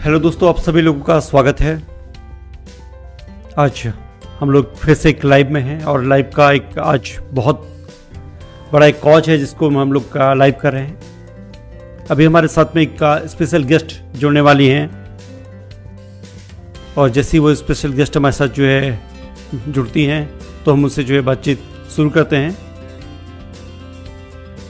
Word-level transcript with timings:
Hello 0.00 0.18
दोस्तों, 0.18 0.48
आप 0.48 0.58
सभी 0.58 0.80
लोगों 0.80 1.00
का 1.00 1.18
स्वागत 1.20 1.60
है। 1.60 1.72
आज 3.58 3.82
हम 4.38 4.50
लोग 4.50 4.76
फिर 4.76 4.94
से 4.94 5.10
एक 5.10 5.24
लाइव 5.24 5.50
में 5.52 5.60
हैं 5.60 5.82
और 5.84 6.04
लाइव 6.04 6.30
का 6.36 6.50
एक 6.52 6.78
आज 6.78 7.10
बहुत 7.32 7.66
बड़ा 8.72 8.86
एक 8.86 9.00
कॉच 9.00 9.28
है 9.28 9.36
जिसको 9.38 9.68
हम 9.70 9.92
लोग 9.92 10.10
का 10.12 10.32
लाइव 10.34 10.54
कर 10.60 10.72
रहे 10.72 10.82
हैं। 10.82 12.06
अभी 12.10 12.24
हमारे 12.24 12.48
साथ 12.48 12.76
में 12.76 12.82
एक 12.82 12.96
स्पेशल 13.30 13.64
गेस्ट 13.64 13.92
जुड़ने 14.16 14.40
वाली 14.40 14.68
हैं। 14.68 14.88
और 16.98 17.10
जैसी 17.10 17.38
वो 17.38 17.54
स्पेशल 17.54 17.92
गेस्ट 17.92 18.16
हमारे 18.16 18.34
साथ 18.34 18.48
जो 18.48 18.64
है, 18.64 19.00
जुड़ती 19.68 20.04
हैं 20.04 20.24
तो 20.64 20.72
हम 20.72 20.84
उनसे 20.84 21.04
जो 21.04 21.14
है 21.14 21.20
बातचीत 21.20 21.62
शुरू 21.96 22.10
करते 22.10 22.36
हैं। 22.36 22.56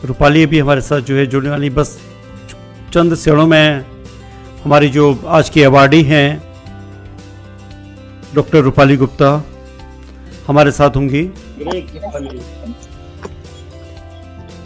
रूपाली 0.05 0.45
भी 0.47 0.59
हमारे 0.59 0.81
साथ 0.81 1.01
जो 1.01 1.17
है 1.17 1.27
जुड़ने 1.27 1.51
वाली 1.51 1.71
बस 1.71 1.99
चंद 2.93 3.15
क्षणों 3.15 3.47
में 3.47 4.00
हमारी 4.65 4.89
जो 4.95 5.05
आज 5.27 5.49
की 5.51 5.63
अवार्डी 5.63 6.03
हैं 6.03 6.27
डॉक्टर 8.35 8.61
रूपाली 8.63 8.97
गुप्ता 8.97 9.31
हमारे 10.47 10.71
साथ 10.71 10.97
होंगी। 10.97 11.23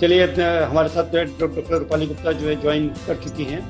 चलिए 0.00 0.24
हमारे 0.64 0.88
साथ 0.88 1.14
डॉक्टर 1.40 1.78
रूपाली 1.78 2.06
गुप्ता 2.06 2.32
जो 2.32 2.48
है 2.48 2.60
ज्वाइन 2.62 2.88
कर 3.06 3.22
चुकी 3.24 3.44
हैं। 3.44 3.62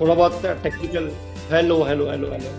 थोड़ा 0.00 0.14
बहुत 0.14 0.42
technical 0.62 1.10
hello 1.52 1.82
hello 1.84 2.10
hello 2.10 2.32
hello 2.32 2.50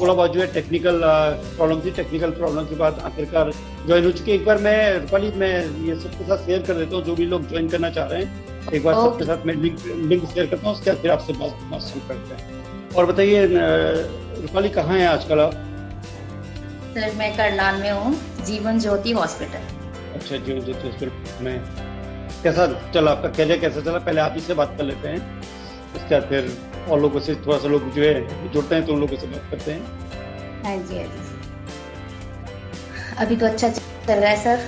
थोड़ा 0.00 0.12
बहुत 0.14 0.32
जो 0.32 0.40
है 0.40 0.46
टेक्निकल 0.52 1.00
प्रॉब्लम 1.04 1.80
थी 1.84 1.90
टेक्निकल 1.96 2.30
प्रॉब्लम 2.40 2.64
के 2.64 2.76
बाद 2.76 2.98
आखिरकार 3.04 3.52
ज्वाइन 3.86 4.04
हो 4.04 4.10
चुकी 4.10 4.30
है। 4.30 4.36
एक 4.36 4.44
बार 4.46 4.58
मैं 4.62 4.78
रूपाली 4.98 5.32
मैं 5.38 5.54
ये 5.86 5.94
सबके 6.00 6.24
साथ 6.24 6.46
शेयर 6.46 6.62
कर 6.66 6.74
देता 6.74 6.96
हूँ 6.96 7.04
जो 7.04 7.14
भी 7.14 7.26
लोग 7.26 7.48
ज्वाइन 7.48 7.68
करना 7.68 7.90
चाह 7.90 8.06
रहे 8.06 8.22
हैं। 8.22 8.54
एक 8.74 8.84
बार 8.84 8.94
सबके 8.94 9.24
साथ 9.24 9.46
मैं 9.46 9.54
लिंक 9.54 9.78
लिंक 9.86 10.24
शेयर 10.24 10.46
करता 10.46 10.68
हूँ 10.68 10.74
उसके 10.76 10.90
बाद 10.90 11.00
फिर 11.02 11.10
आपसे 11.10 11.32
बात 11.32 11.50
करना 11.50 11.78
शुरू 11.80 12.00
करते 12.08 12.34
हैं। 12.34 12.92
और 12.96 13.06
बताइए 13.06 13.46
रूपाली 13.46 14.68
कहाँ 14.70 14.98
है 14.98 15.06
आजकल 15.08 15.40
आप? 15.40 15.52
सर 16.94 17.14
मैं 17.16 17.36
करनाल 17.36 17.80
में 17.82 17.90
हूँ 17.90 18.14
जीवन 18.46 18.78
ज्योति 18.80 19.12
हॉस्पिटल। 19.12 19.62
अच्छा 20.14 20.36
जीवन 20.36 20.60
ज्योति 20.64 20.88
हॉस्पिटल 20.88 21.44
में। 21.44 21.56
कैसा 22.42 22.66
चला 22.94 23.10
आपका 23.10 23.28
कैरियर 23.28 23.58
कैसा 23.60 23.80
चला? 23.80 23.98
पहले 23.98 24.20
आप 24.20 24.34
इससे 24.36 24.54
बात 24.54 24.74
कर 24.78 24.84
लेते 24.84 25.08
हैं। 25.08 25.40
उसके 25.96 26.14
बाद 26.14 26.28
फिर 26.28 26.50
और 26.90 27.00
लोगों 27.00 27.20
से 27.20 27.34
थोड़ा 27.46 27.58
सा 27.58 27.68
लोग 27.68 27.90
जो 27.92 28.02
है 28.02 28.50
जुड़ते 28.52 28.74
हैं 28.74 28.86
तो 28.86 28.92
उन 28.92 29.00
लोगों 29.00 29.16
से 29.16 29.26
बात 29.26 29.50
करते 29.50 29.72
हैं। 29.72 29.80
हाँ 30.64 30.76
जी 30.78 30.98
हाँ 30.98 31.04
जी। 31.06 31.34
अभी 33.18 33.36
तो 33.36 33.46
अच्छा 33.46 33.68
चल 33.68 34.12
रहा 34.12 34.30
है 34.30 34.36
सर। 34.42 34.58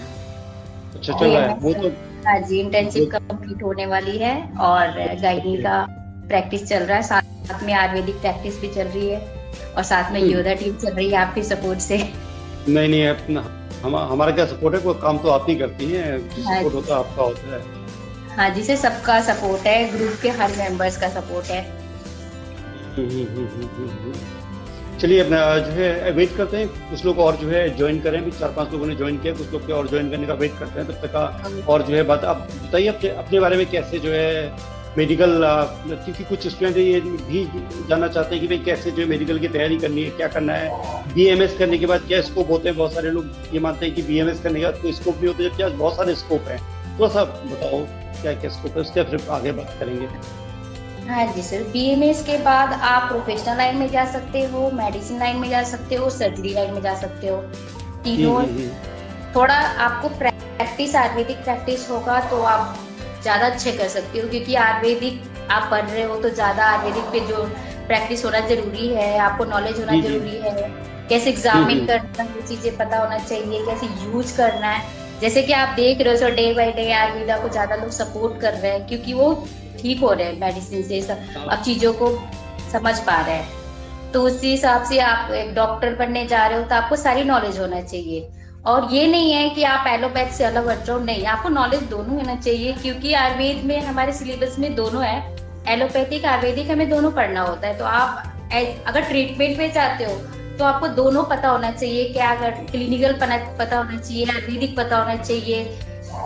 अच्छा 0.94 1.12
चल 1.12 1.26
रहा 1.26 1.42
है। 1.42 1.54
वो 1.56 1.72
तो 1.74 1.88
हाँ 2.26 2.38
जी 2.40 2.58
इंटर्नशिप 2.60 3.08
कंप्लीट 3.12 3.62
होने 3.62 3.86
वाली 3.86 4.16
है 4.18 4.34
और 4.60 4.88
गाइडिंग 5.22 5.58
का 5.64 5.84
प्रैक्टिस 6.28 6.64
चल 6.68 6.82
रहा 6.82 6.96
है। 6.96 7.02
साथ 7.02 7.62
में 7.62 7.72
आयुर्वेदिक 7.74 8.14
प्रैक्टिस 8.20 8.60
भी 8.60 8.68
चल 8.68 8.86
रही 8.86 9.08
है 9.08 9.20
और 9.76 9.82
साथ 9.82 10.12
में 10.12 10.20
हम्म। 10.20 10.30
योगा 10.30 10.54
टीम 10.54 10.74
चल 10.76 10.92
रही 10.92 11.10
है 11.10 11.16
आपकी 11.16 11.42
सपोर्ट 11.42 11.78
से। 11.80 11.96
नहीं 12.68 12.88
नहीं 12.88 13.06
अपना 13.08 13.44
हम 13.82 13.96
हमारा 13.96 14.32
क्या 14.32 14.44
सपोर्ट 14.46 14.74
है? 14.74 14.80
कोई 14.80 14.94
काम 15.02 15.18
तो 15.18 15.28
आप 15.30 15.46
ही 15.48 15.54
करती 15.56 15.90
हैं। 15.92 16.18
सपोर्ट 16.20 16.46
हाँ 16.46 16.62
होता 16.62 16.94
है 16.94 16.98
आपका 16.98 17.22
होता 17.22 17.54
है। 17.54 18.36
हाँ 18.36 18.48
जिसे 18.54 18.76
सबका 18.76 19.20
सपोर्ट 19.22 19.66
है। 19.66 19.76
ग्रुप 19.92 20.18
के 20.22 20.28
हर 20.40 20.56
मेंबर्स 20.58 21.00
का 21.00 21.08
सपोर्ट 21.10 21.46
है। 21.46 21.62
चलिए 25.00 25.18
अपना 25.20 25.58
जो 25.58 25.72
है 25.72 26.10
वेट 26.12 26.36
करते 26.36 26.56
हैं। 26.56 26.68
कुछ 26.90 27.04
लोग 27.04 27.18
और 27.18 27.36
जो 27.36 27.48
है 27.48 27.68
ज्वाइन 27.76 28.00
करें 28.00 28.22
भी। 28.24 28.30
चार 28.30 28.52
पाँच 28.52 28.72
लोगों 28.72 28.86
ने 28.86 28.94
ज्वाइन 28.96 29.18
किया। 29.18 29.34
कुछ 29.34 29.52
लोग 29.52 29.66
के 29.66 29.72
और 29.72 29.88
ज्वाइन 29.88 30.10
करने 30.10 30.26
का 30.26 30.34
वेट 30.34 30.58
करते 30.58 30.80
हैं। 30.80 30.88
तब 30.88 30.94
तक 31.02 31.12
का 31.12 31.64
और 31.68 31.82
जो 31.82 31.94
है 31.96 32.02
बात। 32.02 32.24
आप 32.24 32.48
बताइए 32.64 32.86
अपने 32.86 33.10
अपने 33.10 33.40
बारे 33.40 33.56
में 33.56 33.64
कैसे 33.70 33.98
जो 33.98 34.10
है 34.12 34.76
मेडिकल 34.98 35.40
क्योंकि 35.86 36.24
कुछ 36.24 36.46
स्टूडेंट 36.48 36.76
ये 36.76 37.00
भी 37.00 37.44
जानना 37.88 38.08
चाहते 38.08 38.34
हैं 38.34 38.40
कि 38.40 38.48
भाई 38.48 38.64
कैसे 38.64 38.90
जो 38.90 39.02
है 39.02 39.08
मेडिकल 39.08 39.38
की 39.38 39.48
तैयारी 39.48 39.76
करनी 39.78 40.02
है 40.02 40.10
क्या 40.10 40.28
करना 40.28 40.54
है। 40.54 41.14
बीएमएस 41.14 41.56
करने 41.58 41.78
के 41.78 41.86
बाद 41.86 42.00
क्या 42.08 42.20
स्कोप 42.22 42.50
होते 42.50 42.68
हैं? 42.68 42.76
बहुत 42.78 42.94
सारे 42.94 43.10
लोग 43.10 43.54
ये 43.54 43.60
मानते 43.60 43.86
हैं 43.86 43.94
कि 43.94 44.02
बीएमएस 44.02 44.40
करने 44.42 44.60
के 44.60 44.66
बाद 44.66 44.78
कोई 44.82 44.92
स्कोप 44.92 45.16
भी 45.16 45.26
होता 45.26 45.42
हैं 45.42 45.50
जबकि 45.50 45.76
बहुत 45.76 45.96
सारे 45.96 46.14
स्कोप 46.16 46.48
है। 46.48 46.58
थोड़ा 46.98 47.08
सा 47.08 47.24
बताओ 47.24 47.84
क्या 48.22 48.32
क्या 48.34 48.50
स्कोप 48.50 48.72
है? 48.72 48.80
उसके 48.80 49.02
फिर 49.04 49.28
आगे 49.30 49.52
बात 49.52 49.76
करेंगे। 49.80 50.08
हाँ 51.08 51.24
जी 51.26 51.42
सर 51.42 51.62
बी 51.64 52.12
के 52.24 52.36
बाद 52.44 52.72
आप 52.84 53.08
प्रोफेशनल 53.10 53.56
लाइन 53.56 53.76
में 53.76 53.88
जा 53.90 54.04
सकते 54.04 54.42
हो 54.46 54.70
मेडिसिन 54.74 55.18
लाइन 55.18 55.36
में 55.36 55.48
जा 55.50 55.62
सकते 55.62 55.94
हो 55.94 56.08
सर्जरी 56.10 56.52
लाइन 56.54 56.72
में 56.74 56.80
जा 56.82 56.94
सकते 56.94 57.28
हो। 57.28 57.36
तीनों। 58.04 58.42
थोड़ा 59.34 59.54
आपको 59.54 60.08
प्रैक्टिस 60.18 60.94
आयुर्वेदिक 60.96 61.36
प्रैक्टिस 61.44 61.88
होगा 61.90 62.18
तो 62.30 62.42
आप 62.42 62.76
ज़्यादा 63.22 63.46
अच्छे 63.46 63.72
कर 63.72 63.88
सकते 63.88 64.20
हो 64.20 64.28
क्योंकि 64.28 64.54
आयुर्वेदिक 64.56 65.48
आप 65.50 65.70
पढ़ 65.70 65.84
रहे 65.84 66.02
हो 66.02 66.16
तो 66.22 66.30
ज़्यादा 66.30 66.64
आयुर्वेदिक 66.64 67.10
पे 67.12 67.20
जो 67.28 67.42
प्रैक्टिस 67.88 68.24
होना 68.24 68.40
ज़रूरी 68.48 68.88
है 68.88 69.18
आपको 69.18 69.44
नॉलेज 69.46 69.78
होना 69.80 70.00
ज़रूरी 70.00 70.36
है। 70.36 70.70
कैसे 71.08 71.30
एग्जामिन 71.30 71.86
करना 71.86 72.22
है 72.22 72.46
चीज़ें 72.46 72.76
पता 72.76 72.98
होना 72.98 73.18
चाहिए 73.18 73.64
कैसे 73.66 73.86
यूज़ 74.04 74.36
करना 74.36 74.70
है। 74.70 74.96
जैसे 75.20 75.42
कि 75.42 75.52
आप 75.52 75.74
देख 75.76 76.00
रहे 76.00 76.12
हो 76.12 76.20
sir 76.20 76.34
day 76.34 76.52
by 76.54 76.72
day 76.72 76.90
Ayurveda 76.92 77.38
को 77.38 77.48
ज़्यादा 77.48 77.76
लोग 77.76 77.90
सपोर्ट 77.92 78.40
कर 78.40 78.52
रहे 78.54 78.72
हैं 78.72 78.86
क्योंकि 78.88 79.12
वो 79.14 79.32
ठीक 79.78 80.00
हो 80.00 80.12
रहे 80.12 80.26
हैं 80.26 80.40
मेडिसिन 80.40 80.82
से, 80.82 81.00
सब। 81.02 81.48
अब 81.48 81.62
चीज़ों 81.62 81.92
को 81.94 82.10
समझ 82.72 82.98
पा 83.00 83.20
रहे 83.20 83.34
हैं। 83.34 83.56
तो 84.12 84.22
उसी 84.22 84.50
हिसाब 84.50 84.84
से 84.84 84.98
आप 85.00 85.30
एक 85.32 85.54
डॉक्टर 85.54 85.94
बनने 85.94 86.24
जा 86.26 86.46
रहे 86.46 86.58
हो 86.58 86.64
तो 86.64 86.74
आपको 86.74 86.96
सारी 86.96 87.24
नॉलेज 87.24 87.58
होना 87.58 87.80
चाहिए। 87.82 88.28
और 88.66 88.88
ये 88.92 89.06
नहीं 89.06 89.32
है 89.32 89.48
कि 89.50 89.62
आप 89.64 89.86
एलोपैथ 89.86 90.30
से 90.32 90.44
अलग 90.44 90.68
हट 90.68 90.84
जाओ, 90.84 90.98
नहीं, 91.00 91.24
आपको 91.26 91.48
नॉलेज 91.48 91.82
दोनों 91.90 92.16
होना 92.16 92.34
चाहिए, 92.36 92.72
क्योंकि 92.72 93.12
आयुर्वेद 93.14 93.64
में, 93.64 93.80
हमारे 93.82 94.12
सिलेबस 94.12 94.58
में 94.58 94.74
दोनों 94.74 95.04
है। 95.04 95.36
एलोपैथिक 95.68 96.24
आयुर्वेदिक, 96.24 96.70
हमें 96.70 96.88
दोनों 96.90 97.10
पढ़ना 97.12 97.40
होता 97.42 97.68
है। 97.68 97.78
तो 97.78 97.84
आप 97.86 98.22
अगर 98.86 99.00
ट्रीटमेंट 99.02 99.58
में 99.58 99.72
चाहते 99.72 100.04
हो 100.04 100.12
तो 100.58 100.64
आपको 100.64 100.88
दोनों 100.88 101.22
पता 101.24 101.48
होना 101.48 101.70
चाहिए, 101.70 102.04
क्या 102.04 102.30
अगर 102.30 102.50
क्लिनिकल 102.70 103.12
पता 103.12 103.76
होना 103.76 103.98
चाहिए, 103.98 104.24
आयुर्वेदिक 104.26 104.76
पता 104.76 104.98
होना 104.98 105.16
चाहिए। 105.16 105.60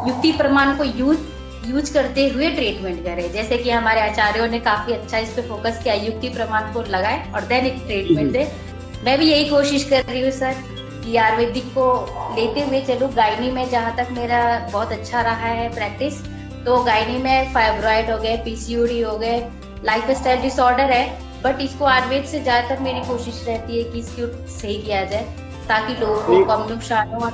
युक्ति 0.07 0.31
प्रमाण 0.33 0.77
को 0.77 0.85
यूज़ 0.85 1.19
यूज़ 1.67 1.93
करते 1.95 2.27
हुए 2.29 2.51
ट्रीटमेंट 2.51 3.05
करें। 3.05 3.33
जैसे 3.33 3.57
कि 3.59 3.71
हमारे 3.71 4.01
आचार्यों 4.01 4.47
ने 4.49 4.59
काफ़ी 4.61 4.93
अच्छा 4.93 5.19
इस 5.19 5.31
पे 5.31 5.43
फोकस 5.49 5.81
किया 5.83 5.95
युक्ति 5.97 6.29
प्रमाण 6.31 6.73
को 6.73 6.83
लगाए 6.91 7.33
और 7.35 7.45
देन 7.47 7.67
एक 7.67 7.83
ट्रीटमेंट 7.87 8.33
दे। 8.33 8.47
मैं 9.05 9.19
भी 9.19 9.31
यही 9.31 9.49
कोशिश 9.49 9.85
कर 9.91 10.05
रही 10.05 10.21
हूँ 10.23 10.31
सर 10.33 10.55
कि 11.05 11.17
आयुर्वेदिक 11.17 11.65
को 11.75 11.87
लेते 12.37 12.61
हुए 12.63 12.81
चलो। 12.87 13.09
गायनी 13.17 13.51
में 13.51 13.69
जहाँ 13.71 13.95
तक 13.97 14.09
मेरा 14.13 14.43
बहुत 14.73 14.93
अच्छा 14.93 15.21
रहा 15.23 15.49
है 15.49 15.69
प्रैक्टिस 15.75 16.23
तो 16.65 16.83
गायनी 16.85 17.19
में 17.23 17.53
फाइब्रॉइड 17.55 18.11
हो 18.11 18.19
गए 18.19 18.37
पीसीओडी 18.45 19.01
हो 19.01 19.17
गए 19.19 19.39
लाइफ 19.85 20.11
स्टाइल 20.19 20.43
डिसऑर्डर 20.43 20.93
है 20.93 21.05
बट 21.45 21.61
इसको 21.61 21.85
आयुर्वेद 21.85 22.25
से 22.25 22.41
ज़्यादातर 22.41 22.83
मेरी 22.83 23.01
कोशिश 23.07 23.43
रहती 23.47 23.79
है 23.79 23.85
कि 23.93 23.99
इसको 23.99 24.27
सही 24.51 24.77
किया 24.83 25.05
जाए 25.05 25.25
ताकि 25.69 26.01
लोगों 26.01 26.21
को 26.23 26.45
कम 26.47 26.69
नुकसान 26.69 27.09
हो। 27.09 27.31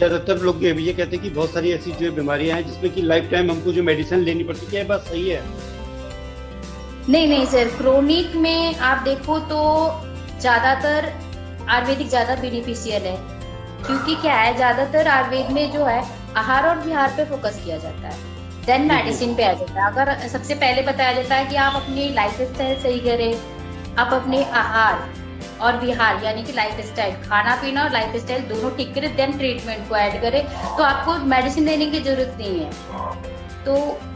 ज़्यादातर 0.00 0.38
लोग 0.40 0.62
ये 0.64 0.70
ये 0.74 0.92
कहते 0.92 1.16
हैं 1.16 1.22
कि 1.22 1.30
बहुत 1.30 1.50
सारी 1.54 1.70
ऐसी 1.72 1.90
जो 1.94 2.10
बीमारियाँ 2.12 2.56
हैं 2.56 2.66
जिसमें 2.66 2.92
कि 2.92 3.02
लाइफ 3.02 3.28
टाइम 3.30 3.50
हमको 3.50 3.72
जो 3.72 3.82
मेडिसिन 3.82 4.20
लेनी 4.20 4.44
पड़ती 4.44 4.76
है 4.76 4.84
बस 4.86 5.00
सही 5.08 5.28
है। 5.28 5.42
नहीं 7.08 7.28
नहीं 7.28 7.46
सर 7.46 7.68
क्रोनिक 7.76 8.36
में 8.36 8.76
आप 8.90 9.02
देखो 9.04 9.38
तो 9.50 9.60
ज़्यादातर 10.40 11.12
आयुर्वेदिक 11.68 12.08
ज़्यादा 12.08 12.34
बेनिफिशियल 12.42 13.02
है। 13.02 13.16
क्योंकि 13.86 14.14
क्या 14.22 14.34
है 14.34 14.56
ज़्यादातर 14.56 15.08
आयुर्वेद 15.08 15.50
में 15.52 15.72
जो 15.72 15.84
है 15.84 16.02
आहार 16.36 16.68
और 16.68 16.84
विहार 16.84 17.14
पे 17.16 17.24
फोकस 17.26 17.60
किया 17.64 17.78
जाता 17.78 18.08
है। 18.08 18.18
देन 18.66 18.88
मेडिसिन 18.88 19.34
पे 19.34 19.44
आ 19.44 19.52
जाता 19.54 19.80
है। 19.80 19.92
अगर 19.92 20.28
सबसे 20.28 20.54
पहले 20.56 20.82
बताया 20.82 21.12
जाता 21.12 21.34
है 21.34 21.46
कि 21.46 21.56
आप 21.58 21.80
अपनी 21.82 22.08
लाइफ 22.14 22.40
स्टाइल 22.42 22.76
सही 22.82 23.00
करें 23.00 23.32
आप 23.98 24.12
अपने 24.14 24.44
आहार 24.56 25.08
और 25.60 25.76
बिहार, 25.78 26.22
यानी 26.24 26.42
कि 26.42 26.52
लाइफ 26.52 26.80
स्टाइल 26.86 27.14
खाना 27.24 27.54
पीना 27.62 27.82
और 27.84 27.90
लाइफ 27.92 28.16
स्टाइल 28.16 28.42
दोनों 28.48 28.70
ठीक 28.76 28.94
करें 28.94 29.14
देन 29.16 29.36
ट्रीटमेंट 29.38 29.88
को 29.88 29.96
ऐड 29.96 30.20
करें। 30.22 30.42
तो 30.76 30.82
आपको 30.84 31.18
मेडिसिन 31.26 31.64
लेने 31.64 31.86
की 31.86 32.00
ज़रूरत 32.00 32.36
नहीं 32.38 32.60
है। 32.60 32.70
तो 33.64 33.74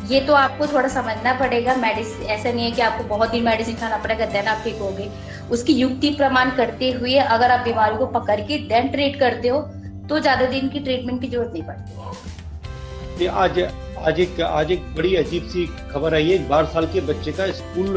ये 0.08 0.20
तो 0.26 0.34
आपको 0.34 0.66
थोड़ा 0.66 0.88
समझना 0.90 1.32
पड़ेगा। 1.38 1.74
मेडिसिन 1.76 2.26
ऐसा 2.28 2.50
नहीं 2.50 2.64
है 2.64 2.70
कि 2.70 2.82
आपको 2.82 3.04
बहुत 3.06 3.30
दिन 3.30 3.44
मेडिसिन 3.44 3.76
खाना 3.76 3.96
पड़ेगा 3.98 4.26
देन 4.28 4.46
आप 4.48 4.62
ठीक 4.64 4.78
होगे। 4.80 5.08
उसकी 5.50 5.72
युक्ति 5.74 6.10
प्रमाण 6.12 6.50
करते 6.56 6.90
हुए 6.92 7.16
अगर 7.18 7.50
आप 7.50 7.64
बीमारी 7.64 7.96
को 7.96 8.06
पकड़ 8.14 8.40
के 8.42 8.58
देन 8.68 8.88
ट्रीट 8.92 9.18
करते 9.20 9.48
हो 9.48 9.60
तो 10.08 10.18
ज़्यादा 10.20 10.46
दिन 10.48 10.68
की 10.68 10.80
ट्रीटमेंट 10.80 11.20
की 11.20 11.28
ज़रूरत 11.28 11.52
नहीं 11.52 11.62
पड़ती। 11.64 13.22
ये 13.22 13.28
आज 13.38 13.60
आज 14.00 14.18
एक 14.20 14.40
आज 14.42 14.70
एक 14.72 14.82
बड़ी 14.94 15.14
अजीब 15.16 15.42
सी 15.48 15.66
खबर 15.92 16.14
आई 16.14 16.30
है। 16.30 16.46
बारह 16.48 16.66
साल 16.68 16.86
के 16.92 17.00
बच्चे 17.02 17.32
का 17.32 17.46
स्कूल 17.52 17.94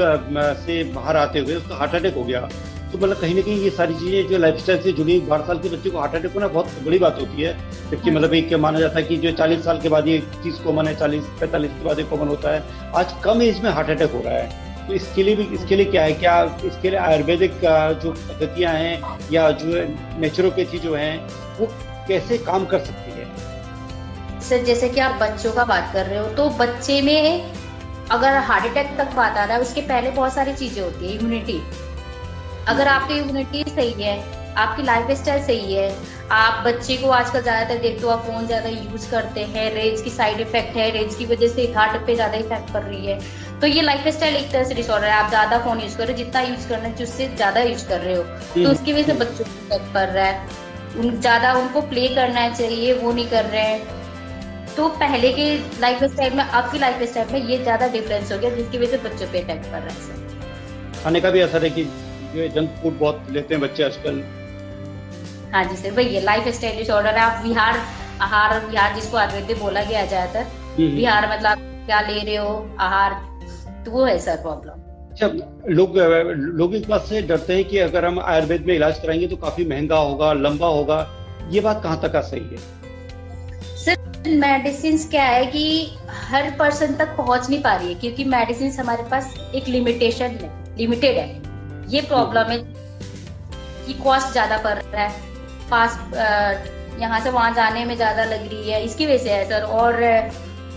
से 0.66 0.84
बाहर 0.94 1.18
आते 1.18 1.40
हुए 1.40 1.56
उसका 1.56 1.76
हार्ट 1.76 1.96
अटैक 1.96 2.16
हो 2.16 2.24
गया। 2.24 2.50
तो 2.92 2.98
मतलब 2.98 3.20
कहीं 3.20 3.36
ना 3.36 3.42
कहीं 3.42 3.58
ये 3.60 3.70
सारी 3.70 3.94
चीज़ें 3.96 4.28
जो 4.28 4.38
लाइफ 4.38 4.60
से 4.60 4.92
जुड़ी, 4.92 5.20
बारह 5.22 5.46
साल 5.46 5.58
के 5.60 5.70
बच्चे 5.70 5.90
को 5.90 6.00
हार्ट 6.00 6.16
अटैक 6.16 6.34
होना 6.34 6.48
बहुत 6.50 6.68
बड़ी 6.86 7.00
बात 7.00 7.20
होती 7.22 7.42
है। 7.42 7.52
जबकि 7.92 8.12
मतलब 8.12 8.34
एक 8.34 8.54
माना 8.56 8.80
जाता 8.80 9.00
है 9.00 9.04
कि 9.06 9.18
जो 9.18 9.32
चालीस 9.34 9.64
साल 9.64 9.80
के 9.82 9.90
बाद 9.90 10.08
ये 10.08 10.20
चीज़ 10.44 10.62
कॉमन 10.64 10.88
है, 10.88 10.96
चालीस, 11.00 11.24
पैंतालीस 11.40 11.72
के 11.72 11.86
बाद 11.86 12.00
ये 12.00 12.06
कॉमन 12.06 12.28
होता 12.28 12.54
है। 12.54 12.92
आज 12.96 13.14
कम 13.24 13.42
एज 13.42 13.60
में 13.64 13.70
हार्ट 13.72 13.90
अटैक 13.90 14.12
हो 14.12 14.22
रहा 14.26 14.34
है। 14.34 14.88
तो 14.88 14.94
इसके 14.94 15.24
लिए 15.24 15.36
भी, 15.36 15.44
इसके 15.56 15.76
लिए 15.76 15.86
क्या 15.86 16.04
है? 16.04 16.14
क्या 16.14 16.44
इसके 16.66 16.90
लिए 16.90 17.00
आयुर्वेदिक 17.00 17.60
जो 18.04 18.12
पद्धतियाँ 18.12 18.74
हैं 18.74 19.18
या 19.32 19.50
जो 19.54 19.84
नेचुरोपैथी 20.20 20.80
जो 20.80 20.96
है, 20.96 21.18
वो 21.60 21.68
कैसे 22.08 22.38
काम 22.40 22.66
कर 22.66 22.80
सकती 22.82 23.12
है? 23.12 23.26
सर, 24.42 24.64
जैसे 24.64 24.90
कि 24.90 25.00
आप 25.00 25.20
बच्चों 25.22 25.52
का 25.54 25.64
बात 25.66 25.92
कर 25.94 26.06
रहे 26.06 26.20
हो 26.20 26.28
तो 26.36 26.50
बच्चे 26.60 27.02
में 27.02 27.52
अगर 28.12 28.38
हार्ट 28.40 28.66
अटैक 28.66 28.96
तक 28.98 29.16
बात 29.16 29.38
आ 29.38 29.44
रहा 29.44 29.56
है, 29.56 29.62
उसके 29.62 29.82
पहले 29.84 30.12
बहुत 30.12 30.34
सारी 30.34 30.54
चीज़ें 30.56 30.82
होती 30.84 31.06
है 31.06 31.14
इम्यूनिटी 31.14 31.62
अगर 32.68 32.88
आपकी 32.88 33.18
इम्यूनिटी 33.18 33.64
सही 33.70 34.04
है 34.04 34.16
आपकी 34.58 34.84
लाइफ 34.84 35.12
स्टाइल 35.18 35.42
सही 35.44 35.74
है 35.74 35.90
आप 36.34 36.64
बच्चे 36.66 36.96
को 36.98 37.10
आजकल 37.10 37.42
ज़्यादातर 37.42 37.82
देखते 37.82 38.06
हो 38.06 38.10
आप 38.12 38.26
फ़ोन 38.26 38.46
ज़्यादा 38.48 38.70
यूज़ 38.70 39.10
करते 39.12 39.44
हैं 39.52 39.70
रेज 39.74 40.02
की 40.02 40.10
साइड 40.12 40.40
इफ़ेक्ट 40.42 40.78
है 40.78 40.90
रेज 40.92 41.16
की 41.16 41.26
वजह 41.26 41.48
से 41.50 41.66
हार्ट 41.76 42.06
पे 42.08 42.16
ज़्यादा 42.16 42.38
इफ़ेक्ट 42.38 42.74
कर 42.74 42.82
रही 42.84 43.06
है 43.06 43.20
तो 43.62 43.68
ये 43.68 43.82
लाइफ 43.82 44.08
स्टाइल 44.16 44.36
एक 44.36 44.52
तरह 44.52 44.64
से 44.64 44.76
डिसऑर्डर 44.76 45.08
है। 45.08 45.14
आप 45.14 45.30
ज़्यादा 45.30 45.60
फ़ोन 45.60 45.80
यूज़ 45.82 45.98
कर 45.98 46.04
रहे 46.04 46.14
हो 46.14 46.18
जितना 46.18 46.42
यूज़ 46.42 46.68
करना 46.70 46.88
है 46.88 47.04
उससे 47.04 47.28
ज़्यादा 47.36 47.62
यूज़ 47.62 47.88
कर 47.90 48.00
रहे 48.00 48.16
हो 48.16 48.24
तो 48.24 48.56
हम्म। 48.56 48.72
उसकी 48.72 48.94
वजह 48.94 49.04
से 49.04 49.14
बच्चों 49.14 49.46
को 49.46 49.52
इफ़ेक्ट 49.66 49.94
पड़ 49.94 50.08
रहा 50.08 50.26
है। 50.26 50.66
उन 50.98 51.20
ज़्यादा 51.20 51.54
उनको 51.54 51.82
प्ले 51.90 52.08
करना 52.16 52.50
चाहिए 52.52 52.94
वो 52.96 53.12
नहीं 53.12 53.28
कर 53.30 53.46
रहे 53.46 53.62
हैं। 53.64 54.76
तो 54.76 54.88
पहले 54.98 55.32
के 55.34 55.48
लाइफ 55.82 56.04
स्टाइल 56.06 56.34
में 56.34 56.44
आपकी 56.44 56.80
लाइफ 56.80 57.04
स्टाइल 57.12 57.32
में 57.32 57.40
ये 57.42 57.58
ज़्यादा 57.64 57.88
डिफरेंस 57.90 58.32
हो 58.32 58.38
गया 58.38 58.50
जिसकी 58.56 58.78
वजह 58.78 58.92
से 58.92 58.98
बच्चों 59.00 59.32
पे 59.32 59.40
इफ़ेक्ट 59.40 59.66
पड़ 59.66 59.80
रहा 59.80 59.94
है 59.94 61.02
खाने 61.04 61.22
का 61.22 61.30
भी 61.30 61.40
असर 61.42 61.64
है 61.64 61.70
कि 61.70 61.88
जो 62.38 62.44
है 62.44 62.50
जंक 62.56 62.76
फ़ूड 62.82 62.98
बहुत 63.00 63.28
लेते 63.32 63.54
हैं 63.56 63.62
बच्चे 63.62 63.84
आजकल। 63.84 64.24
हाँ 65.54 65.64
जी 65.66 65.76
सर 65.78 65.92
वही 65.94 66.20
लाइफ 66.22 66.48
स्टाइल 66.56 66.78
डिसऑर्डर 66.78 67.16
है। 67.16 67.22
आप 67.22 67.44
विहार 67.44 67.80
आहार 68.22 68.60
विहार 68.66 68.94
जिसको 68.96 69.18
आयुर्वेद 69.18 69.58
बोला 69.60 69.84
गया 69.84 70.06
जाता 70.06 70.40
है 70.40 70.46
विहार 70.90 71.30
मतलब 71.32 71.66
क्या 71.86 72.02
ले 72.02 72.20
रहे 72.20 72.36
हो 72.36 72.52
आहार 72.80 73.14
तो 73.86 73.92
वो 73.92 74.06
है 74.06 74.18
सर 74.20 74.36
प्रॉब्लम 74.44 74.86
अच्छा 75.12 75.28
लोग 75.72 75.98
लोग 76.60 76.76
इस 76.76 76.86
बात 76.88 77.06
से 77.06 77.22
डरते 77.24 77.56
हैं 77.56 77.64
कि 77.66 77.78
अगर 77.80 78.06
हम 78.06 78.20
आयुर्वेद 78.22 78.66
में 78.68 78.74
इलाज 78.76 79.00
कराएँगे 79.00 79.28
तो 79.28 79.36
काफ़ी 79.38 79.66
महँगा 79.66 79.98
होगा 80.00 80.32
लंबा 80.36 80.68
होगा। 80.70 81.00
ये 81.52 81.60
बात 81.62 81.82
कहाँ 81.84 82.00
तक 82.02 82.12
का 82.14 82.22
सही 82.22 82.40
है? 82.42 82.58
सर 83.78 84.30
मेडिसिन 84.38 84.98
क्या 85.10 85.24
है 85.26 85.46
कि 85.46 85.66
हर 86.30 86.50
पर्सन 86.60 86.96
तक 86.96 87.16
पहुँच 87.18 87.50
नहीं 87.50 87.62
पा 87.64 87.76
रही 87.76 87.88
है 87.88 88.00
क्योंकि 88.00 88.24
मेडिसिन 88.36 88.72
हमारे 88.72 89.04
पास 89.12 89.34
एक 89.56 89.68
लिमिटेशन 89.68 90.38
है 90.42 90.52
लिमिटेड 90.78 91.18
है। 91.18 91.47
ये 91.90 92.02
प्रॉब्लम 92.04 92.52
है। 92.52 92.58
कि 93.86 93.94
कॉस्ट 93.94 94.32
ज़्यादा 94.32 94.58
पड़ 94.58 94.74
रहा 94.74 95.04
है। 95.04 95.10
पास 95.70 95.98
यहाँ 97.00 97.20
से 97.20 97.30
वहाँ 97.30 97.54
जाने 97.54 97.84
में 97.86 97.96
ज़्यादा 97.96 98.24
लग 98.26 98.48
रही 98.48 98.70
है। 98.70 98.84
इसकी 98.86 99.06
वजह 99.06 99.18
से 99.18 99.30
है 99.32 99.44
सर 99.50 99.62
और 99.74 100.02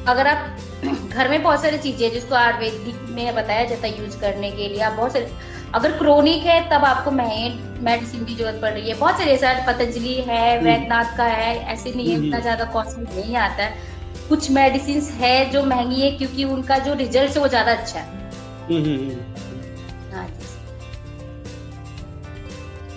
अगर 0.08 0.26
आप 0.26 0.56
घर 1.12 1.28
में 1.28 1.42
बहुत 1.42 1.62
सारी 1.62 1.78
चीज़ें 1.78 2.10
जिसको 2.12 2.34
आयुर्वेदिक 2.34 3.00
में 3.14 3.34
बताया 3.34 3.64
जाता 3.64 3.86
है 3.86 3.98
यूज़ 4.00 4.18
करने 4.20 4.50
के 4.50 4.68
लिए 4.68 4.80
आप 4.82 4.92
बहुत 4.92 5.12
सारे 5.12 5.32
अगर 5.74 5.96
क्रोनिक 5.98 6.42
है 6.44 6.60
तब 6.70 6.84
आपको 6.84 7.10
मेडिसिन 7.10 8.24
की 8.24 8.34
ज़रूरत 8.34 8.58
पड़ 8.62 8.70
रही 8.70 8.88
है। 8.88 8.94
बहुत 8.98 9.18
सारे 9.18 9.36
सर 9.38 9.62
पतंजलि 9.66 10.14
है 10.28 10.56
हम्म। 10.56 10.68
वैद्यनाथ 10.68 11.16
का 11.16 11.24
है 11.24 11.56
ऐसे 11.64 11.92
नहीं 11.92 12.08
है 12.08 12.14
हम्म, 12.14 12.26
इतना 12.26 12.36
हम्म। 12.36 12.42
ज़्यादा 12.42 12.64
कॉस्टली 12.72 13.20
नहीं 13.20 13.36
आता 13.38 13.62
है। 13.62 14.28
कुछ 14.28 14.50
मेडिसिन 14.50 15.00
है 15.20 15.50
जो 15.50 15.62
महँगी 15.64 16.00
है 16.00 16.10
क्योंकि 16.12 16.44
उनका 16.46 16.78
जो 16.78 16.94
रिज़ल्ट 16.94 17.36
है 17.36 17.42
वो 17.42 17.48
ज़्यादा 17.48 17.72
अच्छा 17.72 17.98
है। 17.98 18.18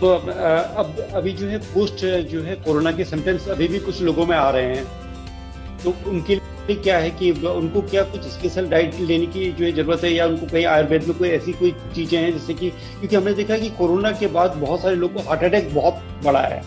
तो 0.03 0.09
अब 0.09 0.29
अब, 0.29 0.95
अभी 1.15 1.31
जो 1.31 1.47
है 1.47 1.57
पोस्ट 1.65 2.05
जो 2.31 2.41
है 2.43 2.55
कोरोना 2.55 2.91
के 2.91 3.03
सिम्टम्स 3.05 3.47
अभी 3.49 3.67
भी 3.67 3.79
कुछ 3.79 4.01
लोगों 4.01 4.25
में 4.25 4.35
आ 4.37 4.49
रहे 4.49 4.75
हैं। 4.75 4.83
तो 5.83 5.93
उनके 6.09 6.35
लिए 6.35 6.75
क्या 6.77 6.97
है 6.97 7.09
कि 7.11 7.29
उनको 7.31 7.81
क्या 7.81 8.03
कुछ 8.03 8.23
स्पेशल 8.23 8.67
डाइट 8.69 8.99
लेने 9.01 9.25
की 9.25 9.51
जो 9.51 9.65
है 9.65 9.71
ज़रूरत 9.71 10.03
है 10.03 10.11
या 10.13 10.25
उनको 10.25 10.45
कहीं 10.45 10.65
आयुर्वेद 10.65 11.03
में 11.03 11.17
कोई 11.17 11.29
ऐसी 11.29 11.53
कोई 11.53 11.71
चीज़ें 11.95 12.19
हैं 12.19 12.31
जैसे 12.33 12.53
कि, 12.53 12.69
क्योंकि 12.69 13.15
हमने 13.15 13.33
देखा 13.33 13.57
कि 13.57 13.69
कोरोना 13.69 14.11
के 14.11 14.27
बाद 14.27 14.57
बहुत 14.57 14.81
सारे 14.81 14.95
लोगों 14.95 15.21
को 15.21 15.29
हार्ट 15.29 15.43
अटैक 15.43 15.73
बहुत 15.75 16.03
बड़ा 16.23 16.41
है। 16.41 16.61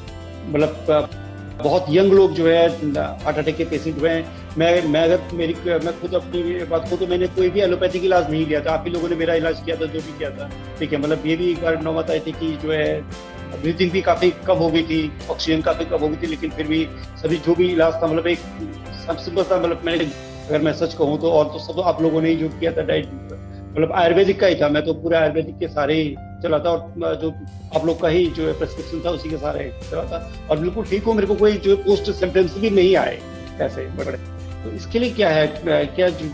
मतलब 0.48 1.10
बहुत 1.58 1.86
यंग 1.90 2.12
लोग 2.12 2.32
जो 2.34 2.46
है 2.46 2.68
हार्ट 3.24 3.38
अटैक 3.38 3.56
के 3.56 3.64
पेशेंट 3.66 3.98
हुए 4.00 4.10
हैं। 4.10 4.24
मैं 4.58 4.88
मैं 4.88 5.02
अगर 5.02 5.36
मेरी, 5.36 5.54
मैं 5.66 6.00
खुद 6.00 6.14
अपनी 6.14 6.42
बात 6.66 6.88
को 6.90 6.96
तो 6.96 7.06
मैंने 7.06 7.26
कोई 7.28 7.48
भी 7.50 7.60
एलोपैथिक 7.60 8.04
इलाज 8.04 8.30
नहीं 8.30 8.46
लिया 8.46 8.60
था। 8.60 8.72
आप 8.72 8.84
ही 8.86 8.90
लोगों 8.92 9.08
ने 9.08 9.16
मेरा 9.16 9.34
इलाज 9.34 9.62
किया 9.64 9.76
था, 9.76 9.86
जो 9.86 10.00
भी 10.00 10.18
किया 10.18 10.30
था। 10.30 10.50
ठीक 10.78 10.92
है 10.92 10.98
मतलब 11.00 11.26
ये 11.26 11.36
भी 11.36 11.56
नौबत 11.84 12.10
आई 12.10 12.20
थी 12.20 12.32
कि 12.32 12.52
जो 12.62 12.72
है 12.72 13.00
ब्रीथिंग 13.52 13.90
भी 13.90 14.00
काफ़ी 14.02 14.30
कम 14.46 14.56
हो 14.56 14.68
गई 14.70 14.82
थी 14.82 15.00
ऑक्सीजन 15.30 15.60
काफ़ी 15.62 15.84
कम 15.86 15.98
हो 15.98 16.08
गई 16.08 16.16
थी, 16.16 16.26
लेकिन 16.26 16.50
फिर 16.50 16.66
भी 16.66 16.86
सभी 17.22 17.36
जो 17.46 17.54
भी 17.54 17.68
इलाज 17.72 18.02
था 18.02 18.06
मतलब 18.06 18.26
एक 18.26 18.38
सिंपल 19.18 19.42
था 19.42 19.58
मतलब 19.58 19.82
मैंने, 19.86 20.04
अगर 20.48 20.62
मैं 20.62 20.72
सच 20.74 20.94
कहूँ 20.94 21.20
तो 21.20 21.30
और 21.32 21.44
तो 21.46 21.58
सब 21.62 21.80
आप 21.82 22.02
लोगों 22.02 22.20
ने 22.22 22.34
जो 22.36 22.48
किया 22.50 22.72
था 22.72 22.82
डाइट 22.84 23.06
मतलब 23.76 23.92
आयुर्वेदिक 23.92 24.38
का 24.40 24.46
ही 24.46 24.54
था। 24.54 24.68
मैं 24.68 24.84
तो 24.84 24.92
पूरा 24.94 25.18
आयुर्वेदिक 25.20 25.58
के 25.58 25.68
सारे 25.68 25.94
ही 25.94 26.14
चला 26.42 26.58
था 26.58 26.70
और 26.70 27.16
जो 27.22 27.32
आप 27.76 27.86
लोग 27.86 28.00
का 28.00 28.08
ही 28.08 28.26
जो 28.36 28.46
है 28.46 28.52
प्रेस्क्रिप्शन 28.58 29.00
था 29.04 29.10
उसी 29.10 29.30
के 29.30 29.36
सारे 29.38 29.64
चला 29.90 30.04
था। 30.04 30.18
और 30.50 30.58
बिल्कुल 30.58 30.84
ठीक 30.84 31.04
हो 31.04 31.12
मेरे 31.12 31.26
को 31.26 31.34
कोई 31.34 31.56
जो 31.66 31.76
पोस्ट 31.84 32.10
सिम्टम्स 32.12 32.56
भी 32.58 32.70
नहीं 32.70 32.96
आए 32.96 33.18
ऐसे 33.60 33.86
बड़े 33.98 34.18
तो 34.64 34.70
इसके 34.76 34.98
लिए 34.98 35.10
क्या 35.10 35.28
है 35.30 35.46
क्या 35.96 36.08
जो 36.10 36.28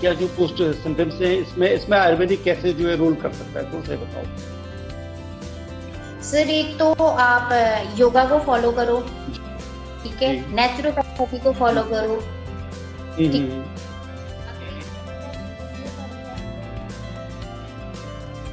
क्या 0.00 0.12
जो 0.14 0.26
पोस्ट 0.36 0.62
सिम्टम्स 0.82 1.20
है 1.20 1.34
इसमें 1.36 1.70
इसमें 1.70 1.98
आयुर्वेदिक 1.98 2.42
कैसे 2.42 2.72
जो 2.72 2.88
है 2.88 2.96
रोल 2.96 3.14
कर 3.22 3.32
सकता 3.32 3.60
है 3.60 3.72
थोड़ा 3.72 3.84
सा 3.86 3.96
बताओ? 4.02 4.24
सर 6.22 6.50
एक 6.50 6.78
तो 6.78 6.92
आप 7.04 7.52
योगा 7.98 8.24
को 8.24 8.38
फॉलो 8.44 8.70
करो 8.72 8.98
ठीक 10.02 10.22
है? 10.22 10.30
नेचुरोपैथी 10.54 11.38
को 11.38 11.52
फॉलो 11.52 11.82
करो 11.90 12.22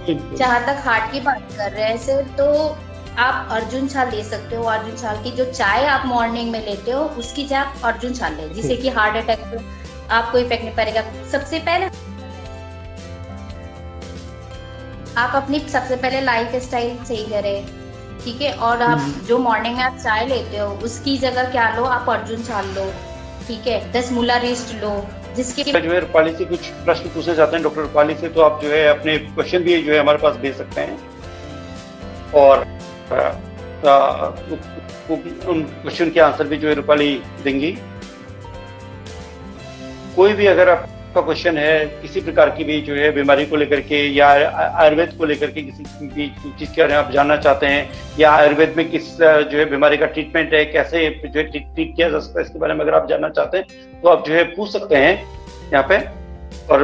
जहाँ 0.08 0.60
तक 0.66 0.82
हार्ट 0.86 1.12
की 1.12 1.20
बात 1.22 1.48
कर 1.58 1.72
रहे 1.72 1.88
हैं 1.88 1.98
सर 1.98 2.28
तो 2.38 2.46
आप 3.20 3.48
अर्जुन 3.52 3.88
छाल 3.88 4.10
ले 4.12 4.24
सकते 4.24 4.56
हो। 4.56 4.64
अर्जुन 4.66 4.96
छाल 4.98 5.22
की 5.24 5.32
जो 5.32 5.46
चाय 5.46 5.86
आप 5.86 6.06
मॉर्निंग 6.06 6.52
में 6.52 6.66
लेते 6.66 6.92
हो 6.92 7.02
उसकी 7.20 7.44
जगह 7.46 7.60
आप 7.60 7.82
अर्जुन 7.86 8.14
छाल 8.14 8.36
ले। 8.36 8.48
जिससे 8.50 8.76
कि 8.78 8.90
हार्ट 8.90 9.16
अटैक 9.18 9.42
आपको 10.12 10.38
इफ़ेक्ट 10.38 10.64
नहीं 10.64 10.76
पड़ेगा। 10.76 11.04
सबसे 11.32 11.60
पहले 11.60 11.86
आप 15.18 15.36
अपनी 15.36 15.60
सबसे 15.62 15.96
पहले 15.96 16.22
लाइफ 16.22 16.56
स्टाइल 16.64 16.98
सही 17.06 17.26
करें 17.26 17.66
ठीक 18.24 18.42
है? 18.42 18.54
और 18.54 18.82
आप 18.82 18.98
हम्म। 18.98 19.26
जो 19.28 19.38
मॉर्निंग 19.40 19.76
में 19.78 19.84
आप 19.84 19.98
चाय 19.98 20.26
लेते 20.28 20.58
हो 20.58 20.68
उसकी 20.86 21.18
जगह 21.18 21.50
क्या 21.52 21.70
लो? 21.76 21.84
आप 21.86 22.10
अर्जुन 22.10 22.44
छाल 22.44 22.68
लो 22.76 22.92
ठीक 23.48 23.68
है? 23.68 23.92
दस 23.92 24.12
मूला 24.12 24.38
रिस्ट 24.40 24.74
लो। 24.76 24.90
जिसके 25.36 25.64
जो 25.64 25.92
है, 25.92 26.00
रूपाली 26.00 26.32
से 26.36 26.46
कुछ 26.46 26.68
प्रश्न 26.86 27.10
पूछना 27.10 27.34
चाहते 27.36 27.56
हैं, 27.56 27.64
डॉक्टर 27.64 27.82
रूपाली 27.82 28.16
से 28.16 28.30
तो 28.30 28.42
आप 28.42 28.62
जो 28.64 28.70
है, 28.70 28.86
अपने 28.88 29.18
क्वेश्चन 29.18 29.60
भी, 29.60 29.82
जो 29.82 29.94
है, 29.94 30.00
हमारे 30.00 30.18
पास 30.18 30.36
भेज 30.36 30.56
सकते 30.58 30.82
हैं। 30.82 31.00
और 32.36 32.58
उन 35.48 35.62
क्वेश्चन 35.82 36.10
के 36.10 36.20
आंसर 36.20 36.48
भी 36.48 36.58
जो 36.58 36.68
है, 36.68 36.74
रूपाली 36.74 37.22
देंगी। 37.44 37.72
कोई 40.16 40.34
भी 40.34 40.46
अगर 40.46 40.70
आपका 41.12 41.22
क्वेश्चन 41.22 41.58
है 41.58 41.86
किसी 42.02 42.22
प्रकार 42.22 42.50
की 42.58 42.64
भी 42.64 42.80
जो 42.82 42.94
है 42.96 43.12
बीमारी 43.12 43.46
को 43.46 43.56
लेकर 43.56 43.80
के 43.88 43.98
या 44.10 44.28
आयुर्वेद 44.28 45.14
को 45.18 45.26
लेकर 45.26 45.50
के 45.52 45.62
किसी 45.62 46.08
भी 46.08 46.28
चीज़ 46.60 46.70
के 46.70 46.82
बारे 46.82 46.94
में 46.94 47.00
आप 47.00 47.12
जानना 47.12 47.36
चाहते 47.38 47.66
हैं 47.68 47.82
या 48.20 48.32
आयुर्वेद 48.32 48.74
में 48.78 48.90
किस 48.92 49.10
जो 49.18 49.58
है 49.58 49.66
बीमारी 49.70 49.98
का 49.98 50.06
ट्रीटमेंट 50.16 50.54
है 50.54 50.64
कैसे 50.68 51.04
जो 51.26 51.40
है 51.40 51.44
ट्रीट 51.46 51.96
किया 51.96 52.10
जा 52.10 52.20
सकता 52.20 52.40
है 52.40 52.46
इसके 52.46 52.60
बारे 52.60 52.74
में 52.74 52.82
अगर 52.82 52.94
आप 52.96 53.10
जानना 53.10 53.30
चाहते 53.30 53.58
हैं 53.58 54.02
तो 54.02 54.10
आप 54.10 54.26
जो 54.28 54.34
है 54.34 54.44
पूछ 54.56 54.72
सकते 54.72 54.96
हैं 54.96 55.14
यहाँ 55.74 55.84
पे। 55.90 55.98
और 56.74 56.84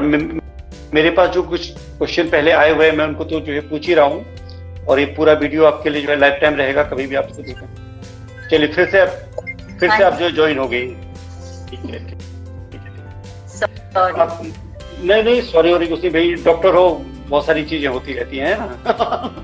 मेरे 0.94 1.10
पास 1.12 1.30
जो 1.30 1.44
कुछ 1.46 1.72
क्वेश्चन 1.72 2.30
पहले 2.30 2.52
आए 2.60 2.74
हुए 2.74 2.90
हैं 2.90 2.98
मैं 2.98 3.06
उनको 3.06 3.24
तो 3.24 3.40
जो 3.40 3.54
है 3.54 3.62
पूछ 3.70 3.88
ही 3.88 3.94
रहा 3.94 4.06
हूँ। 4.06 4.86
और 4.88 5.00
ये 5.00 5.06
पूरा 5.18 5.34
वीडियो 5.42 5.66
आपके 5.66 5.90
लिए 5.90 6.02
जो 6.02 6.10
है 6.10 6.20
लाइफ 6.20 6.40
टाइम 6.42 6.56
रहेगा 6.56 6.84
कभी 6.92 7.08
भी 7.08 7.16
आप 7.16 7.32
देखें। 7.40 8.50
चलिए 8.52 8.68
फिर 8.68 8.90
से 8.92 9.06
फिर 9.80 9.90
से 9.90 10.04
आप 10.04 10.20
जो 10.20 10.30
ज्वाइन 10.32 10.58
हो 10.58 10.68
गई। 10.68 10.86
नहीं 13.96 15.24
नहीं 15.24 15.42
सॉरी 15.42 15.72
और 15.72 15.86
कुछ 15.86 16.06
भाई 16.06 16.34
डॉक्टर 16.34 16.76
हो 16.76 17.02
बहुत 17.28 17.46
सारी 17.46 17.66
चीज़ें 17.66 17.88
होती 17.88 18.14
रहती 18.14 18.38
हैं 18.38 18.58
ना? 18.60 18.84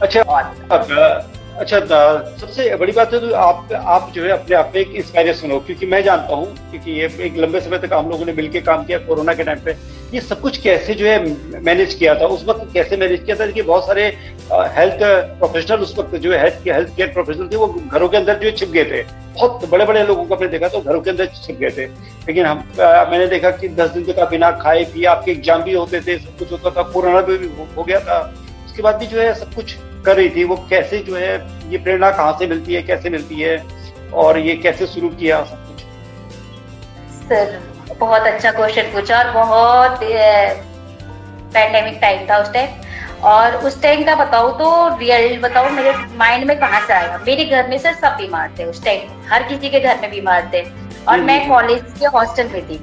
अच्छा 0.02 0.32
अच्छा 1.56 1.78
सबसे 2.40 2.74
बड़ी 2.76 2.92
बात 2.92 3.12
है 3.14 3.18
तो 3.20 3.34
आप 3.34 3.72
आप 3.72 4.10
जो 4.14 4.22
है 4.24 4.30
अपने 4.30 4.56
आप 4.56 4.72
में 4.74 4.80
एक 4.80 4.94
इंस्पायरेशन 4.96 5.50
हो 5.50 5.58
क्योंकि 5.60 5.86
मैं 5.86 6.02
जानता 6.04 6.34
हूँ, 6.34 6.46
क्योंकि 6.70 6.90
ये 6.92 7.06
एक 7.26 7.36
लंबे 7.36 7.60
समय 7.60 7.78
तक 7.78 7.92
हम 7.92 8.10
लोगों 8.10 8.26
ने 8.26 8.32
मिलकर 8.32 8.60
काम 8.62 8.84
किया 8.84 8.98
कोरोना 9.06 9.34
के 9.34 9.44
टाइम 9.44 9.60
पे। 9.64 9.76
ये 10.12 10.20
सब 10.20 10.40
कुछ 10.40 10.58
कैसे 10.62 10.94
जो 10.94 11.06
है 11.06 11.60
मैनेज 11.62 11.94
किया 11.94 12.14
था, 12.14 12.26
उस 12.26 12.44
वक्त 12.48 12.68
कैसे 12.74 12.96
मैनेज 12.96 13.22
किया 13.24 13.36
था? 13.36 13.46
कि 13.46 13.62
बहुत 13.62 13.86
सारे 13.86 14.04
हेल्थ 14.74 14.98
प्रोफेशनल 15.38 15.78
उस 15.78 15.98
वक्त 15.98 16.14
जो 16.16 16.32
है 16.32 16.40
हेल्थ 16.40 16.68
हेल्थ 16.68 16.94
केयर 16.96 17.08
प्रोफेशनल 17.12 17.48
थे, 17.48 17.56
वो 17.56 17.66
घरों 17.66 18.08
के 18.08 18.16
अंदर 18.16 18.38
जो 18.38 18.50
छिप 18.52 18.70
गए 18.70 18.84
थे। 18.84 19.02
बहुत 19.34 19.68
बड़े 19.70 19.84
बड़े 19.86 20.02
लोगों 20.04 20.24
को 20.24 20.34
आपने 20.34 20.48
देखा 20.48 20.68
तो 20.68 20.80
घरों 20.80 21.00
के 21.00 21.10
अंदर 21.10 21.26
छिप 21.36 21.58
गए 21.58 21.70
थे। 21.70 21.86
लेकिन 22.28 22.46
हम 22.46 22.64
मैंने 23.10 23.26
देखा 23.28 23.50
कि 23.52 23.68
दस 23.70 23.90
दिन 23.90 24.04
तक 24.04 24.28
बिना 24.30 24.50
खाए 24.62 24.84
पिए, 24.84 25.04
आपके 25.06 25.30
एग्ज़ाम 25.32 25.62
भी 25.62 25.74
होते 25.74 26.00
थे, 26.00 26.18
सब 26.18 26.38
कुछ 26.38 26.52
होता 26.52 26.70
था, 26.70 26.82
कोरोना 26.92 27.20
भी 27.22 27.36
हो 27.76 27.82
गया 27.82 28.00
था। 28.00 28.20
उसके 28.66 28.82
बाद 28.82 28.96
भी 28.96 29.06
जो 29.06 29.20
है 29.20 29.32
सब 29.34 29.54
कुछ 29.54 29.76
कर 30.06 30.16
रही 30.16 30.28
थी 30.30 30.44
वो 30.44 30.56
कैसे 30.70 30.98
जो 31.06 31.16
है 31.16 31.34
ये 31.70 31.78
प्रेरणा 31.78 32.10
कहाँ 32.10 32.36
से 32.38 32.46
मिलती 32.46 32.74
है 32.74 32.82
कैसे 32.82 33.10
मिलती 33.10 33.40
है 33.40 33.56
और 34.22 34.38
ये 34.38 34.54
कैसे 34.56 34.86
शुरू 34.86 35.08
किया 35.20 35.42
सब 35.44 35.66
कुछ? 35.66 35.82
सर 37.28 37.58
बहुत 38.00 38.26
अच्छा 38.26 38.50
क्वेश्चन 38.52 38.92
पूछा 38.92 39.18
और 39.18 39.30
बहुत 39.32 40.00
पैंडेमिक 41.54 41.98
टाइम 42.00 42.26
था 42.30 42.38
उस 42.38 42.52
टाइम 42.52 42.84
और 43.24 43.54
उस 43.66 43.80
टाइम 43.82 44.02
का 44.04 44.14
बताओ 44.14 44.50
तो 44.58 44.66
रियल 44.98 45.38
बताओ 45.42 45.70
मेरे 45.70 45.92
माइंड 46.18 46.44
में 46.46 46.58
कहाँ 46.60 46.80
से 46.86 46.92
आया? 46.92 47.18
मेरे 47.26 47.44
घर 47.44 47.68
में 47.68 47.78
सर 47.78 47.94
सब 47.94 48.16
बीमार 48.18 48.54
थे 48.58 48.64
उस 48.64 48.84
टाइम 48.84 49.22
हर 49.32 49.42
किसी 49.42 49.70
के 49.70 49.80
घर 49.80 50.00
में 50.00 50.10
बीमार 50.10 50.50
थे। 50.54 50.62
और 51.08 51.20
मैं 51.20 51.48
कॉलेज 51.48 51.82
के 51.98 52.06
हॉस्टल 52.14 52.48
में 52.52 52.62
थी। 52.68 52.78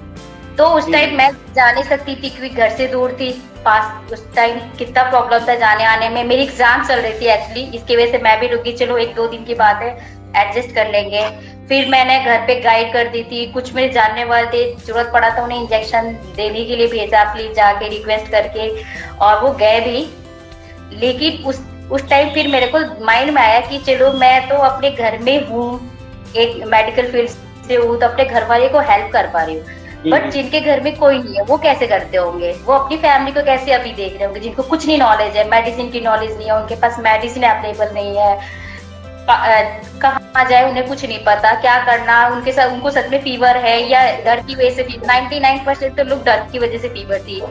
तो 0.57 0.65
उस 0.77 0.91
टाइम 0.91 1.15
मैं 1.17 1.29
जा 1.55 1.71
नहीं 1.71 1.83
सकती 1.83 2.15
थी 2.15 2.29
क्योंकि 2.29 2.49
घर 2.49 2.69
से 2.69 2.87
दूर 2.87 3.11
थी 3.19 3.29
पास 3.65 4.11
उस 4.13 4.25
टाइम 4.35 4.57
कितना 4.77 5.03
प्रॉब्लम 5.09 5.47
था 5.47 5.55
जाने 5.55 5.83
आने 5.85 6.09
में। 6.09 6.23
मेरी 6.23 6.43
एग्ज़ाम 6.43 6.85
चल 6.87 6.99
रही 6.99 7.19
थी 7.21 7.25
एक्चुअली 7.33 7.61
इसकी 7.77 7.95
वजह 7.95 8.11
से 8.11 8.17
मैं 8.23 8.39
भी 8.39 8.47
रुकी। 8.47 8.71
चलो 8.77 8.97
एक 8.97 9.15
दो 9.15 9.27
दिन 9.27 9.43
की 9.45 9.55
बात 9.55 9.81
है 9.81 9.89
एडजस्ट 10.37 10.75
कर 10.75 10.91
लेंगे। 10.91 11.23
फिर 11.67 11.87
मैंने 11.89 12.19
घर 12.25 12.45
पे 12.47 12.59
गाइड 12.61 12.91
कर 12.93 13.07
दी 13.09 13.23
थी। 13.23 13.45
कुछ 13.51 13.73
मेरे 13.73 13.91
जानने 13.93 14.23
वाले 14.25 14.47
थे 14.47 14.63
ज़रूरत 14.77 15.09
पड़ा 15.13 15.29
था 15.29 15.43
उन्हें 15.43 15.59
इंजेक्शन 15.59 16.11
देने 16.35 16.65
के 16.65 16.75
लिए 16.75 16.87
भेजा 16.87 17.23
प्लीज़ 17.33 17.53
जाके 17.55 17.89
रिक्वेस्ट 17.89 18.31
करके। 18.31 18.69
और 19.17 19.43
वो 19.43 19.51
गए 19.55 19.79
भी। 19.81 20.07
लेकिन 20.99 21.43
उस 21.45 21.61
उस 21.91 22.07
टाइम 22.09 22.29
फिर 22.33 22.47
मेरे 22.47 22.67
को 22.67 22.79
माइंड 23.05 23.31
में 23.33 23.41
आया 23.41 23.59
कि 23.61 23.77
चलो 23.85 24.11
मैं 24.19 24.49
तो 24.49 24.55
अपने 24.63 24.89
घर 24.91 25.17
में 25.19 25.47
हूँ 25.47 25.65
एक 26.37 26.63
मेडिकल 26.67 27.11
फ़ील्ड 27.11 27.29
से 27.67 27.75
हूँ 27.75 27.99
तो 27.99 28.07
अपने 28.07 28.25
घर 28.25 28.47
वाले 28.47 28.69
को 28.69 28.79
हेल्प 28.81 29.11
कर 29.13 29.27
पा 29.27 29.43
रही 29.43 29.55
हूँ। 29.55 29.81
बट 30.05 30.29
जिनके 30.31 30.59
घर 30.61 30.81
में 30.81 30.95
कोई 30.97 31.17
नहीं 31.17 31.35
है 31.35 31.43
वो 31.45 31.57
कैसे 31.57 31.87
करते 31.87 32.17
होंगे? 32.17 32.51
वो 32.65 32.73
अपनी 32.73 32.97
फैमिली 32.97 33.31
को 33.31 33.43
कैसे 33.45 33.71
अभी 33.73 33.91
देख 33.93 34.13
रहे 34.13 34.25
होंगे? 34.25 34.39
जिनको 34.39 34.63
कुछ 34.63 34.87
नहीं 34.87 34.97
नॉलेज 34.99 35.37
है 35.37 35.49
मेडिसिन 35.49 35.89
की 35.91 36.01
नॉलेज 36.01 36.37
नहीं 36.37 36.47
है 36.47 36.55
उनके 36.55 36.75
पास 36.75 36.99
मेडिसिन 37.01 37.43
अवेलेबल 37.45 37.93
नहीं 37.93 38.17
है। 38.17 38.61
कहाँ 39.27 40.43
जाए 40.45 40.69
उन्हें 40.69 40.87
कुछ 40.87 41.03
नहीं 41.05 41.19
पता 41.25 41.53
क्या 41.61 41.77
करना 41.85 42.25
उनके 42.27 42.51
साथ 42.51 42.71
उनको 42.71 42.89
सच 42.91 43.09
में 43.11 43.21
फीवर 43.23 43.57
है 43.57 43.79
या 43.89 44.01
डर 44.25 44.39
की 44.47 44.55
वजह 44.55 44.69
से 44.69 44.83
फीवर 44.83 45.07
नाइनटी 45.07 45.39
नाइन 45.39 45.63
परसेंट 45.65 45.95
तो 45.97 46.03
लोग 46.03 46.23
डर 46.25 46.47
की 46.51 46.59
वजह 46.59 46.77
से 46.77 46.89
फीवर 46.89 47.19
थी। 47.19 47.41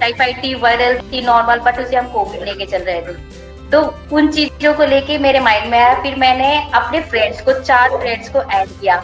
टाइफाइड 0.00 0.42
थी 0.44 0.54
वायरल 0.54 0.98
थी 1.02 1.24
नॉर्मल 1.26 1.60
बट 1.60 1.78
उसे 1.80 1.96
हम 1.96 2.08
कोविड 2.12 2.42
लेके 2.42 2.66
चल 2.66 2.82
रहे 2.82 3.00
थे। 3.00 3.42
तो 3.70 3.82
उन 4.12 4.28
चीज़ों 4.28 4.74
को 4.74 4.84
लेके 4.84 5.18
मेरे 5.18 5.40
माइंड 5.40 5.70
में 5.70 5.78
आया 5.78 5.94
फिर 6.02 6.16
मैंने 6.16 6.54
अपने 6.74 7.00
फ्रेंड्स 7.02 7.40
को 7.40 7.52
चार 7.60 7.96
फ्रेंड्स 7.98 8.28
को 8.28 8.42
ऐड 8.52 8.68
किया 8.70 8.96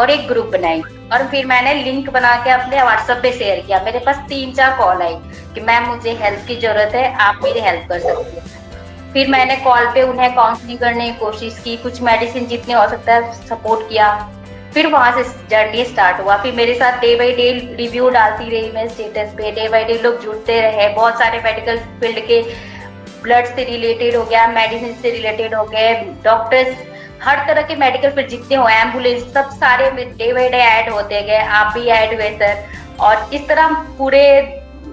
और 0.00 0.10
एक 0.10 0.26
ग्रुप 0.28 0.46
बनाई। 0.52 0.82
और 1.12 1.26
फिर 1.26 1.46
मैंने 1.46 1.74
लिंक 1.74 2.10
बना 2.10 2.34
के 2.44 2.50
अपने 2.50 2.82
व्हाट्सएप 2.82 3.18
पे 3.22 3.32
शेयर 3.32 3.60
किया। 3.60 3.80
मेरे 3.84 3.98
पास 3.98 4.16
तीन 4.28 4.52
चार 4.52 4.76
कॉल 4.78 5.02
आई 5.02 5.14
कि 5.54 5.60
मैम, 5.60 5.86
मुझे 5.86 6.12
हेल्प 6.12 6.44
की 6.48 6.56
ज़रूरत 6.56 6.94
है, 6.94 7.12
आप 7.16 7.40
मेरी 7.44 7.60
हेल्प 7.60 7.88
कर 7.88 7.98
सकती 7.98 8.36
है। 8.36 8.56
फिर 9.12 9.28
मैंने 9.28 9.56
कॉल 9.56 9.86
पे 9.86 10.02
उन्हें 10.02 10.34
काउंसलिंग 10.34 10.78
करने 10.78 11.10
की 11.10 11.18
कोशिश 11.18 11.58
की, 11.64 11.76
कुछ 11.76 12.00
मेडिसिन 12.02 12.46
जितने 12.46 12.74
हो 12.74 12.88
सकता 12.88 13.14
है 13.14 13.32
सपोर्ट 13.46 13.88
किया। 13.88 14.10
फिर 14.74 14.86
वहाँ 14.86 15.12
से 15.12 15.22
जर्नी 15.50 15.84
स्टार्ट 15.84 16.20
हुआ। 16.20 16.36
फिर 16.36 16.54
मेरे 16.54 16.74
साथ 16.74 16.98
डे 17.00 17.14
बाई 17.16 17.32
डे 17.32 17.50
रिव्यू 17.76 18.08
डालती 18.10 18.48
रही 18.50 18.70
मैं 18.72 18.86
स्टेटस 18.88 19.32
पे। 19.36 19.50
डे 19.52 19.68
बाई 19.68 19.84
डे 19.84 19.94
लोग 19.94 20.20
जुड़ते 20.22 20.60
रहे। 20.60 20.88
बहुत 20.94 21.18
सारे 21.18 21.40
मेडिकल 21.44 21.78
फ़ील्ड 22.00 22.18
के 22.26 22.40
ब्लड 23.22 23.46
से 23.46 23.64
रिलेटेड 23.64 24.16
हो 24.16 24.24
गया 24.24 24.46
मेडिसिन 24.48 24.92
से 25.02 25.10
रिलेटेड 25.10 25.54
हो 25.54 25.64
गए 25.64 25.94
डॉक्टर्स 26.24 26.76
हर 27.22 27.46
तरह 27.46 27.62
के 27.62 27.76
मेडिकल 27.76 28.10
फिर 28.10 28.28
जितने 28.28 28.56
हो 28.56 28.68
एंबुलेंस 28.68 29.22
सब 29.34 29.50
सारे 29.52 29.90
डे 29.92 30.32
बाई 30.32 30.48
डे 30.48 30.58
ऐड 30.58 30.88
होते 30.92 31.22
गए, 31.22 31.38
आप 31.38 31.72
भी 31.74 31.86
ऐड 31.88 32.14
हुए 32.14 32.30
सर 32.38 32.64
और 33.00 33.34
इस 33.34 33.48
तरह 33.48 33.62
हम 33.62 33.96
पूरे 33.98 34.24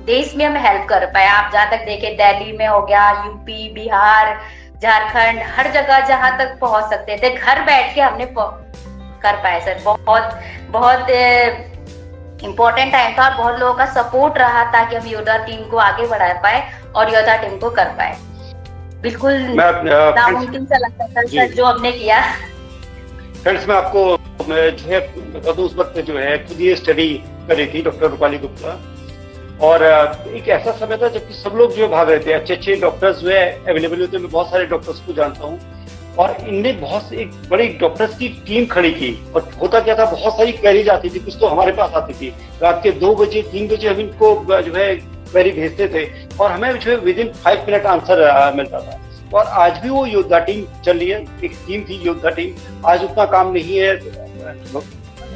देश 0.05 0.35
में 0.35 0.45
हम 0.45 0.55
हेल्प 0.65 0.87
कर 0.89 1.05
पाए। 1.07 1.27
आप 1.27 1.51
जहाँ 1.53 1.69
तक 1.71 1.85
देखे, 1.85 2.09
दिल्ली 2.15 2.57
में 2.57 2.67
हो 2.67 2.81
गया 2.81 3.09
यूपी 3.25 3.73
बिहार, 3.73 4.35
झारखंड, 4.81 5.41
हर 5.55 5.71
जगह 5.71 6.05
जहाँ 6.07 6.37
तक 6.39 6.57
पहुँच 6.61 6.89
सकते 6.89 7.17
थे 7.17 7.35
घर 7.35 7.61
बैठ 7.65 7.93
के 7.95 8.01
हमने 8.01 8.25
कर 8.35 9.35
पाए 9.43 9.61
सर 9.61 9.81
बहुत 9.83 10.39
बहुत 10.71 11.09
इम्पोर्टेंट 12.43 12.91
टाइम 12.91 13.17
था 13.17 13.27
और 13.27 13.37
बहुत 13.37 13.59
लोगों 13.59 13.73
का 13.73 13.85
सपोर्ट 13.93 14.37
रहा 14.37 14.63
ताकि 14.71 14.95
हम 14.95 15.07
योद्धा 15.07 15.37
टीम 15.45 15.63
को 15.69 15.77
आगे 15.79 16.07
बढ़ा 16.07 16.33
पाए 16.41 16.63
और 16.95 17.13
योद्धा 17.13 17.35
टीम 17.37 17.57
को 17.59 17.69
कर 17.71 17.89
पाए। 17.97 18.17
बिल्कुल 19.05 19.33
नामुमकिन 19.59 20.65
सा 20.65 20.77
लगता 20.77 21.07
था 21.07 21.23
सर 21.23 21.53
जो 21.53 21.65
हमने 21.65 21.91
किया। 21.93 22.21
फ्रेंड्स 23.43 23.67
मैं 23.69 23.75
आपको 23.75 24.01
जो 24.41 24.87
है 24.87 24.99
उस 25.59 25.75
वक्त 25.75 25.99
जो 26.01 26.17
है 26.17 26.37
खुद 26.47 26.61
ये 26.61 26.75
स्टडी 26.75 27.07
करी 27.47 27.65
थी 27.67 27.81
डॉक्टर 27.83 28.09
रूपाली 28.09 28.37
गुप्ता। 28.39 28.71
और 29.61 29.83
एक 30.29 30.47
ऐसा 30.49 30.71
समय 30.79 30.97
था 30.97 31.07
जबकि 31.09 31.33
सब 31.33 31.53
लोग 31.57 31.75
जो 31.75 31.87
भाग 31.89 32.09
रहे 32.09 32.19
थे। 32.19 32.33
अच्छे 32.33 32.53
अच्छे 32.53 32.75
डॉक्टर्स 32.77 33.19
जो 33.19 33.29
है 33.29 33.45
अवेलेबल 33.69 34.01
होते 34.01 34.17
मैं 34.17 34.31
बहुत 34.31 34.49
सारे 34.49 34.65
डॉक्टर्स 34.67 34.99
को 35.05 35.13
जानता 35.13 35.45
हूँ। 35.45 35.59
और 36.19 36.35
इनने 36.47 36.71
बहुत 36.81 37.13
एक 37.15 37.31
बड़ी 37.49 37.67
डॉक्टर्स 37.79 38.17
की 38.17 38.27
टीम 38.47 38.65
खड़ी 38.67 38.91
की 38.93 39.11
और 39.35 39.49
होता 39.61 39.79
क्या 39.79 39.95
था 39.97 40.05
बहुत 40.11 40.37
सारी 40.37 40.51
क्वेरीज 40.53 40.89
आती 40.89 41.09
थी 41.09 41.19
कुछ 41.19 41.37
तो 41.39 41.47
हमारे 41.47 41.71
पास 41.79 41.93
आती 41.95 42.13
थी। 42.13 42.29
रात 42.61 42.79
के 42.83 42.91
दो 42.99 43.13
बजे 43.15 43.41
तीन 43.51 43.67
बजे 43.67 43.87
हम 43.89 43.99
इनको 43.99 44.61
जो 44.61 44.73
है 44.75 44.87
क्वेरी 45.25 45.51
भेजते 45.51 45.87
थे 45.87 46.05
और 46.37 46.51
हमें 46.51 46.79
जो 46.79 46.97
with 46.99 47.19
in 47.19 47.31
five 47.33 47.65
minute 47.67 47.85
answer 47.87 48.53
मिलता 48.55 48.79
था। 48.79 48.99
और 49.33 49.45
आज 49.59 49.77
भी 49.79 49.89
वो 49.89 50.05
योद्धा 50.05 50.39
टीम 50.41 50.65
चल 50.83 50.97
रही 50.97 51.09
है, 51.09 51.21
एक 51.43 51.51
टीम 51.67 51.83
थी 51.83 52.01
योद्धा 52.05 52.29
टीम 52.31 52.87
आज 52.87 53.03
उतना 53.03 53.25
काम 53.27 53.51
नहीं 53.53 53.77
है, 53.77 53.93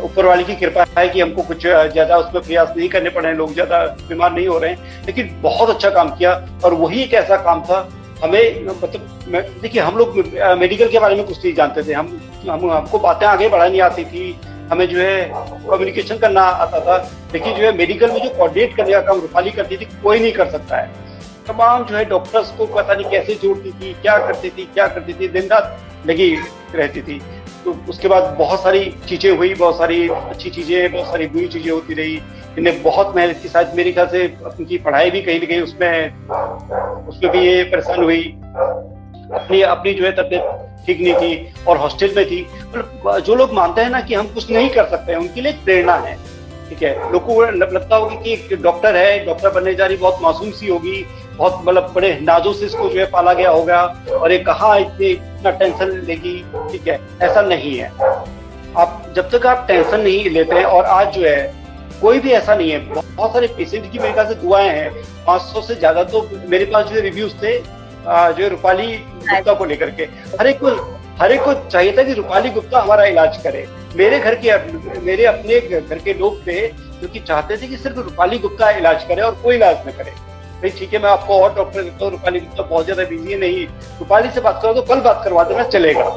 ऊपर 0.03 0.25
वाली 0.25 0.43
की 0.43 0.55
कृपा 0.55 0.85
है 0.97 1.07
कि 1.09 1.21
हमको 1.21 1.43
कुछ 1.43 1.61
ज़्यादा 1.61 2.17
उसमें 2.17 2.41
प्रयास 2.43 2.73
नहीं 2.77 2.89
करने 2.89 3.09
पड़े 3.09 3.33
लोग 3.33 3.53
ज़्यादा 3.53 3.83
बीमार 4.09 4.31
नहीं 4.33 4.47
हो 4.47 4.57
रहे 4.59 4.71
हैं, 4.71 5.05
लेकिन 5.05 5.39
बहुत 5.41 5.69
अच्छा 5.69 5.89
काम 5.89 6.09
किया। 6.11 6.33
और 6.65 6.73
वही 6.75 7.01
एक 7.03 7.13
ऐसा 7.15 7.37
काम 7.43 7.61
था, 7.61 7.87
हमें 8.23 8.65
मतलब 8.65 9.61
देखिए, 9.61 9.81
हम 9.81 9.97
लोग 9.97 10.15
मेडिकल 10.59 10.87
के 10.87 10.99
बारे 10.99 11.15
में 11.15 11.25
कुछ 11.25 11.43
नहीं 11.43 11.53
जानते 11.55 11.83
थे। 11.83 11.93
हम 11.93 12.19
हम, 12.41 12.71
हमको 12.71 12.99
बातें 12.99 13.25
आगे 13.27 13.47
बढ़ानी 13.49 13.79
आती 13.81 14.03
थी 14.05 14.31
हमें 14.71 14.87
जो 14.87 14.97
है 14.99 15.31
कम्युनिकेशन 15.33 16.17
करना 16.17 16.41
आता 16.41 16.79
था। 16.79 16.97
लेकिन 17.33 17.53
जो 17.53 17.63
है 17.63 17.71
मेडिकल 17.77 18.11
में 18.11 18.21
जो 18.21 18.29
कोऑर्डिनेट 18.29 18.75
करने 18.75 18.91
का 18.91 19.01
काम 19.01 19.19
रूपाली 19.21 19.51
करती 19.51 19.77
थी, 19.77 19.85
कोई 20.03 20.19
नहीं 20.19 20.31
कर 20.31 20.49
सकता 20.49 20.77
है। 20.77 21.07
तमाम 21.47 21.83
जो 21.85 21.95
है 21.95 22.05
डॉक्टर्स 22.05 22.51
को 22.51 22.65
पता 22.65 22.93
नहीं 22.93 23.09
कैसे 23.11 23.35
जोड़ती 23.35 23.71
थी, 23.71 23.93
क्या 24.01 24.17
करती 24.17 24.49
थी, 24.49 24.69
क्या 24.73 24.87
करती 24.87 25.13
थी, 25.13 25.27
दिन 25.27 25.47
रात 25.47 25.77
लगी 26.07 26.35
रहती 26.75 27.01
थी। 27.01 27.21
तो 27.63 27.71
उसके 27.89 28.07
बाद 28.07 28.35
बहुत 28.39 28.63
सारी 28.63 28.83
चीज़ें 29.07 29.37
हुई, 29.37 29.53
बहुत 29.53 29.77
सारी 29.77 30.07
अच्छी 30.09 30.49
चीज़ें, 30.49 30.91
बहुत 30.91 31.07
सारी 31.07 31.27
बुरी 31.27 31.47
चीज़ें 31.47 31.71
होती 31.71 31.93
रही। 31.93 32.21
इन्हें 32.57 32.81
बहुत 32.83 33.15
मेहनत 33.15 33.39
की 33.41 33.49
साथ 33.49 33.75
मेरे 33.75 33.91
ख्याल 33.91 34.07
से 34.07 34.25
उनकी 34.59 34.77
पढ़ाई 34.77 35.11
भी 35.11 35.21
कहीं 35.21 35.39
ना 35.39 35.45
कहीं 35.45 35.61
उसमें 35.61 37.07
उसमें 37.07 37.31
भी 37.31 37.39
ये 37.39 37.63
परेशान 37.63 38.03
हुई। 38.03 38.23
अपनी 39.33 39.61
अपनी 39.61 39.93
जो 39.93 40.05
है 40.05 40.11
तबियत 40.11 40.85
ठीक 40.85 41.01
नहीं 41.01 41.13
थी 41.13 41.63
और 41.67 41.77
हॉस्टल 41.77 42.13
में 42.15 42.25
थी। 42.25 42.41
मतलब 42.67 43.19
जो 43.25 43.35
लोग 43.35 43.53
मानते 43.53 43.81
हैं 43.81 43.89
ना 43.89 44.01
कि 44.01 44.13
हम 44.13 44.27
कुछ 44.27 44.49
नहीं 44.51 44.69
कर 44.69 44.85
सकते 44.89 45.11
हैं 45.11 45.19
उनके 45.19 45.41
लिए 45.41 45.51
प्रेरणा 45.65 45.95
है। 45.97 46.17
ठीक 46.69 46.81
है? 46.83 47.11
लोगों 47.11 47.35
को 47.35 47.43
लगता 47.43 47.95
होगा 47.95 48.15
कि 48.15 48.33
एक 48.33 48.61
डॉक्टर 48.61 48.95
है, 48.95 49.25
डॉक्टर 49.25 49.49
बनने 49.49 49.73
जा 49.75 49.85
रही, 49.85 49.97
बहुत 49.97 50.19
मासूम 50.21 50.51
सी 50.51 50.67
होगी, 50.67 51.05
बहुत 51.37 51.61
मतलब 51.65 51.91
बड़े 51.95 52.17
नाजों 52.21 52.53
से 52.53 52.65
इसको 52.65 52.89
जो 52.89 52.99
है 52.99 53.05
पाला 53.11 53.33
गया 53.33 53.49
होगा 53.49 53.81
और 54.11 54.31
ये 54.31 54.37
कहा 54.39 54.75
इतने, 54.77 55.09
इतना 55.09 55.51
टेंशन 55.51 55.91
लेगी। 56.07 56.37
ठीक 56.71 56.87
है? 56.87 56.99
ऐसा 57.21 57.41
नहीं 57.41 57.77
है। 57.77 57.91
आप, 58.77 59.13
जब 59.15 59.29
तक 59.29 59.45
आप 59.45 59.65
टेंशन 59.67 59.99
नहीं 59.99 60.29
लेते 60.29 60.55
हैं 60.55 60.65
और 60.65 60.85
आज 60.85 61.13
जो 61.13 61.27
है, 61.27 61.53
कोई 62.01 62.19
भी 62.19 62.31
ऐसा 62.31 62.55
नहीं 62.55 62.71
है। 62.71 62.79
बहुत 62.89 63.33
सारे 63.33 63.47
पेशेंट 63.47 63.91
की 63.91 63.99
मेरे 63.99 64.13
ख्याल 64.13 64.27
से 64.27 64.35
दुआएँ 64.35 64.69
हैं। 64.69 64.91
पाँच 65.25 65.41
सौ 65.41 65.61
से 65.61 65.75
ज़्यादा 65.75 66.03
तो 66.03 66.29
मेरे 66.47 66.65
पास 66.65 66.85
जो 66.85 67.01
रिव्यूज़ 67.01 67.33
थे 67.35 67.57
जो 68.09 68.47
रूपाली 68.49 68.87
गुप्ता 68.95 69.53
को 69.53 69.65
लेकर 69.65 69.89
के, 69.91 70.03
हर 70.39 70.47
एक 70.47 70.59
को 70.59 70.69
हर 71.19 71.31
एक 71.31 71.41
को 71.43 71.53
चाहिए 71.63 71.97
था 71.97 72.03
कि 72.03 72.13
रूपाली 72.13 72.49
गुप्ता 72.49 72.79
हमारा 72.81 73.05
इलाज 73.05 73.37
करे। 73.43 73.67
मेरे 73.95 74.19
घर 74.19 74.35
के 74.35 75.01
मेरे 75.01 75.25
अपने 75.25 75.59
घर 75.79 75.97
के 75.99 76.13
लोग 76.15 76.39
थे 76.47 76.67
जो 77.01 77.07
कि 77.07 77.19
चाहते 77.21 77.57
थे 77.57 77.67
कि 77.67 77.77
सिर्फ़ 77.77 77.99
रूपाली 77.99 78.37
गुप्ता 78.39 78.69
इलाज 78.77 79.03
करे 79.03 79.21
और 79.21 79.35
कोई 79.43 79.55
इलाज 79.55 79.87
न 79.87 79.91
करे। 79.91 80.11
भाई, 80.11 80.69
ठीक 80.69 80.93
है, 80.93 80.99
मैं 80.99 81.09
आपको 81.09 81.39
और 81.41 81.53
डॉक्टर 81.55 81.83
देता 81.83 82.03
हूँ, 82.03 82.11
रूपाली 82.11 82.39
गुप्ता 82.39 82.63
बहुत 82.63 82.85
ज़्यादा 82.85 83.03
बिज़ी 83.09 83.31
है 83.31 83.39
नहीं। 83.39 83.65
रूपाली 83.99 84.29
से 84.29 84.41
बात 84.41 84.59
करो 84.61 84.73
तो 84.73 84.81
कल 84.83 84.99
बात 85.01 85.21
करवा 85.23 85.43
देना, 85.43 85.63
चलेगा। 85.65 86.09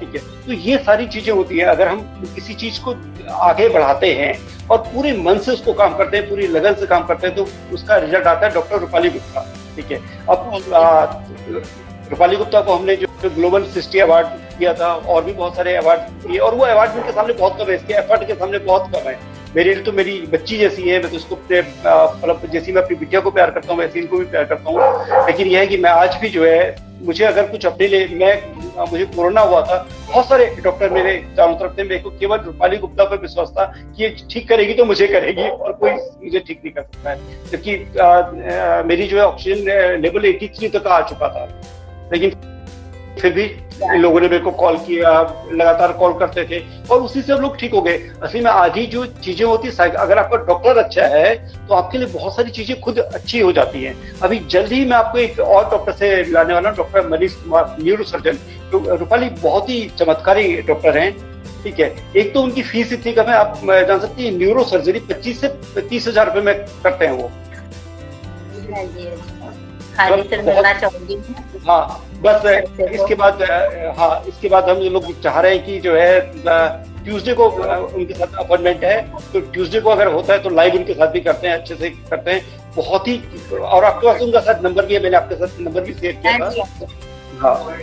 ठीक 0.00 0.14
है 0.14 0.20
तो 0.46 0.52
ये 0.52 0.78
सारी 0.80 1.06
चीज़ें 1.08 1.32
होती 1.32 1.58
है। 1.58 1.64
अगर 1.66 1.88
हम 1.88 2.00
किसी 2.34 2.54
चीज़ 2.56 2.80
को 2.84 2.94
आगे 3.42 3.68
बढ़ाते 3.68 4.12
हैं 4.14 4.34
और 4.68 4.78
पूरे 4.84 5.12
मन 5.18 5.38
से 5.38 5.52
उसको 5.52 5.72
काम 5.74 5.96
करते 5.96 6.16
हैं, 6.16 6.28
पूरी 6.28 6.46
लगन 6.48 6.74
से 6.74 6.86
काम 6.86 7.06
करते 7.06 7.26
हैं 7.26 7.36
तो 7.36 7.46
उसका 7.74 7.96
रिज़ल्ट 7.98 8.26
आता 8.26 8.46
है 8.46 8.52
डॉक्टर 8.54 8.78
रूपाली 8.80 9.10
गुप्ता। 9.10 9.46
ठीक 9.76 9.90
है। 9.92 9.98
अब 10.28 10.38
रूपाली 12.10 12.36
गुप्ता 12.36 12.60
को 12.60 12.74
हमने 12.74 12.96
जो 12.96 13.06
ग्लोबल 13.26 13.64
सिस्टी 13.70 13.98
अवार्ड 14.00 14.26
दिया 14.58 14.72
था, 14.74 14.86
और 14.86 15.24
भी 15.24 15.32
बहुत 15.32 15.56
सारे 15.56 15.74
अवार्ड 15.76 16.00
दिए, 16.22 16.38
और 16.38 16.54
वो 16.54 16.64
अवार्ड 16.66 16.92
उनके 16.92 17.12
सामने 17.12 17.32
बहुत 17.34 17.58
कम 17.58 17.70
है, 17.70 17.74
इसके 17.76 17.94
एफर्ट 17.94 18.26
के 18.26 18.34
सामने 18.34 18.58
बहुत 18.60 18.90
कम 18.92 19.08
है। 19.08 19.18
मेरे 19.56 19.74
लिए 19.74 19.82
तो 19.84 19.92
मेरी 19.92 20.20
बच्ची 20.32 20.56
जैसी 20.58 20.82
है, 20.82 21.00
मैं 21.02 21.10
तो 21.10 21.16
उसको 21.16 21.36
मतलब 21.36 22.42
जैसी 22.52 22.72
मैं 22.72 22.82
अपनी 22.82 22.96
बिटिया 22.96 23.20
को 23.20 23.30
प्यार 23.30 23.50
करता 23.50 23.72
हूँ, 23.72 23.80
वैसे 23.80 23.98
इनको 24.00 24.18
भी 24.18 24.24
प्यार 24.26 24.44
करता 24.44 24.70
हूँ। 24.70 25.26
लेकिन 25.26 25.46
यह 25.48 25.58
है 25.58 25.66
कि 25.66 25.76
मैं 25.76 25.90
आज 25.92 26.16
भी 26.20 26.28
जो 26.28 26.44
है, 26.44 26.90
मुझे 27.02 27.24
अगर 27.24 27.46
कुछ 27.46 27.64
अपने 27.66 27.86
लिए, 27.88 28.06
मैं 28.12 28.86
मुझे 28.90 29.04
कोरोना 29.06 29.40
हुआ 29.40 29.60
था, 29.62 29.76
बहुत 30.06 30.28
सारे 30.28 30.46
डॉक्टर 30.64 30.90
मेरे 30.90 31.16
चारों 31.36 31.54
तरफ़ 31.54 31.78
थे, 31.78 31.82
मेरे 31.82 31.98
को 31.98 32.10
केवल 32.10 32.38
रूपाली 32.40 32.76
गुप्ता 32.76 33.04
पर 33.04 33.16
विश्वास 33.18 33.48
था 33.58 33.64
कि 33.64 34.02
ये 34.02 34.14
ठीक 34.30 34.48
करेगी 34.48 34.74
तो 34.74 34.84
मुझे 34.84 35.06
करेगी 35.06 35.48
और 35.48 35.72
कोई 35.80 35.90
मुझे 35.90 36.38
ठीक 36.38 36.60
नहीं 36.64 36.72
कर 36.72 36.82
सकता 36.82 37.10
है। 37.10 37.18
जबकि 37.50 37.76
मेरी 38.88 39.06
जो 39.06 39.16
है 39.16 39.24
ऑक्सीजन 39.24 40.00
लेवल 40.02 40.24
एटी 40.26 40.48
थ्री 40.58 40.68
तक 40.68 40.86
आ 40.86 41.00
चुका 41.08 41.28
था। 41.28 41.44
लेकिन 42.12 42.30
फिर 43.18 43.32
भी 43.32 43.44
इन 43.84 44.00
लोगों 44.00 44.20
ने 44.20 44.28
मेरे 44.28 44.42
को 44.44 44.50
कॉल 44.52 44.76
किया 44.78 45.10
लगातार 45.52 45.92
कॉल 45.98 46.12
करते 46.18 46.44
थे 46.44 46.60
और 46.90 47.00
उसी 47.02 47.22
से 47.22 47.32
हम 47.32 47.40
लोग 47.40 47.56
ठीक 47.58 47.74
हो 47.74 47.80
गए। 47.82 47.98
असली 48.22 48.40
में 48.40 48.50
आधी 48.50 48.84
जो 48.86 49.04
चीज़ें 49.06 49.44
होती 49.46 49.68
है 49.68 49.88
अगर 49.90 50.18
आपका 50.18 50.36
डॉक्टर 50.46 50.78
अच्छा 50.78 51.06
है 51.08 51.34
तो 51.68 51.74
आपके 51.74 51.98
लिए 51.98 52.08
बहुत 52.08 52.36
सारी 52.36 52.50
चीज़ें 52.50 52.80
खुद 52.80 52.98
अच्छी 52.98 53.40
हो 53.40 53.52
जाती 53.52 53.82
हैं। 53.82 53.94
अभी 54.22 54.38
जल्द 54.50 54.72
ही 54.72 54.84
मैं 54.84 54.96
आपको 54.96 55.18
एक 55.18 55.40
और 55.40 55.70
डॉक्टर 55.70 55.92
से 55.92 56.14
मिलाने 56.22 56.54
वाला 56.54 56.68
हूँ 56.68 56.76
doctor 56.76 57.08
Manish 57.08 57.34
Kumar 57.34 57.76
neuro 57.80 58.04
surgeon 58.04 58.38
तो 58.72 58.96
रूपाली 58.96 59.28
बहुत 59.42 59.68
ही 59.70 59.82
चमत्कारी 59.98 60.56
डॉक्टर 60.62 60.98
हैं 60.98 61.12
ठीक 61.62 61.80
है? 61.80 61.94
एक 62.16 62.32
तो 62.34 62.42
उनकी 62.42 62.62
फ़ीस 62.62 62.92
इतनी 62.92 63.12
कम 63.12 63.30
है 63.30 63.34
आप 63.36 63.60
जान 63.88 63.98
सकती 64.00 64.24
है 64.24 64.30
न्यूरो 64.36 64.64
सर्जरी 64.66 65.00
पच्चीस 65.08 65.40
से 65.40 65.48
तीस 65.80 66.08
हज़ार 66.08 66.26
रुपए 66.26 66.40
में 66.42 66.54
करते 66.82 67.06
हैं 67.06 67.12
वो। 67.12 67.30
हाँ, 70.00 70.12
हाँ 71.66 72.06
बस 72.24 72.46
इसके 72.92 73.14
बाद 73.14 73.42
हाँ 73.98 74.22
इसके 74.28 74.48
बाद 74.48 74.68
हम 74.70 74.78
लोग 74.94 75.12
चाह 75.22 75.40
रहे 75.40 75.54
हैं 75.54 75.64
कि 75.66 75.78
जो 75.80 75.94
है 75.96 76.20
ट्यूसडे 77.04 77.34
को 77.34 77.44
उनके 77.48 78.14
साथ 78.14 78.34
अपॉइंटमेंट 78.38 78.84
है। 78.84 79.00
तो 79.32 79.40
ट्यूसडे 79.52 79.80
को 79.80 79.90
अगर 79.90 80.06
होता 80.12 80.32
है 80.32 80.42
तो 80.42 80.50
लाइव 80.50 80.74
उनके 80.76 80.94
साथ 80.94 81.12
भी 81.12 81.20
करते 81.20 81.48
हैं 81.48 81.54
अच्छे 81.54 81.74
से 81.74 81.90
करते 82.10 82.30
हैं। 82.30 82.74
बहुत 82.76 83.08
ही 83.08 83.16
और 83.52 83.84
आपके 83.84 84.06
पास 84.06 84.20
उनका 84.22 84.40
साथ 84.40 84.62
नंबर 84.64 84.86
भी 84.86 84.94
है 84.94 85.02
मैंने 85.02 85.16
आपके 85.16 85.34
साथ 85.36 85.60
नंबर 85.60 85.80
भी 85.80 85.94
शेयर 85.94 86.12
किया 86.14 86.38
था। 86.38 86.50
हाँ, 87.40 87.56
हाँ 87.56 87.78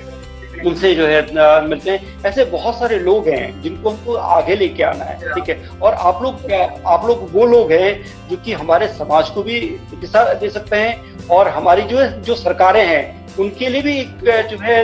उनसे 0.66 0.94
जो 0.96 1.08
है 1.08 1.66
मिलते 1.68 1.92
हैं। 1.92 2.24
ऐसे 2.26 2.46
बहुत 2.52 2.80
सारे 2.80 3.00
लोग 3.00 3.28
हैं 3.30 3.62
जिनको 3.62 3.90
हमको 3.90 4.14
आगे 4.14 4.56
लेके 4.56 4.84
आना 4.84 5.06
है 5.06 5.34
ठीक 5.34 5.50
है? 5.50 5.70
और 5.82 5.94
आप 5.94 6.22
लोग 6.24 6.52
आप 6.88 7.06
लोग 7.08 7.28
वो 7.34 7.46
लोग 7.46 7.72
हैं 7.72 7.92
जो 8.30 8.38
कि 8.46 8.54
हमारे 8.54 8.88
समाज 8.94 9.30
को 9.30 9.44
भी 9.44 9.60
दिशा 9.96 10.24
दे 10.34 10.50
सकते 10.50 10.76
हैं 10.76 11.17
और 11.32 11.48
हमारी 11.50 11.82
जो 11.84 11.98
है 12.00 12.22
जो 12.22 12.36
सरकारें 12.36 12.86
हैं 12.86 13.36
उनके 13.40 13.70
लिए 13.70 13.82
भी 13.82 13.98
एक 14.00 14.10
जो 14.50 14.58
है 14.62 14.84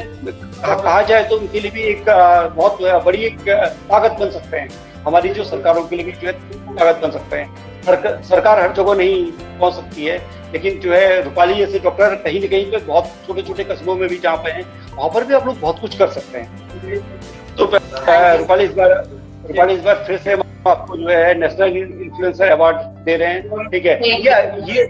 कहा 0.66 1.02
जाए 1.02 1.24
तो 1.24 1.38
उनके 1.38 1.60
लिए 1.60 1.72
भी 1.72 1.82
एक 1.84 2.04
बहुत 2.56 2.78
बड़ी 3.06 3.24
एक 3.26 3.40
ताकत 3.40 4.20
बन 4.20 4.30
सकते 4.32 4.58
हैं। 4.58 4.70
हमारी 5.06 5.30
जो 5.30 5.44
सरकारों 5.44 5.84
के 5.84 5.96
लिए 5.96 6.06
भी 6.06 6.12
जो 6.12 6.28
है 6.28 6.34
ताकत 6.34 7.02
बन 7.02 7.12
सकते 7.12 7.38
हैं। 7.38 8.22
सरकार 8.24 8.60
हर 8.60 8.74
जगह 8.74 8.94
नहीं 8.94 9.26
पहुँच 9.60 9.74
सकती 9.74 10.06
है 10.06 10.18
लेकिन 10.54 10.80
जो 10.80 10.94
है 10.94 11.22
रूपाली 11.24 11.56
जैसे 11.56 11.80
डॉक्टर 11.80 12.16
कहीं 12.24 12.40
ना 12.42 12.48
कहीं 12.48 12.72
पे 12.72 12.78
बहुत 12.86 13.12
छोटे 13.28 13.42
छोटे 13.42 13.64
कस्बों 13.64 13.96
में 13.96 14.08
भी 14.10 14.18
जहाँ 14.18 14.38
पे 14.38 14.52
हैं 14.52 14.66
वहाँ 14.96 15.10
पर 15.10 15.24
भी 15.24 15.34
आप 15.34 15.48
लोग 15.48 15.60
बहुत 15.60 15.80
कुछ 15.80 15.98
कर 15.98 16.08
सकते 16.12 16.40
हैं। 16.40 17.00
तो 17.58 17.66
रूपाली 17.66 18.64
इस 18.64 18.74
बार 18.74 18.94
रूपाली 19.48 19.74
इस 19.74 19.82
बार 19.82 20.04
फिर 20.08 20.18
से 20.20 20.34
आपको 20.34 20.98
जो 20.98 21.10
है 21.10 21.34
नेशनल 21.40 21.78
इन्फ्लुएंसर 21.78 22.52
अवार्ड 22.52 22.78
दे 23.06 23.16
रहे 23.16 23.28
हैं। 23.28 23.68
ठीक 23.70 23.86
है? 23.86 24.00
ये 24.02 24.14
ये 24.74 24.84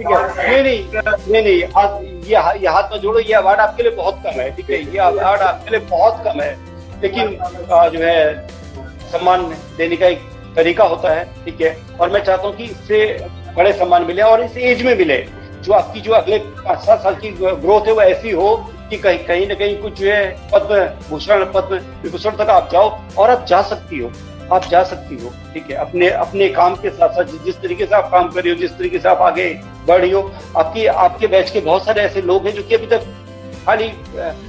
ठीक 0.00 0.10
है 0.10 0.62
नहीं 0.62 0.62
नहीं 0.62 1.02
नहीं 1.32 1.42
नहीं 1.42 1.62
हाथ 1.76 2.02
ये 2.26 2.60
ये 2.60 2.68
हाथ 2.68 2.92
में 2.92 3.00
जोड़ो, 3.00 3.18
ये 3.20 3.32
अवार्ड 3.34 3.60
आपके 3.60 3.82
लिए 3.82 3.92
बहुत 3.92 4.22
कम 4.24 4.40
है, 4.40 4.50
ठीक 4.56 4.70
है? 4.70 4.76
ये 4.92 4.98
अवार्ड 4.98 5.40
आपके 5.42 5.70
लिए 5.70 5.80
बहुत 5.80 6.22
कम 6.24 6.40
है, 6.40 6.52
लेकिन 7.02 7.36
जो 7.92 8.00
है, 8.00 8.48
सम्मान 9.12 9.44
देने 9.78 9.96
का 9.96 10.06
एक 10.06 10.20
तरीका 10.56 10.84
होता 10.84 11.10
है, 11.10 11.24
ठीक 11.44 11.60
है? 11.60 11.76
और 12.00 12.10
मैं 12.10 12.22
चाहता 12.24 12.46
हूँ 12.46 12.56
कि 12.56 12.64
इससे 12.64 13.04
बड़े 13.56 13.72
सम्मान 13.72 14.04
मिले 14.04 14.22
और 14.22 14.44
इस 14.44 14.56
एज 14.56 14.82
में 14.82 14.96
मिले, 14.98 15.18
जो 15.62 15.72
आपकी, 15.72 16.00
जो 16.00 16.12
अगले 16.12 16.38
पाँच 16.38 16.84
सात 16.84 17.02
साल 17.02 17.14
की 17.14 17.30
ग्रोथ 17.40 17.86
है, 17.86 17.92
वो 17.92 18.02
ऐसी 18.02 18.30
हो 18.30 18.56
कि 18.90 18.96
कहीं 18.96 19.18
कहीं 19.26 19.46
ना 19.48 19.54
कहीं 19.54 19.76
कुछ 19.82 20.00
जो 20.00 20.10
है, 20.10 20.50
पद्म 20.52 20.84
भूषण, 21.10 21.44
पद्म 21.54 21.80
विभूषण 22.02 22.36
तक 22.36 22.50
आप 22.50 22.68
जाओ 22.72 22.98
और 23.18 23.30
आप 23.30 23.44
जा 23.48 23.62
सकती 23.62 23.98
हो। 23.98 24.10
आप 24.52 24.64
जा 24.68 24.82
सकती 24.82 25.14
हो, 25.14 25.32
ठीक 25.54 25.70
है? 25.70 25.76
अपने 25.76 26.08
अपने 26.08 26.48
काम 26.48 26.74
के 26.74 26.90
साथ 26.90 27.08
साथ, 27.08 27.24
जिस 27.44 27.56
तरीके 27.56 27.86
से 27.86 27.94
आप 27.94 28.10
काम 28.10 28.28
कर 28.28 28.42
रही 28.42 28.52
हो, 28.52 28.58
जिस 28.58 28.70
तरीके 28.70 28.98
से 28.98 29.08
आप 29.08 29.18
आगे 29.18 29.60
बढ़ 29.86 30.00
रही 30.00 30.10
हो, 30.10 30.32
आपकी, 30.56 30.86
आपके 30.86 31.26
बैच 31.26 31.50
के 31.50 31.60
बहुत 31.60 31.84
सारे 31.84 32.00
ऐसे 32.00 32.22
लोग 32.22 32.46
हैं 32.46 32.54
जो 32.54 32.62
कि 32.62 32.74
अभी 32.74 32.86
तक 32.86 33.00
खाली 33.66 33.92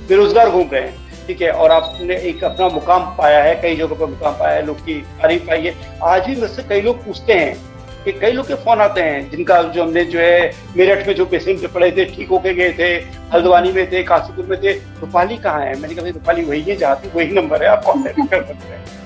बेरोजगार 0.07 0.49
घूम 0.49 0.69
रहे 0.73 0.81
हैं, 0.81 1.27
ठीक 1.27 1.41
है? 1.41 1.51
और 1.51 1.71
आपने 1.71 2.15
एक 2.15 2.43
अपना 2.43 2.69
मुकाम 2.69 3.01
पाया 3.17 3.43
है, 3.43 3.55
कई 3.55 3.75
जगहों 3.75 3.95
पर 3.95 4.05
मुकाम 4.05 4.33
पाया 4.33 4.55
है, 4.55 4.65
लोग 4.65 4.77
की 4.77 4.93
तारीफ़ 4.93 5.43
पाई 5.43 5.61
है। 5.61 5.75
आज 6.03 6.25
भी 6.25 6.35
मुझसे 6.35 6.63
कई 6.63 6.81
लोग 6.81 7.05
पूछते 7.05 7.33
हैं 7.33 7.71
कि 8.03 8.11
कई 8.11 8.31
लोग 8.31 8.47
के 8.47 8.53
फ़ोन 8.53 8.79
आते 8.79 9.01
हैं, 9.01 9.31
जिनका 9.31 9.63
जो 9.63 9.83
हमने 9.83 10.05
जो 10.05 10.19
है, 10.19 10.53
मेरठ 10.77 11.07
में 11.07 11.15
जो 11.15 11.25
पेशेंट 11.25 11.67
पड़े 11.67 11.91
थे, 11.91 12.05
ठीक 12.05 12.29
होके 12.29 12.53
गए 12.53 12.71
थे, 12.71 12.93
हल्द्वानी 13.33 13.71
में 13.71 13.91
थे, 13.91 14.03
काशीपुर 14.03 14.45
में 14.45 14.61
थे, 14.63 14.71
रूपाली 14.71 15.37
कहाँ 15.37 15.61
है? 15.61 15.79
मैंने 15.79 15.95
कहा 15.95 16.07
रूपाली 16.07 16.43
वही 16.43 16.61
है 16.61 16.75
जहाँ 16.75 17.01
वही 17.15 17.31
नंबर 17.31 17.63
है, 17.63 17.69
आप 17.69 17.83
कॉन्टेक्ट 17.83 18.31
कर 18.31 18.43
सकते 18.43 18.67
हैं 18.67 18.79
है। 18.79 19.00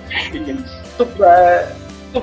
तो 0.97 1.05
तो 2.13 2.21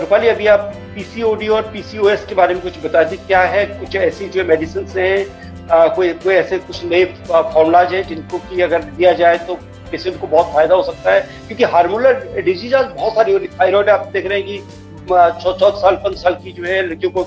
रूपाली, 0.00 0.28
अभी 0.28 0.46
आप 0.46 0.72
पीसीओडी 0.94 1.48
और 1.48 1.62
पीसीओएस 1.72 2.24
के 2.28 2.34
बारे 2.34 2.54
में 2.54 2.62
कुछ 2.62 2.78
बता 2.84 3.02
दी 3.02 3.16
क्या 3.18 3.40
है, 3.44 3.64
कुछ 3.68 3.96
ऐसी 3.96 4.28
जो 4.28 4.44
मेडिसिन 4.44 4.86
हैं 4.96 5.94
कोई 5.94 6.12
कोई 6.14 6.34
ऐसे 6.34 6.58
कुछ 6.58 6.84
नए 6.84 7.04
फॉर्मूलाज 7.28 7.94
है 7.94 8.02
जिनको 8.08 8.38
की 8.40 8.60
अगर 8.62 8.82
दिया 8.82 9.12
जाए 9.12 9.38
तो 9.46 9.54
पेशेंट 9.90 10.20
को 10.20 10.26
बहुत 10.26 10.52
फ़ायदा 10.52 10.74
हो 10.74 10.82
सकता 10.82 11.12
है? 11.12 11.20
क्योंकि 11.46 11.64
हार्मोनल 11.64 12.42
डिज़ीज़ 12.42 12.74
आज 12.74 12.86
बहुत 12.96 13.14
सारी 13.14 13.32
हो। 13.32 13.38
रही 13.38 13.48
थायराइड 13.50 13.88
आप 13.90 14.06
देख 14.12 14.26
रहे 14.26 14.38
हैं 14.38 14.46
कि 14.46 14.58
छः 15.08 15.52
चौदह 15.52 15.76
साल, 15.78 15.96
पाँच 15.96 16.16
साल 16.18 16.34
की 16.34 16.52
जो 16.52 16.64
है 16.64 16.80
लड़कियों 16.86 17.12
को 17.12 17.26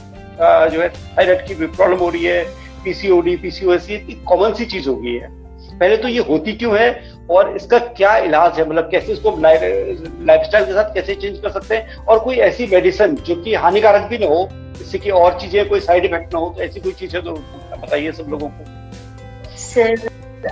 जो 0.72 0.82
है 0.82 0.90
थायराइड 0.90 1.46
की 1.48 1.54
प्रॉब्लम 1.56 1.98
हो 1.98 2.10
रही 2.10 2.24
है। 2.26 2.44
पीसीओडी 2.84 3.36
पीसीओएस 3.38 3.90
ये 3.90 3.98
कॉमन 4.28 4.54
सी 4.54 4.66
चीज़ 4.66 4.90
हो 4.90 4.96
गई 4.96 5.14
है। 5.14 5.39
पहले 5.80 5.98
तो 5.98 6.08
ये 6.08 6.20
होती 6.30 6.54
क्यों 6.54 6.78
है 6.80 6.90
और 7.30 7.56
इसका 7.56 7.78
क्या 7.98 8.16
इलाज 8.20 8.60
है? 8.60 8.68
मतलब 8.70 8.90
कैसे 8.92 9.14
इसको 9.14 9.36
लाइफ 9.40 10.44
स्टाइल 10.46 10.66
के 10.66 10.74
साथ 10.74 10.94
कैसे 10.94 11.16
चेंज 11.16 11.40
कर 11.40 11.50
सकते 11.52 11.76
हैं? 11.76 11.98
और 12.00 12.20
कोई 12.20 12.36
ऐसी 12.48 12.68
मेडिसिन 12.68 13.16
जो 13.28 13.36
कि 13.36 13.54
हानिकारक 13.56 14.10
भी 14.10 14.18
ना 14.18 14.28
हो 14.28 14.48
इससे 14.82 14.98
की 14.98 15.10
और 15.12 15.40
चीज़ें 15.42 15.68
कोई 15.70 15.80
साइड 15.82 16.06
इफ़ेक्ट 16.06 16.34
ना 16.34 16.40
हो 16.40 16.54
तो 16.58 16.62
ऐसी 16.64 16.80
कोई 16.80 16.94
चीज़ 16.94 17.16
है 17.16 17.22
तो 17.22 17.34
बताइए 17.34 18.12
सब 18.12 18.30
लोगों 18.30 18.48
को। 18.50 19.58
सर 19.60 20.08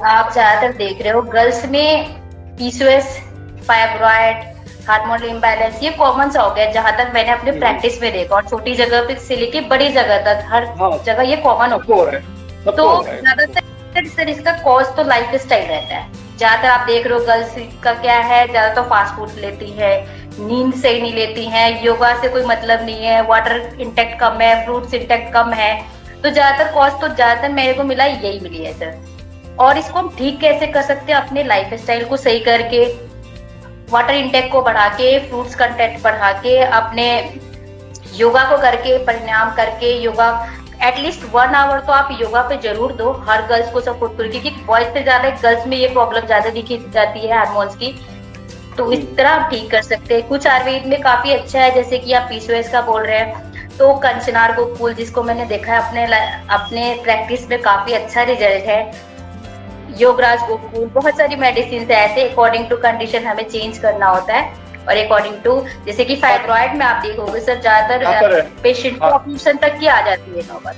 आप 0.05 0.31
ज़्यादातर 0.33 0.77
देख 0.77 1.01
रहे 1.01 1.11
हो 1.13 1.21
गर्ल्स 1.31 1.65
में 1.65 2.15
पीसीओएस 2.57 3.17
फाइब्रॉइड 3.67 4.43
हार्मोन 4.87 5.23
इम्बैलेंस 5.25 5.79
ये 5.83 5.89
कॉमन 5.91 6.29
सा 6.31 6.41
हो 6.41 6.53
गया 6.55 6.71
जहाँ 6.71 6.91
तक 6.97 7.11
मैंने 7.13 7.31
अपने 7.31 7.51
प्रैक्टिस 7.53 7.93
हम्म। 7.93 8.03
में 8.03 8.13
देखा 8.13 8.35
और 8.35 8.47
छोटी 8.49 8.73
जगह 8.75 9.07
पे 9.07 9.15
से 9.21 9.35
लेके 9.35 9.61
बड़ी 9.69 9.89
जगह 9.89 10.21
तक 10.25 10.45
हर 10.51 10.65
हाँ, 10.79 10.91
जगह 11.05 11.23
ये 11.23 11.35
कॉमन 11.37 11.71
हो 11.71 11.79
गया 11.87 12.19
तो 12.71 13.03
ज़्यादातर 13.03 13.66
सर 14.05 14.29
इसका 14.29 14.51
कॉज 14.63 14.85
तो 14.95 15.03
लाइफ 15.03 15.35
स्टाइल 15.41 15.67
रहता 15.67 15.95
है। 15.95 16.11
ज़्यादातर 16.37 16.67
आप 16.69 16.85
देख 16.87 17.07
रहे 17.07 17.17
हो 17.19 17.25
गर्ल्स 17.25 17.55
का 17.83 17.93
क्या 17.95 18.15
है 18.15 18.47
ज़्यादातर 18.47 18.75
तो 18.75 18.89
फास्ट 18.89 19.15
फ़ूड 19.15 19.29
लेती 19.39 19.69
है, 19.71 19.91
नींद 20.39 20.73
सही 20.73 21.01
नहीं 21.01 21.13
लेती 21.13 21.45
है, 21.45 21.85
योगा 21.85 22.13
से 22.21 22.29
कोई 22.29 22.43
मतलब 22.45 22.85
नहीं 22.85 23.05
है 23.05 23.21
वाटर 23.27 23.77
इंटेक्ट 23.79 24.19
कम 24.19 24.37
है 24.41 24.65
फ्रूट्स 24.65 24.93
इंटेक्ट 24.93 25.33
कम 25.33 25.51
है। 25.53 25.73
तो 26.23 26.29
ज़्यादातर 26.29 26.71
कॉस्ट 26.73 27.01
तो 27.01 27.07
ज़्यादातर 27.07 27.53
मेरे 27.53 27.73
को 27.73 27.83
मिला, 27.83 28.05
यही 28.05 28.39
मिली 28.39 28.63
है 28.65 28.73
सर 28.73 29.55
और 29.59 29.77
इसको 29.77 29.99
हम 29.99 30.15
ठीक 30.17 30.39
कैसे 30.39 30.67
कर 30.67 30.81
सकते 30.83 31.11
हैं, 31.11 31.19
अपने 31.19 31.43
लाइफ 31.43 31.73
स्टाइल 31.75 32.05
को 32.05 32.17
सही 32.17 32.39
करके 32.41 32.85
वाटर 33.91 34.13
इंटेक 34.13 34.51
को 34.51 34.61
बढ़ा 34.61 34.87
के 34.91 35.17
फ्रूट्स 35.29 35.55
कंटेंट 35.55 36.01
बढ़ा 36.03 36.31
के, 36.33 36.57
अपने 36.59 37.07
योगा 38.15 38.43
को 38.49 38.57
करके, 38.57 38.97
परिणाम 39.05 39.55
करके, 39.55 39.91
योगा 39.93 40.29
एटलीस्ट 40.83 41.23
वन 41.31 41.55
आवर 41.55 41.79
तो 41.79 41.91
आप 41.93 42.09
योगा 42.21 42.41
पे 42.49 42.57
ज़रूर 42.63 42.91
दो। 42.93 43.11
हर 43.27 43.45
गर्ल्स 43.47 43.71
को 43.71 43.81
सपोर्ट 43.81 44.17
करो 44.17 44.29
क्योंकि 44.31 44.49
बॉयज़ 44.65 44.93
से 44.93 45.03
ज़्यादा 45.03 45.29
गर्ल्स 45.41 45.65
में 45.67 45.77
ये 45.77 45.87
प्रॉब्लम 45.89 46.25
ज़्यादा 46.25 46.49
दिखी 46.51 46.77
जाती 46.93 47.19
है 47.19 47.37
हार्मोन्स 47.37 47.75
की। 47.75 47.91
तो 48.77 48.91
इस 48.91 49.05
तरह 49.17 49.29
आप 49.29 49.49
ठीक 49.51 49.69
कर 49.71 49.81
सकते 49.81 50.13
हैं। 50.13 50.27
कुछ 50.27 50.47
आयुर्वेद 50.47 50.85
में 50.85 51.01
काफ़ी 51.01 51.31
अच्छा 51.33 51.61
है 51.61 51.73
जैसे 51.75 51.97
कि 51.99 52.13
आप 52.13 52.27
पीसीओएस 52.29 52.71
का 52.71 52.81
बोल 52.83 53.01
रहे 53.03 53.17
हैं। 53.17 53.77
तो 53.77 53.93
कंचनार 53.99 54.55
गोकुल 54.55 54.93
जिसको 54.93 55.23
मैंने 55.23 55.45
देखा 55.45 55.73
है 55.73 55.79
अपने 55.79 56.05
अपने 56.51 56.93
प्रैक्टिस 57.03 57.49
में 57.49 57.61
काफ़ी 57.61 57.93
अच्छा 57.93 58.23
रिज़ल्ट 58.23 58.65
है। 58.65 58.79
योगराज 59.99 60.39
गोकुल 60.47 60.85
बहुत 60.93 61.17
सारी 61.17 61.35
मेडिसिन 61.37 61.91
है 61.91 61.97
ऐसे 61.99 62.29
अकॉर्डिंग 62.29 62.69
टू 62.69 62.77
कंडीशन 62.77 63.25
हमें 63.25 63.43
चेंज 63.45 63.77
करना 63.77 64.07
होता 64.07 64.33
है। 64.33 64.66
और 64.87 64.97
अकॉर्डिंग 64.97 65.35
टू 65.43 65.59
जैसे 65.85 66.05
कि 66.05 66.15
फाइब्रॉइड 66.17 66.75
में 66.77 66.85
आप 66.85 67.03
देखोगे 67.03 67.39
सर 67.41 67.59
ज़्यादातर 67.61 68.41
पेशेंट 68.63 68.97
को 68.99 69.05
ऑपरेशन 69.07 69.57
तक 69.57 69.79
की 69.79 69.87
आ 69.87 70.01
जाती 70.01 70.31
है 70.31 70.43
नौबत 70.47 70.75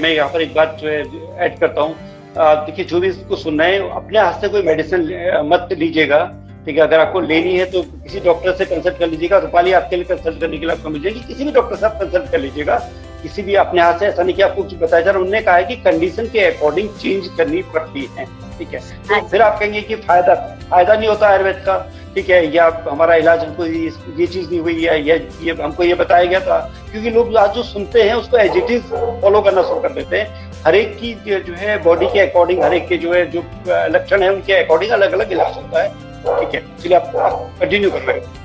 मैं 0.00 0.10
यहाँ 0.10 0.28
पर 0.28 0.42
एक 0.42 0.54
बात 0.54 0.84
ऐड 0.84 1.58
करता 1.58 1.80
हूँ। 1.80 1.94
देखिए 2.36 2.84
जो 2.84 3.00
भी 3.00 3.08
इसको 3.08 3.36
सुनना 3.36 3.64
है 3.64 3.78
अपने 3.96 4.18
हाथ 4.18 4.40
से 4.40 4.48
कोई 4.48 4.62
मेडिसिन 4.62 5.02
मत 5.46 5.68
लीजिएगा। 5.72 6.18
ठीक 6.66 6.76
है 6.76 6.82
अगर 6.82 7.00
आपको 7.00 7.20
लेनी 7.20 7.56
है 7.56 7.64
तो 7.70 7.82
किसी 7.82 8.20
डॉक्टर 8.20 8.52
से 8.56 8.64
कंसल्ट 8.64 8.98
कर 8.98 9.08
लीजिएगा 9.08 9.38
रूपाली 9.38 9.72
आपके 9.78 9.96
लिए 9.96 10.04
कंसल्ट 10.04 10.40
करने 10.40 10.58
के 10.58 10.66
लिए 10.66 10.74
आपको 10.76 10.90
मिल 10.90 11.02
जाएगी। 11.02 11.20
किसी 11.20 11.44
भी 11.44 11.50
डॉक्टर 11.52 11.76
से 11.76 11.86
आप 11.86 11.98
कंसल्ट 12.00 12.30
कर 12.32 12.40
लीजिएगा। 12.40 12.76
किसी 13.22 13.42
भी 13.42 13.54
अपने 13.54 13.82
हाथ 13.82 13.98
से 13.98 14.06
ऐसा 14.06 14.22
नहीं 14.22 14.36
कि 14.36 14.42
आपको 14.42 14.62
कुछ 14.62 14.74
बताया 14.78 15.02
जा 15.02 15.10
रहा 15.10 15.20
उन्होंने 15.20 15.40
कहा 15.42 15.56
है 15.56 15.64
कि 15.64 15.76
कंडीशन 15.82 16.26
के 16.28 16.40
अकॉर्डिंग 16.46 16.88
चेंज 17.00 17.28
करनी 17.36 17.62
पड़ती 17.74 18.08
है। 18.16 18.24
ठीक 18.58 18.74
है? 18.74 18.80
तो 18.80 19.14
हाँ। 19.14 19.28
फिर 19.30 19.42
आप 19.42 19.58
कहेंगे 19.60 19.80
कि 19.80 19.96
फ़ायदा 19.96 20.34
फ़ायदा 20.70 20.94
नहीं 20.94 21.08
होता 21.08 21.28
आयुर्वेद 21.28 21.62
का। 21.66 21.78
ठीक 22.14 22.28
है 22.30 22.54
या 22.54 22.66
हमारा 22.88 23.14
इलाज 23.16 23.40
हमको 23.40 23.64
ये 23.66 24.26
चीज़ 24.26 24.48
नहीं 24.48 24.60
हुई 24.60 24.84
है 24.84 24.98
या 25.06 25.14
ये 25.14 25.54
हमको 25.62 25.84
ये 25.84 25.94
बताया 25.94 26.24
गया 26.24 26.40
था। 26.40 26.58
क्योंकि 26.90 27.10
लोग 27.10 27.36
आज 27.36 27.54
जो 27.54 27.62
सुनते 27.64 28.02
हैं 28.02 28.14
उसको 28.14 28.36
एज 28.38 28.56
इट 28.56 28.70
इज़ 28.70 28.82
फॉलो 29.22 29.40
करना 29.40 29.62
शुरू 29.62 29.80
कर 29.80 29.92
देते 29.92 30.16
हैं। 30.16 30.52
हर 30.64 30.74
एक 30.74 30.96
की 30.98 31.14
जो 31.26 31.54
है 31.58 31.82
बॉडी 31.84 32.06
के 32.06 32.20
अकॉर्डिंग 32.20 32.62
हर 32.62 32.74
एक 32.74 32.88
के 32.88 32.96
जो 32.96 33.12
है 33.12 33.24
जो 33.30 33.44
लक्षण 33.66 34.22
है 34.22 34.32
उनके 34.34 34.52
अकॉर्डिंग 34.54 34.92
अलग 34.92 35.12
अलग 35.12 35.32
इलाज 35.32 35.56
होता 35.56 35.82
है। 35.82 36.12
ठीक 36.24 36.54
है 36.54 36.64
इसलिए 36.78 36.96
आप 36.96 37.12
कंटिन्यू 37.60 37.90
कर 37.90 38.02
रहे 38.02 38.42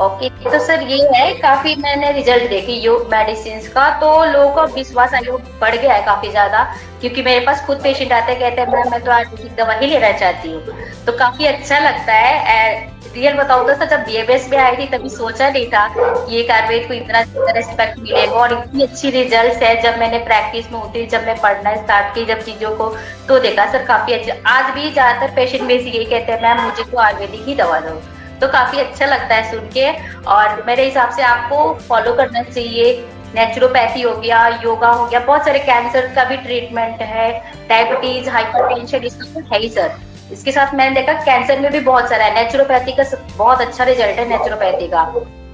ओके 0.00 0.28
तो 0.44 0.58
सर 0.58 0.82
ये 0.82 0.98
है, 1.14 1.32
काफ़ी 1.34 1.74
मैंने 1.76 2.10
रिज़ल्ट 2.12 2.48
देखी 2.50 2.72
योग 2.80 3.06
मेडिसिन 3.12 3.60
का 3.74 3.88
तो 4.00 4.08
लोगों 4.32 4.54
का 4.54 4.62
विश्वास 4.74 5.14
आयोग 5.14 5.40
बढ़ 5.60 5.76
गया 5.76 5.94
है 5.94 6.04
काफ़ी 6.04 6.30
ज़्यादा, 6.30 6.62
क्योंकि 7.00 7.22
मेरे 7.22 7.44
पास 7.46 7.64
खुद 7.66 7.82
पेशेंट 7.82 8.12
आते 8.12 8.34
कहते 8.34 8.60
हैं 8.60 8.68
मैं 8.68 8.84
मैं 8.90 9.00
तो 9.04 9.10
आयुर्वेदिक 9.10 9.54
दवा 9.56 9.74
ही 9.74 9.86
लेना 9.86 10.12
चाहती 10.18 10.52
हूँ। 10.52 10.62
तो 11.06 11.12
काफ़ी 11.18 11.46
अच्छा 11.46 11.78
लगता 11.80 12.12
है 12.14 12.91
रियल 13.14 13.34
बताऊँ 13.36 13.66
तो 13.68 13.84
जब 13.86 14.00
बीएमएस 14.04 14.48
में 14.50 14.56
आई 14.58 14.76
थी 14.76 14.86
तभी 14.88 15.08
सोचा 15.10 15.48
नहीं 15.50 15.66
था 15.66 15.86
कि 15.96 16.38
एक 16.40 16.50
आयुर्वेद 16.50 16.86
को 16.88 16.94
इतना 16.94 17.20
रेस्पेक्ट 17.50 17.98
मिलेगा 17.98 18.32
और 18.34 18.52
इतनी 18.52 18.82
अच्छी 18.82 19.10
रिज़ल्ट 19.10 19.62
है। 19.62 19.74
जब 19.82 19.98
मैंने 19.98 20.18
प्रैक्टिस 20.24 20.70
में 20.72 20.80
उतरी, 20.80 21.06
जब 21.06 21.26
मैं 21.26 21.36
पढ़ना 21.40 21.74
स्टार्ट 21.76 22.14
की, 22.14 22.24
जब 22.24 22.42
चीज़ों 22.44 22.70
को 22.76 22.88
तो 23.28 23.38
देखा, 23.38 23.66
सर, 23.72 23.84
काफ़ी 23.86 24.12
अच्छा 24.12 24.34
आज 24.50 24.74
भी 24.74 24.90
ज़्यादातर 24.90 25.34
पेशेंट 25.36 25.62
में 25.62 25.74
यही 25.74 26.04
कहते 26.04 26.32
हैं, 26.32 26.40
मैम, 26.42 26.62
मुझे 26.62 26.90
तो 26.90 26.98
आयुर्वेदिक 26.98 27.46
ही 27.48 27.54
दवा 27.54 27.78
दो। 27.80 27.94
तो 28.40 28.48
काफ़ी 28.52 28.80
अच्छा 28.80 29.06
लगता 29.06 29.34
है 29.34 29.50
सुन 29.50 29.68
के 29.74 29.90
और 30.26 30.62
मेरे 30.66 30.84
हिसाब 30.84 31.10
से 31.16 31.22
आपको 31.22 31.72
फॉलो 31.88 32.14
करना 32.14 32.42
चाहिए। 32.44 32.94
नेचुरोपैथी 33.34 34.00
हो 34.02 34.14
गया 34.16 34.46
योगा 34.64 34.88
हो 34.88 35.06
गया, 35.06 35.20
बहुत 35.20 35.44
सारे 35.44 35.58
कैंसर 35.60 36.06
का 36.14 36.24
भी 36.24 36.36
ट्रीटमेंट 36.38 37.02
है 37.02 37.30
डायबिटीज़ 37.68 38.28
हाइपरटेंशन 38.30 39.04
इसका 39.04 39.32
तो 39.34 39.46
है 39.52 39.60
ही, 39.60 39.68
सर। 39.68 39.92
इसके 40.32 40.52
साथ 40.52 40.74
मैंने 40.74 40.94
देखा 40.94 41.12
कैंसर 41.24 41.60
में 41.60 41.70
भी 41.72 41.80
बहुत 41.80 42.08
सारा 42.08 42.24
है। 42.24 42.34
नेचुरोपैथी 42.34 42.92
का 42.92 43.04
बहुत 43.36 43.60
अच्छा 43.60 43.84
रिज़ल्ट 43.84 44.18
है 44.18 44.28
नेचुरोपैथी 44.28 44.88
का। 44.88 45.04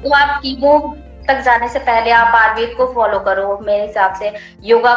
तो 0.02 0.14
आप 0.14 0.38
कीमो 0.42 0.78
तक 1.28 1.40
जाने 1.44 1.68
से 1.68 1.78
पहले 1.80 2.10
आप 2.12 2.34
आयुर्वेद 2.34 2.76
को 2.76 2.86
फॉलो 2.94 3.18
करो। 3.20 3.58
मेरे 3.62 3.86
हिसाब 3.86 4.14
से 4.14 4.32
योगा 4.64 4.94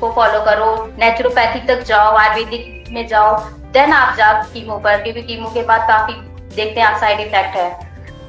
को 0.00 0.12
फॉलो 0.12 0.40
करो। 0.44 0.72
नेचुरोपैथी 0.98 1.66
तक 1.66 1.82
जाओ 1.84 2.16
आयुर्वेदिक 2.16 2.90
में 2.92 3.06
जाओ। 3.06 3.36
देन 3.72 3.92
आप 3.92 4.16
जाओ 4.16 4.42
कीमो 4.52 4.78
पर, 4.78 5.02
क्योंकि 5.02 5.22
कीमो 5.22 5.50
के 5.50 5.62
बाद 5.62 5.86
काफ़ी 5.88 6.14
देखते 6.54 6.80
हैं 6.80 6.86
आप 6.86 7.00
साइड 7.00 7.20
इफ़ेक्ट 7.20 7.56
है। 7.56 7.68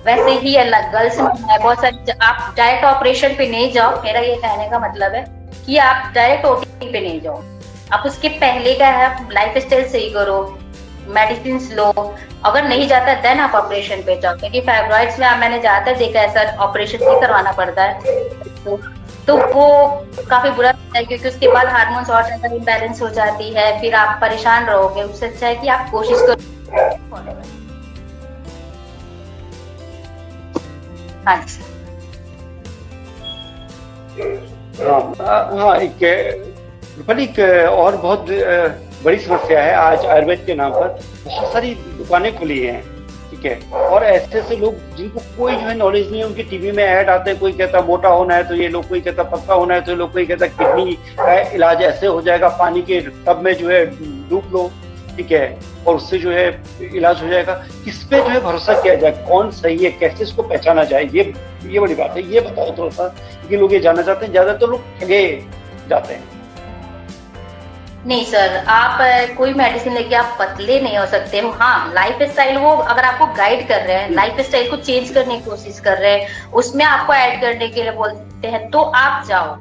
वैसे 0.06 0.32
ही 0.40 0.56
अलग 0.56 0.92
गर्ल्स 0.92 1.20
में 1.20 1.62
बहुत 1.62 1.82
सारी 1.82 2.12
आप 2.22 2.54
डायरेक्ट 2.58 2.86
ऑपरेशन 2.86 3.36
पे 3.38 3.48
नहीं 3.50 3.72
जाओ। 3.72 4.02
मेरा 4.04 4.20
ये 4.20 4.36
कहने 4.36 4.70
का 4.70 4.80
मतलब 4.80 5.14
है 5.14 5.26
कि 5.66 5.78
आप 5.80 6.12
डायरेक्ट 6.16 6.46
ओटी 6.46 6.92
पे 6.92 7.00
नहीं 7.00 7.22
जाओ। 7.22 7.42
आप 7.94 8.04
उसके 8.06 8.30
पहले 8.40 8.74
का 8.74 8.88
है 8.88 9.10
लाइफ 9.32 9.58
स्टाइल 9.58 9.88
सही 9.88 10.10
करो। 10.10 10.38
मेडिसिन 11.14 11.60
लो। 11.78 11.92
अगर 12.46 12.68
नहीं 12.68 12.88
जाता 12.88 13.14
देन 13.22 13.40
आप 13.40 13.56
ऑपरेशन 13.56 14.02
पे 14.06 14.20
जाओ। 14.22 14.36
क्योंकि 14.38 14.62
फाइब्रॉइड्स 14.68 15.20
में 15.20 15.28
मैंने 15.40 15.60
ज़्यादातर 15.60 15.98
देखा 15.98 16.20
है 16.20 16.34
सर 16.34 16.56
ऑपरेशन 16.60 16.98
ही 17.02 17.20
करवाना 17.22 17.52
पड़ता 17.54 17.84
है। 17.84 18.00
तो, 18.66 18.78
तो 19.28 19.38
वो 19.38 19.88
काफ़ी 20.30 20.50
बुरा 20.52 20.74
है 20.96 21.04
क्योंकि 21.04 21.28
उसके 21.28 21.48
बाद 21.48 21.68
हार्मोन्स 21.70 22.10
और 22.10 22.24
ज़्यादा 22.26 22.56
इम्बेलेंस 22.56 23.02
हो 23.02 23.10
जाती 23.12 23.54
है। 23.54 23.80
फिर 23.82 23.96
आप 23.96 24.18
परेशान 24.22 24.66
रहोगे। 24.66 25.04
उससे 25.04 25.26
अच्छा 25.28 25.48
है 25.48 25.56
कि 25.56 25.68
आप 25.70 25.90
कोशिश 25.92 26.22
करो। 26.22 26.36
हाँ 34.82 35.02
हाँ 35.20 35.58
हाँ 35.58 35.76
एक 35.78 36.04
एक 36.04 37.40
और 37.70 37.96
बहुत 37.98 38.26
बड़ी 39.04 39.18
समस्या 39.20 39.62
है। 39.64 39.74
आज 39.76 40.06
आयुर्वेद 40.06 40.44
के 40.46 40.56
नाम 40.56 40.72
पर 40.72 41.00
बहुत 41.26 41.54
सारी 41.54 41.74
दुकानें 41.98 42.36
खुली 42.38 42.60
हैं, 42.60 42.82
ठीक 43.30 43.46
है? 43.46 43.60
और 43.74 44.04
ऐसे 44.04 44.40
ऐसे 44.40 44.56
लोग 44.56 44.76
जिनको 44.98 45.20
कोई 45.38 45.54
जो 45.54 45.60
है 45.60 45.76
नॉलेज 45.78 46.10
नहीं 46.12 46.20
है, 46.20 46.26
उनके 46.26 46.44
टीवी 46.44 46.72
में 46.72 46.84
ऐड 46.84 47.10
आते 47.10 47.32
हैं, 47.32 47.40
कोई 47.40 47.52
कहता 47.54 47.82
मोटा 47.82 48.10
होना 48.10 48.36
है 48.36 48.48
तो 48.48 48.56
ये 48.56 48.68
लोग, 48.68 48.88
कोई 48.90 49.02
कहता 49.02 49.24
पक्का 49.26 49.54
होना 49.54 49.74
है 49.74 49.82
तो 49.82 49.96
लोग, 49.96 50.12
कोई 50.14 50.26
कहता 50.26 50.48
किडनी 50.48 50.94
का 51.20 51.40
इलाज 51.52 51.82
ऐसे 51.84 52.08
हो 52.08 52.22
जाएगा, 52.22 52.50
पानी 52.60 52.82
के 52.82 53.00
टब 53.02 53.42
में 53.44 53.54
जो 53.54 53.70
है 53.70 53.86
डूब 54.30 54.52
लो, 54.54 54.70
ठीक 55.18 55.32
है? 55.32 55.58
और 55.88 55.96
उससे 55.96 56.18
जो 56.18 56.32
है 56.32 56.48
इलाज 56.94 57.22
हो 57.24 57.28
जाएगा। 57.28 57.54
किस 57.86 58.04
पे 58.04 58.18
जो 58.18 58.30
है 58.30 58.40
भरोसा 58.42 58.82
किया 58.82 58.96
जाए? 58.96 59.12
कौन 59.28 59.50
सही 59.52 59.78
है? 59.78 59.92
कैसे 59.92 60.24
इसको 60.24 60.44
पहचाना 60.44 60.84
जाए? 60.84 61.10
ये 61.14 61.34
ये 61.66 61.80
बड़ी 61.80 61.96
बात 61.96 62.18
है। 62.18 62.24
ये 62.34 62.40
बताओ 62.42 62.78
थोड़ा 62.78 62.90
सा 62.90 63.08
कि 63.50 63.58
लोग 63.58 63.74
ये 63.74 63.80
जानना 63.80 64.02
चाहते 64.02 64.26
हैं, 64.26 64.32
ज़्यादातर 64.32 64.68
लोग 64.68 65.00
ठगे 65.00 65.24
जाते 65.90 66.14
हैं। 66.14 66.31
नहीं 68.02 68.24
सर 68.26 68.56
आप 68.70 69.00
कोई 69.38 69.54
मेडिसिन 69.54 69.94
लेके 69.94 70.16
आप 70.16 70.36
पतले 70.40 70.80
नहीं 70.82 70.98
हो 70.98 71.06
सकते। 71.08 71.40
हो 71.40 71.50
हाँ 71.52 71.92
लाइफ 71.94 72.22
स्टाइल 72.32 72.58
वो 72.58 72.70
अगर 72.70 73.04
आपको 73.06 73.26
गाइड 73.36 73.68
कर 73.68 73.82
रहे 73.82 73.98
हैं 73.98 74.10
लाइफ 74.12 74.40
स्टाइल 74.48 74.70
को 74.70 74.78
चेंज 74.78 75.10
करने 75.10 75.38
की 75.38 75.50
कोशिश 75.50 75.80
कर 75.80 75.98
रहे 75.98 76.12
हैं 76.14 76.50
उसमें 76.54 76.84
आपको 76.86 77.14
ऐड 77.14 77.42
करने 77.42 77.68
के 77.68 77.84
लिए 77.84 77.92
बोलते 77.94 78.48
हैं 78.48 78.70
तो 78.72 78.80
आप 78.80 79.26
जाओ। 79.28 79.56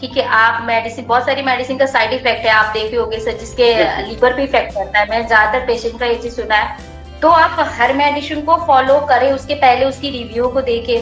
ठीक 0.00 0.16
है 0.16 0.24
आप 0.34 0.62
मेडिसिन 0.66 1.06
बहुत 1.06 1.26
सारी 1.26 1.42
मेडिसिन 1.42 1.78
का 1.78 1.86
साइड 1.86 2.12
इफ़ेक्ट 2.12 2.44
है 2.46 2.50
आप 2.52 2.72
देखे 2.74 2.96
होंगे 2.96 3.18
सर 3.20 3.38
जिसके 3.38 3.72
लीवर 4.02 4.36
पे 4.36 4.42
इफ़ेक्ट 4.42 4.74
करता 4.74 4.98
है। 4.98 5.08
मैंने 5.10 5.24
ज़्यादातर 5.26 5.66
पेशेंट 5.66 5.98
का 6.00 6.06
ये 6.06 6.14
चीज़ 6.16 6.34
सुना 6.34 6.56
है। 6.56 6.96
तो 7.20 7.28
आप 7.30 7.56
हर 7.78 7.92
मेडिसिन 7.94 8.42
को 8.42 8.56
फॉलो 8.66 9.00
करें 9.08 9.30
उसके 9.32 9.54
पहले 9.56 9.84
उसकी 9.86 10.10
रिव्यू 10.12 10.48
को 10.48 10.60
देखे। 10.62 11.00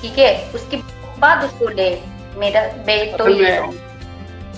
ठीक 0.00 0.18
है 0.18 0.34
उसके 0.54 0.76
बाद 1.20 1.44
उसको 1.44 1.68
ले। 1.70 1.90
मेरा 2.36 2.66
तो 3.16 3.28
ये 3.30 3.56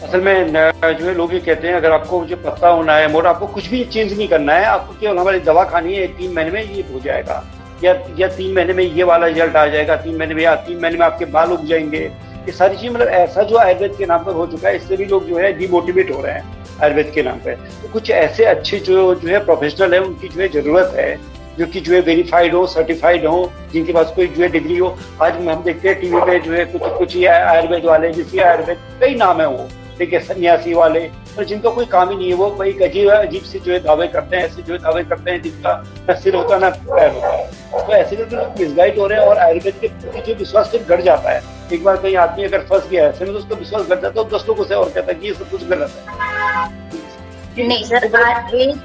असल 0.04 0.20
में 0.20 0.52
जो 0.52 1.06
है, 1.06 1.14
लोग 1.14 1.32
ये 1.34 1.38
कहते 1.40 1.68
हैं, 1.68 1.74
अगर 1.74 1.92
आपको 1.92 2.24
जो 2.26 2.36
पत्ता 2.36 2.68
होना 2.68 2.96
है 2.96 3.10
मोटा 3.12 3.30
आपको 3.30 3.46
कुछ 3.46 3.68
भी 3.68 3.82
चेंज 3.84 4.12
नहीं 4.12 4.28
करना 4.28 4.54
है, 4.54 4.64
आपको 4.64 4.94
केवल 5.00 5.18
हमारी 5.18 5.40
दवा 5.40 5.64
खानी 5.64 5.94
है, 5.94 6.06
तीन 6.16 6.32
महीने 6.32 6.50
में 6.50 6.62
ये 6.64 6.84
हो 6.92 7.00
जाएगा। 7.00 7.42
या 7.84 7.92
या 8.18 8.28
तीन 8.28 8.54
महीने 8.54 8.72
में 8.72 8.84
ये 8.84 9.02
वाला 9.02 9.26
रिज़ल्ट 9.26 9.56
आ 9.56 9.66
जाएगा, 9.66 9.96
तीन 9.96 10.16
महीने 10.16 10.34
में, 10.34 10.42
या 10.42 10.54
तीन 10.56 10.78
महीने 10.82 10.98
में 10.98 11.06
आपके 11.06 11.24
बाल 11.26 11.52
उग 11.52 11.64
जाएँगे। 11.66 11.98
ये 11.98 12.52
सारी 12.52 12.76
चीज़ 12.76 12.92
मतलब 12.92 13.08
ऐसा 13.08 13.42
जो 13.42 13.56
आयुर्वेद 13.58 13.94
के 13.98 14.06
नाम 14.06 14.24
पर 14.24 14.32
हो 14.32 14.46
चुका 14.46 14.68
है, 14.68 14.76
इससे 14.76 14.96
भी 14.96 15.04
लोग 15.04 15.26
जो 15.28 15.36
है 15.36 15.52
डिमोटिवेट 15.52 16.10
हो 16.10 16.20
रहे 16.22 16.34
हैं 16.34 16.44
आयुर्वेद 16.82 17.10
के 17.14 17.22
नाम 17.22 17.38
पर। 17.38 17.54
तो 17.82 17.88
कुछ 17.92 18.10
ऐसे 18.10 18.44
अच्छे 18.44 18.78
जो 18.80 19.14
जो 19.14 19.28
है 19.28 19.44
प्रोफेशनल 19.44 19.94
है, 19.94 20.00
उनकी 20.00 20.28
जो 20.28 20.40
है 20.40 20.48
ज़रूरत 20.52 20.92
है, 20.96 21.16
जो 21.58 21.66
कि 21.66 21.80
जो 21.80 21.94
है 21.94 22.00
वेरीफाइड 22.02 22.54
हो 22.54 22.66
सर्टिफाइड 22.66 23.26
हो, 23.26 23.50
जिनके 23.72 23.92
पास 23.92 24.12
कोई 24.16 24.26
जो 24.26 24.42
है 24.42 24.48
डिग्री 24.48 24.76
हो। 24.78 24.96
आज 25.22 25.34
हम 25.38 25.62
देखते 25.62 25.88
हैं, 25.88 26.00
टीवी 26.00 26.20
में 26.22 26.42
जो 26.42 26.52
है 26.52 26.64
कुछ 26.66 26.82
कुछ 26.98 27.16
आयुर्वेद 27.26 27.84
वाले, 27.84 28.12
जिसके 28.12 28.40
आयुर्वेद 28.40 28.78
कई 29.00 29.14
नाम 29.14 29.40
है 29.40 29.48
वो। 29.48 29.68
ठीक 29.98 30.12
है 30.12 30.20
सन्यासी 30.20 30.74
वाले 30.74 31.06
और 31.38 31.44
जिनका 31.44 31.70
कोई 31.70 31.86
काम 31.86 32.10
ही 32.10 32.16
नहीं 32.16 32.28
है 32.28 32.34
वो 32.36 32.48
कोई 32.56 32.72
अजीब 32.84 33.10
अजीब 33.10 33.42
से 33.42 33.58
जो 33.58 33.72
है 33.72 33.78
दावे 33.80 34.06
करते 34.08 34.36
हैं 34.36 34.44
ऐसे 34.44 34.62
जो 34.62 34.72
है 34.72 34.78
दावे 34.80 35.02
करते 35.04 35.30
हैं 35.30 35.42
जिनका 35.42 35.72
न 36.10 36.14
सिर 36.20 36.34
होता 36.36 36.58
ना 36.58 36.68
पैर 36.70 37.10
होता 37.10 37.28
है। 37.28 37.44
तो 37.86 37.92
ऐसे 37.92 38.16
करके 38.16 38.36
लोग 38.36 38.60
मिसगाइड 38.60 38.98
हो 38.98 39.06
रहे 39.06 39.20
हैं 39.20 39.26
और 39.28 39.38
आयुर्वेद 39.38 39.74
के 39.80 39.88
प्रति 39.88 40.20
जो 40.22 40.34
विश्वास 40.38 40.68
फिर 40.70 40.82
घट 40.82 41.00
जाता 41.04 41.30
है। 41.30 41.42
एक 41.72 41.84
बार 41.84 41.96
कहीं 41.96 42.16
आदमी 42.16 42.44
अगर 42.44 42.66
फंस 42.66 42.88
गया 42.90 43.06
ऐसे 43.08 43.24
में 43.24 43.32
तो 43.32 43.38
उसका 43.38 43.56
विश्वास 43.56 43.82
घट 43.82 44.02
जाता 44.02 44.20
है 44.20 44.28
दस 44.30 44.44
लोगों 44.48 44.64
से 44.64 44.74
और 44.74 44.90
कहता 44.90 45.12
है 45.12 45.18
कि 45.20 45.26
ये 45.26 45.34
सब 45.34 45.50
कुछ 45.50 45.64
गलत 45.68 45.90
है। 45.98 47.66
नहीं 47.66 47.84
सर 47.84 48.04
आयुर्वेद 48.16 48.80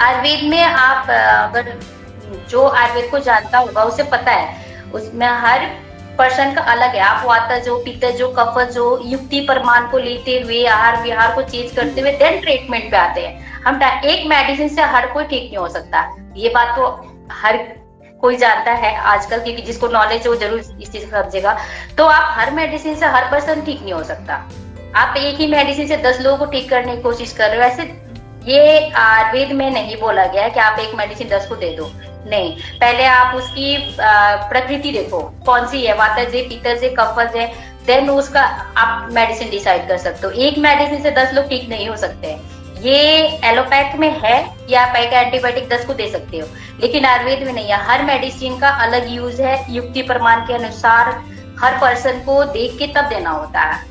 आयुर्वेद 0.00 0.44
में 0.50 0.62
आप 0.62 1.10
अगर 1.10 1.72
जो 2.50 2.66
आयुर्वेद 2.68 3.10
को 3.10 3.18
जानता 3.20 3.58
होगा 3.58 3.84
उसे 3.84 4.02
पता 4.12 4.30
है। 4.30 4.62
उसमें 4.94 5.26
हर 5.26 5.66
पर्सन 6.16 6.54
का 6.54 6.62
अलग 6.72 6.94
है। 6.94 7.00
आप 7.00 7.24
वाता 7.26 7.58
जो 7.60 7.76
पित्त 7.84 8.04
जो 8.16 8.28
कफ 8.38 8.58
जो, 8.72 9.00
युक्ति 9.04 9.40
प्रमाण 9.46 9.86
को 9.90 9.98
लेते 9.98 10.38
हुए, 10.40 10.64
आहार 10.66 11.00
विहार 11.02 11.34
को 11.34 11.42
चेंज 11.42 11.70
करते 11.72 12.00
हुए 12.00 12.12
देन 12.14 12.40
ट्रीटमेंट 12.40 12.90
पे 12.90 12.96
आते 12.96 13.20
हैं। 13.20 13.62
हम 13.62 13.82
एक 13.82 14.26
मेडिसिन 14.26 14.68
से 14.68 14.82
हर 14.84 15.06
कोई 15.06 15.24
ठीक 15.24 15.44
नहीं 15.44 15.58
हो 15.58 15.68
सकता। 15.68 16.04
ये 16.36 16.48
बात 16.48 16.76
तो 16.76 16.86
हर 17.32 17.56
कोई 18.20 18.36
जानता 18.36 18.72
है 18.72 18.94
आजकल, 18.96 19.38
क्योंकि 19.38 19.62
जिसको 19.62 19.88
नॉलेज 19.88 20.26
हो, 20.26 20.34
ज़रूर 20.36 20.58
इस 20.58 20.92
चीज़ 20.92 21.04
को 21.04 21.10
समझेगा। 21.12 21.56
तो 21.98 22.06
आप 22.06 22.34
हर 22.38 22.50
मेडिसिन 22.50 22.94
से 22.94 23.06
हर 23.06 23.30
पर्सन 23.30 23.62
ठीक 23.62 23.82
नहीं 23.82 23.92
हो 23.92 24.02
सकता। 24.04 24.34
आप 24.96 25.16
एक 25.16 25.36
ही 25.36 25.46
मेडिसिन 25.48 25.86
से 25.88 25.96
दस 25.96 26.20
लोगों 26.20 26.38
को 26.38 26.52
ठीक 26.52 26.68
करने 26.70 26.96
की 26.96 27.02
कोशिश 27.02 27.32
कर 27.32 27.50
रहे 27.50 27.58
हो। 27.58 27.64
ऐसे 27.64 27.82
ये 28.46 28.90
आयुर्वेद 28.92 29.52
में 29.52 29.70
नहीं 29.70 29.96
बोला 30.00 30.24
गया 30.26 30.48
कि 30.48 30.60
आप 30.60 30.78
एक 30.78 30.94
मेडिसिन 30.94 31.28
दस 31.28 31.46
को 31.48 31.56
दे 31.56 31.74
दो। 31.76 31.90
नहीं, 32.26 32.56
पहले 32.80 33.04
आप 33.06 33.34
उसकी 33.36 33.76
प्रकृति 34.00 34.90
देखो, 34.92 35.20
कौन 35.46 35.66
सी 35.66 35.84
है? 35.86 35.94
वाता 35.96 36.24
जे 36.24 36.42
पीतर 36.48 36.78
जे 36.78 36.94
कफज 36.98 37.36
है 37.36 37.46
देन 37.86 38.10
उसका 38.10 38.42
आप 38.78 39.08
मेडिसिन 39.12 39.50
डिसाइड 39.50 39.88
कर 39.88 39.98
सकते 39.98 40.26
हो। 40.26 40.32
एक 40.32 40.58
मेडिसिन 40.58 41.02
से 41.02 41.10
दस 41.12 41.34
लोग 41.34 41.48
ठीक 41.48 41.68
नहीं 41.68 41.88
हो 41.88 41.96
सकते। 41.96 42.26
हैं 42.26 42.52
ये 42.82 43.00
एलोपैथ 43.44 43.96
में 43.98 44.08
है, 44.20 44.38
या 44.70 44.82
आप 44.82 44.96
एक 44.96 45.12
एंटीबायोटिक 45.12 45.68
दस 45.68 45.84
को 45.84 45.94
दे 45.94 46.08
सकते 46.10 46.38
हो। 46.38 46.46
लेकिन 46.80 47.04
आयुर्वेद 47.06 47.46
में 47.46 47.52
नहीं 47.52 47.68
है। 47.68 47.78
हर 47.82 48.02
मेडिसिन 48.04 48.58
का 48.58 48.68
अलग 48.84 49.10
यूज़ 49.10 49.42
है, 49.42 49.74
युक्ति 49.74 50.02
प्रमाण 50.02 50.40
के 50.46 50.54
अनुसार 50.54 51.10
हर 51.60 51.78
पर्सन 51.80 52.20
को 52.20 52.42
देख 52.52 52.78
के 52.78 52.86
तब 52.94 53.08
देना 53.08 53.30
होता 53.30 53.60
है। 53.60 53.82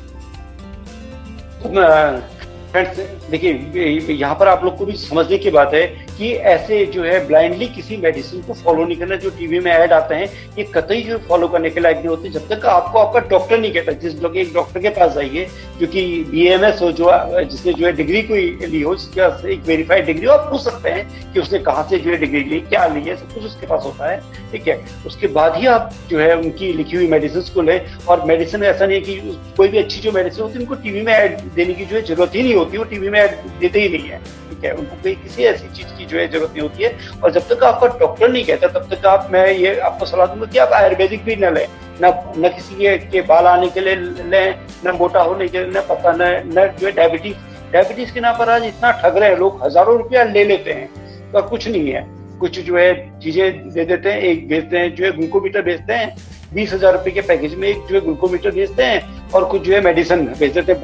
देखिए 3.30 4.14
यहाँ 4.14 4.34
पर 4.34 4.48
आप 4.48 4.64
लोग 4.64 4.76
को 4.78 4.84
भी 4.84 4.92
समझने 4.98 5.38
की 5.38 5.50
बात 5.50 5.74
है 5.74 6.03
कि 6.18 6.32
ऐसे 6.32 6.84
जो 6.86 7.04
है 7.04 7.26
ब्लाइंडली 7.26 7.66
किसी 7.66 7.96
मेडिसिन 7.96 8.42
को 8.42 8.54
फॉलो 8.54 8.84
नहीं 8.84 8.96
करना, 8.96 9.16
जो 9.16 9.30
टीवी 9.30 9.60
में 9.60 9.70
ऐड 9.72 9.92
आते 9.92 10.14
हैं, 10.14 10.26
ये 10.58 10.64
कतई 10.64 11.00
जो 11.02 11.18
फॉलो 11.18 11.48
करने 11.48 11.70
के 11.70 11.80
लायक 11.80 11.96
नहीं 11.96 12.08
होते। 12.08 12.28
जब 12.28 12.48
तक 12.48 12.66
आपको 12.66 12.98
आपका 12.98 13.20
डॉक्टर 13.28 13.58
नहीं 13.58 13.72
कहता, 13.72 13.92
जिस 13.92 14.22
लोग 14.22 14.36
एक 14.36 14.52
डॉक्टर 14.54 14.80
के 14.80 14.88
पास 14.88 15.12
जाइए, 15.12 15.46
जो 15.80 15.86
कि 15.86 16.02
बी 16.30 16.46
एम 16.46 16.64
एस 16.64 16.82
हो, 16.82 16.92
जो, 16.92 17.10
जिसने 17.44 17.72
जो 17.72 17.86
है 17.86 17.92
डिग्री 17.92 18.22
कोई 18.22 18.58
ली 18.66 18.80
हो, 18.80 18.94
जिसके 18.94 19.52
एक 19.52 19.62
वेरीफाइड 19.66 20.06
डिग्री 20.06 20.26
हो, 20.26 20.32
आप 20.32 20.50
पूछ 20.50 20.60
सकते 20.60 20.90
हैं 20.90 21.32
कि 21.32 21.40
उसने 21.40 21.58
कहाँ 21.58 21.86
से 21.90 21.98
जो 21.98 22.10
है 22.10 22.16
डिग्री 22.16 22.44
ली, 22.44 22.60
क्या 22.60 22.86
ली 22.86 23.00
है, 23.00 23.16
सब 23.16 23.34
कुछ 23.34 23.44
उसके 23.44 23.66
पास 23.66 23.82
होता 23.84 24.10
है, 24.10 24.20
ठीक 24.52 24.68
है? 24.68 24.80
उसके 25.06 25.26
बाद 25.26 25.56
ही 25.56 25.66
आप 25.66 25.92
जो 26.10 26.18
है 26.18 26.36
उनकी 26.36 26.72
लिखी 26.72 26.96
हुई 26.96 27.06
मेडिसिन 27.06 27.42
को 27.54 27.62
लें, 27.62 27.80
और 28.08 28.24
मेडिसिन 28.24 28.64
ऐसा 28.64 28.86
नहीं 28.86 28.98
है 28.98 29.04
कि 29.04 29.38
कोई 29.56 29.68
भी 29.68 29.78
अच्छी 29.78 30.00
जो 30.00 30.12
मेडिसिन 30.12 30.42
होती 30.42 30.54
है, 30.54 30.60
उनको 30.60 30.74
टीवी 30.74 31.02
में 31.02 31.12
ऐड 31.12 31.38
देने 31.54 31.74
की 31.74 31.84
जो 31.84 31.96
है 31.96 32.02
ज़रूरत 32.02 32.34
ही 32.34 32.42
नहीं 32.42 32.54
होती, 32.54 32.78
वो 32.78 32.84
टीवी 32.84 33.08
में 33.08 33.20
ऐड 33.20 33.36
देते 33.60 33.80
ही 33.80 33.88
नहीं 33.88 34.08
है, 34.10 34.18
ठीक 34.50 34.64
है? 34.64 34.72
उनको 34.72 35.02
कोई 35.02 35.14
किसी 35.14 35.44
ऐसी 35.44 35.74
चीज़ 35.76 35.96
की 35.98 36.03
जो 36.04 36.18
है 36.18 36.26
ज़रूरत 36.28 36.50
नहीं 36.50 36.62
होती 36.62 36.82
है। 36.82 37.20
और 37.22 37.32
जब 37.32 37.48
तक 37.48 37.64
आपका 37.64 37.86
डॉक्टर 37.98 38.28
नहीं 38.28 38.44
कहता 38.44 38.68
तब 38.70 38.94
तक 38.94 39.06
आप 39.06 39.28
मैं 39.32 39.46
ये 39.48 39.78
आपको 39.80 40.06
सलाह 40.06 40.26
दूँगा 40.26 40.46
कि 40.46 40.58
आप 40.58 40.72
आयुर्वेदिक 40.74 41.24
भी 41.24 41.36
न 41.36 41.54
लें। 41.54 41.66
न 41.94 42.12
न 42.38 42.48
किसी 42.50 42.74
के, 42.74 42.96
के 42.98 43.20
बाल 43.22 43.46
आने 43.46 43.68
के 43.70 43.80
लिए 43.80 43.94
लें 43.94 44.54
न 44.86 44.96
मोटा 44.98 45.20
होने 45.22 45.48
के 45.48 45.58
लिए 45.58 45.70
न 45.70 45.84
पता 45.88 46.12
न 46.12 46.32
न 46.48 46.66
जो 46.78 46.86
है 46.86 46.92
डायबिटीज़ 46.92 47.36
डायबिटीज़ 47.72 48.12
के 48.14 48.20
नाम 48.20 48.38
पर 48.38 48.48
आज 48.50 48.64
इतना 48.64 48.90
ठग 49.02 49.16
रहे 49.18 49.28
हैं 49.30 49.38
लोग 49.38 49.64
हज़ारों 49.64 49.96
रुपया 49.98 50.24
ले 50.24 50.44
लेते 50.44 50.72
हैं। 50.72 50.88
तो 51.32 51.42
कुछ 51.42 51.68
नहीं 51.68 51.90
है। 51.90 52.06
कुछ 52.40 52.58
जो 52.60 52.76
है 52.76 52.92
चीज़ें 53.20 53.70
दे 53.72 53.84
देते 53.84 54.08
हैं 54.08 54.20
एक 54.20 54.48
बेचते 54.48 54.78
हैं 54.78 54.94
जो 54.94 55.04
है 55.04 55.10
ग्लूकोमीटर 55.12 55.62
बेचते 55.62 55.92
हैं। 55.92 56.14
बीस 56.54 56.72
हज़ार 56.72 56.92
रुपए 56.92 57.10
के 57.10 57.20
पैकेज 57.28 57.54
में 57.54 57.68
एक 57.68 57.86
जो 57.86 57.94
है 57.94 58.00
ग्लूकोमीटर 58.00 58.50
भेजते 58.50 58.84
हैं 58.84 59.30
और 59.30 59.44
कुछ 59.44 59.62
जो 59.62 59.72
है 59.74 59.80
मेडिसिन 59.80 60.26
भेज 60.28 60.52
देते 60.52 60.72
हैं 60.72 60.80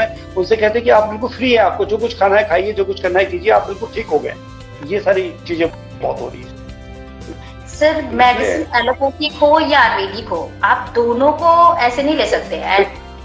हैं 0.00 0.34
उनसे 0.34 0.56
कहते 0.56 0.78
हैं 0.78 0.84
कि 0.84 0.90
आप 0.90 1.08
बिल्कुल 1.08 1.30
फ्री 1.30 1.52
है 1.52 1.58
आपको 1.60 1.84
जो 1.84 1.98
कुछ 1.98 2.18
खाना 2.18 2.36
है 2.36 2.48
खाइए 2.48 2.72
जो 2.72 2.84
कुछ 2.84 3.02
करना 3.02 3.18
है 3.18 3.24
कीजिए 3.26 3.52
आप 3.52 3.66
बिल्कुल 3.66 3.88
ठीक 3.94 4.06
हो 4.06 4.18
गए। 4.18 4.34
ये 4.86 5.00
सारी 5.00 5.32
चीज़ें 5.46 5.68
बहुत 5.68 6.20
हो 6.20 6.28
रही 6.28 6.42
है। 6.42 6.48
सर 7.68 8.02
मेडिसिन 8.14 8.76
एलोपैथिक 8.76 9.32
हो 9.32 9.58
या 9.60 9.80
आयुर्वेदिक 9.80 10.28
हो 10.28 10.50
आप 10.64 10.92
दोनों 10.94 11.32
को 11.34 11.52
ऐसे 11.78 12.02
नहीं 12.02 12.16
ले 12.16 12.26
सकते। 12.26 12.56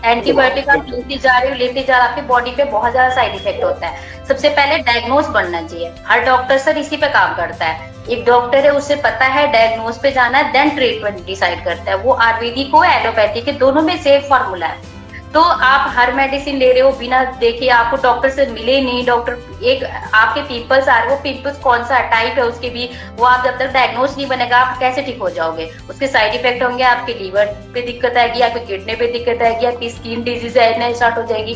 एंटीबायोटिक 0.04 0.70
आप 0.70 0.86
लेते 0.90 1.18
जा 1.18 1.38
रहे 1.38 1.50
हो 1.50 1.56
लेते 1.58 1.84
जा 1.84 1.98
रहे 1.98 2.08
आपकी 2.08 2.22
बॉडी 2.28 2.52
पे 2.52 2.64
बहुत 2.66 2.92
ज़्यादा 2.92 3.14
साइड 3.16 3.36
इफ़ेक्ट 3.36 3.64
होता 3.64 3.88
है। 3.88 4.26
सबसे 4.28 4.50
पहले 4.52 4.78
डायग्नोस 4.84 5.28
बनना 5.30 5.62
चाहिए। 5.64 5.94
हर 6.06 6.26
डॉक्टर 6.26 6.58
सर 6.58 6.78
इसी 6.78 6.98
पे 6.98 7.08
काम 7.10 7.36
करता 7.36 7.66
है। 7.66 7.91
एक 8.10 8.24
डॉक्टर 8.26 8.58
है, 8.58 8.72
उसे 8.72 8.96
पता 8.98 9.26
है 9.26 9.52
डायग्नोज 9.52 10.02
पे 10.02 10.12
जाना 10.12 10.38
है 10.38 10.52
देन 10.52 10.76
ट्रीटमेंट 10.76 11.26
डिसाइड 11.26 11.64
करता 11.66 11.92
है। 11.92 11.98
वो 11.98 12.14
आयुर्वेदिक 12.14 12.72
हो 12.76 12.84
एलोपैथिक 12.84 13.48
है 13.48 13.58
दोनों 13.58 13.82
में 13.82 13.98
सेफ़ 13.98 14.30
फॉर्मूला 14.30 14.68
है। 14.68 14.90
तो 15.34 15.42
आप 15.42 15.94
हर 15.98 16.12
मेडिसिन 16.14 16.58
ले 16.58 16.72
रहे 16.72 16.82
हो, 16.82 16.92
बिना 16.92 17.24
देखे 17.40 17.68
आपको 17.70 17.98
डॉक्टर 18.04 18.30
से 18.30 18.46
मिले 18.48 18.80
नहीं। 18.82 19.06
डॉक्टर 19.06 19.64
एक, 19.64 19.84
आपके 20.14 20.42
पिंपल्स 20.42 20.90
आ 20.90 20.98
रहे 20.98 21.10
वो 21.10 21.22
पिंपल्स 21.24 21.58
कौन 21.60 21.84
सा 21.84 22.00
टाइप 22.10 22.38
है, 22.38 22.44
उसके 22.44 22.70
भी, 22.70 22.90
वो 23.16 23.26
आप 23.26 23.46
जब 23.46 23.58
तक 23.60 23.72
डायग्नोज 23.74 24.18
नहीं 24.18 24.28
बनेगा, 24.28 24.58
आप 24.58 24.78
कैसे 24.80 25.02
ठीक 25.02 25.20
हो 25.22 25.30
जाओगे? 25.30 25.70
उसके 25.90 26.08
साइड 26.08 26.34
इफ़ेक्ट 26.36 26.64
होंगे 26.64 26.84
आपके 26.84 27.14
लीवर 27.14 27.46
पे 27.74 27.82
दिक्कत 27.82 28.18
आएगी 28.18 28.42
आपके 28.42 28.66
किडनी 28.66 28.96
पे 28.96 29.08
दिक्कत 29.12 29.42
आएगी 29.42 29.66
आपकी 29.66 29.90
स्किन 29.90 30.24
डिज़ीज़ 30.24 30.60
स्टार्ट 30.98 31.18
हो 31.18 31.24
जाएगी। 31.24 31.56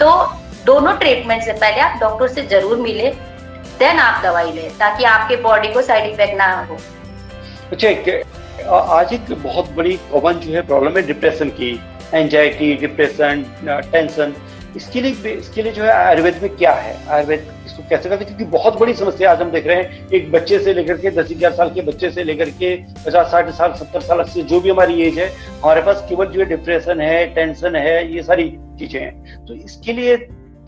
तो 0.00 0.12
दोनों 0.66 0.92
ट्रीटमेंट 0.96 1.42
से 1.42 1.52
पहले 1.52 1.80
आप 1.80 1.98
डॉक्टर 2.00 2.28
से 2.28 2.42
ज़रूर 2.46 2.76
मिले। 2.76 3.14
देन 3.78 3.98
आप 3.98 4.22
दवाई 4.22 4.52
ले, 4.52 4.68
ताकि 4.78 5.04
आपके 5.06 5.36
बॉडी 5.42 5.72
को 5.72 5.82
साइड 5.82 6.12
इफ़ेक्ट 6.12 6.34
ना 6.36 6.46
हो। 6.62 6.76
अच्छा 7.72 7.88
आज 8.72 9.12
एक 9.12 9.32
बहुत 9.32 9.70
बड़ी 9.72 9.96
कॉमन 10.12 10.38
जो 10.40 10.52
है 10.52 10.66
प्रॉब्लम 10.66 10.96
है 10.96 11.06
डिप्रेशन 11.06 11.48
की 11.58 11.70
एंजाइटी 12.14 12.74
डिप्रेशन 12.76 13.44
टेंशन 13.92 14.34
इसके 14.76 15.00
लिए 15.00 15.32
इसके 15.32 15.62
लिए 15.62 15.72
जो 15.72 15.82
है, 15.82 15.90
आयुर्वेद 15.90 16.38
में 16.42 16.56
क्या 16.56 16.72
है? 16.72 16.96
आयुर्वेद 17.08 17.46
इसको 17.66 17.82
कैसे 17.90 18.08
करते 18.08 18.24
क्योंकि 18.24 18.44
बहुत 18.46 18.78
बड़ी 18.80 18.94
समस्या 18.94 19.30
आज 19.30 19.40
हम 19.42 19.50
देख 19.50 19.66
रहे 19.66 19.76
हैं, 19.76 20.08
एक 20.10 20.30
बच्चे 20.32 20.58
से 20.58 20.74
लेकर 20.74 20.96
के, 20.96 21.10
दस 21.10 21.28
ग्यारह 21.32 21.56
साल 21.56 21.70
के 21.74 21.82
बच्चे 21.82 22.10
से 22.10 22.24
लेकर 22.24 22.50
के, 22.52 22.74
पचास, 23.06 23.30
साठ 23.30 23.48
साल, 23.50 23.72
सत्तर 23.74 24.00
साल, 24.00 24.18
अस्सी, 24.20 24.42
जो 24.42 24.60
भी 24.60 24.70
हमारी 24.70 25.02
एज 25.02 25.18
है, 25.18 25.28
हमारे 25.62 25.82
पास 25.82 26.04
केवल 26.08 26.26
जो 26.26 26.40
है 26.40 26.46
डिप्रेशन 26.46 27.00
है 27.00 27.26
टेंशन 27.34 27.76
है, 27.76 28.12
ये 28.14 28.22
सारी 28.22 28.48
चीज़ें 28.78 29.00
हैं। 29.00 29.46
तो 29.46 29.54
इसके 29.54 29.92
लिए 29.92 30.16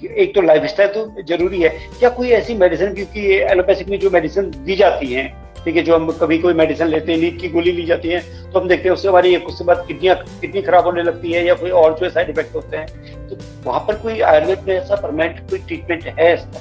एक 0.05 0.35
तो 0.35 0.41
लाइफ 0.43 0.65
स्टाइल 0.67 0.91
तो 0.91 1.23
ज़रूरी 1.29 1.61
है। 1.61 1.69
क्या 1.99 2.09
कोई 2.11 2.31
ऐसी 2.33 2.55
मेडिसिन 2.57 2.95
क्योंकि 2.95 3.27
एलोपैथिक 3.53 3.89
में 3.89 3.99
जो 4.01 4.11
मेडिसिन 4.11 4.51
दी 4.65 4.77
जाती 4.77 5.13
है 5.13 5.27
ठीक 5.65 5.77
है 5.77 5.83
जो 5.83 5.95
हम 5.95 6.11
कभी 6.21 6.39
कोई 6.39 6.55
मेडिसिन 6.55 6.87
लेते 6.87 7.13
हैं 7.13 7.19
नींद 7.21 7.39
की 7.41 7.49
गोली 7.49 7.73
ली 7.73 7.85
जाती 7.87 8.09
है 8.09 8.21
तो 8.53 8.59
हम 8.61 8.69
देखते 8.69 8.89
हैं 8.89 8.95
उससे 8.95 9.09
हमारी 9.09 9.37
उसके 9.37 9.65
बाद 9.65 9.85
किडनियाँ 9.89 10.17
किडनी 10.41 10.63
खराब 10.63 10.85
होने 10.85 11.03
लगती 11.03 11.33
है 11.33 11.45
या 11.47 11.55
कोई 11.55 11.71
और 11.81 11.99
जो 11.99 12.05
है 12.05 12.11
साइड 12.11 12.31
इफ़ेक्ट 12.31 12.55
होते 12.55 12.77
हैं। 12.77 13.29
तो 13.29 13.37
वहाँ 13.65 13.81
पर 13.89 13.95
कोई 14.03 14.21
आयुर्वेद 14.31 14.65
में 14.69 14.75
ऐसा 14.77 14.97
परमानेंट 14.97 15.41
कोई 15.51 15.59
ट्रीटमेंट 15.61 16.05
है 16.19 16.33
इसका? 16.35 16.61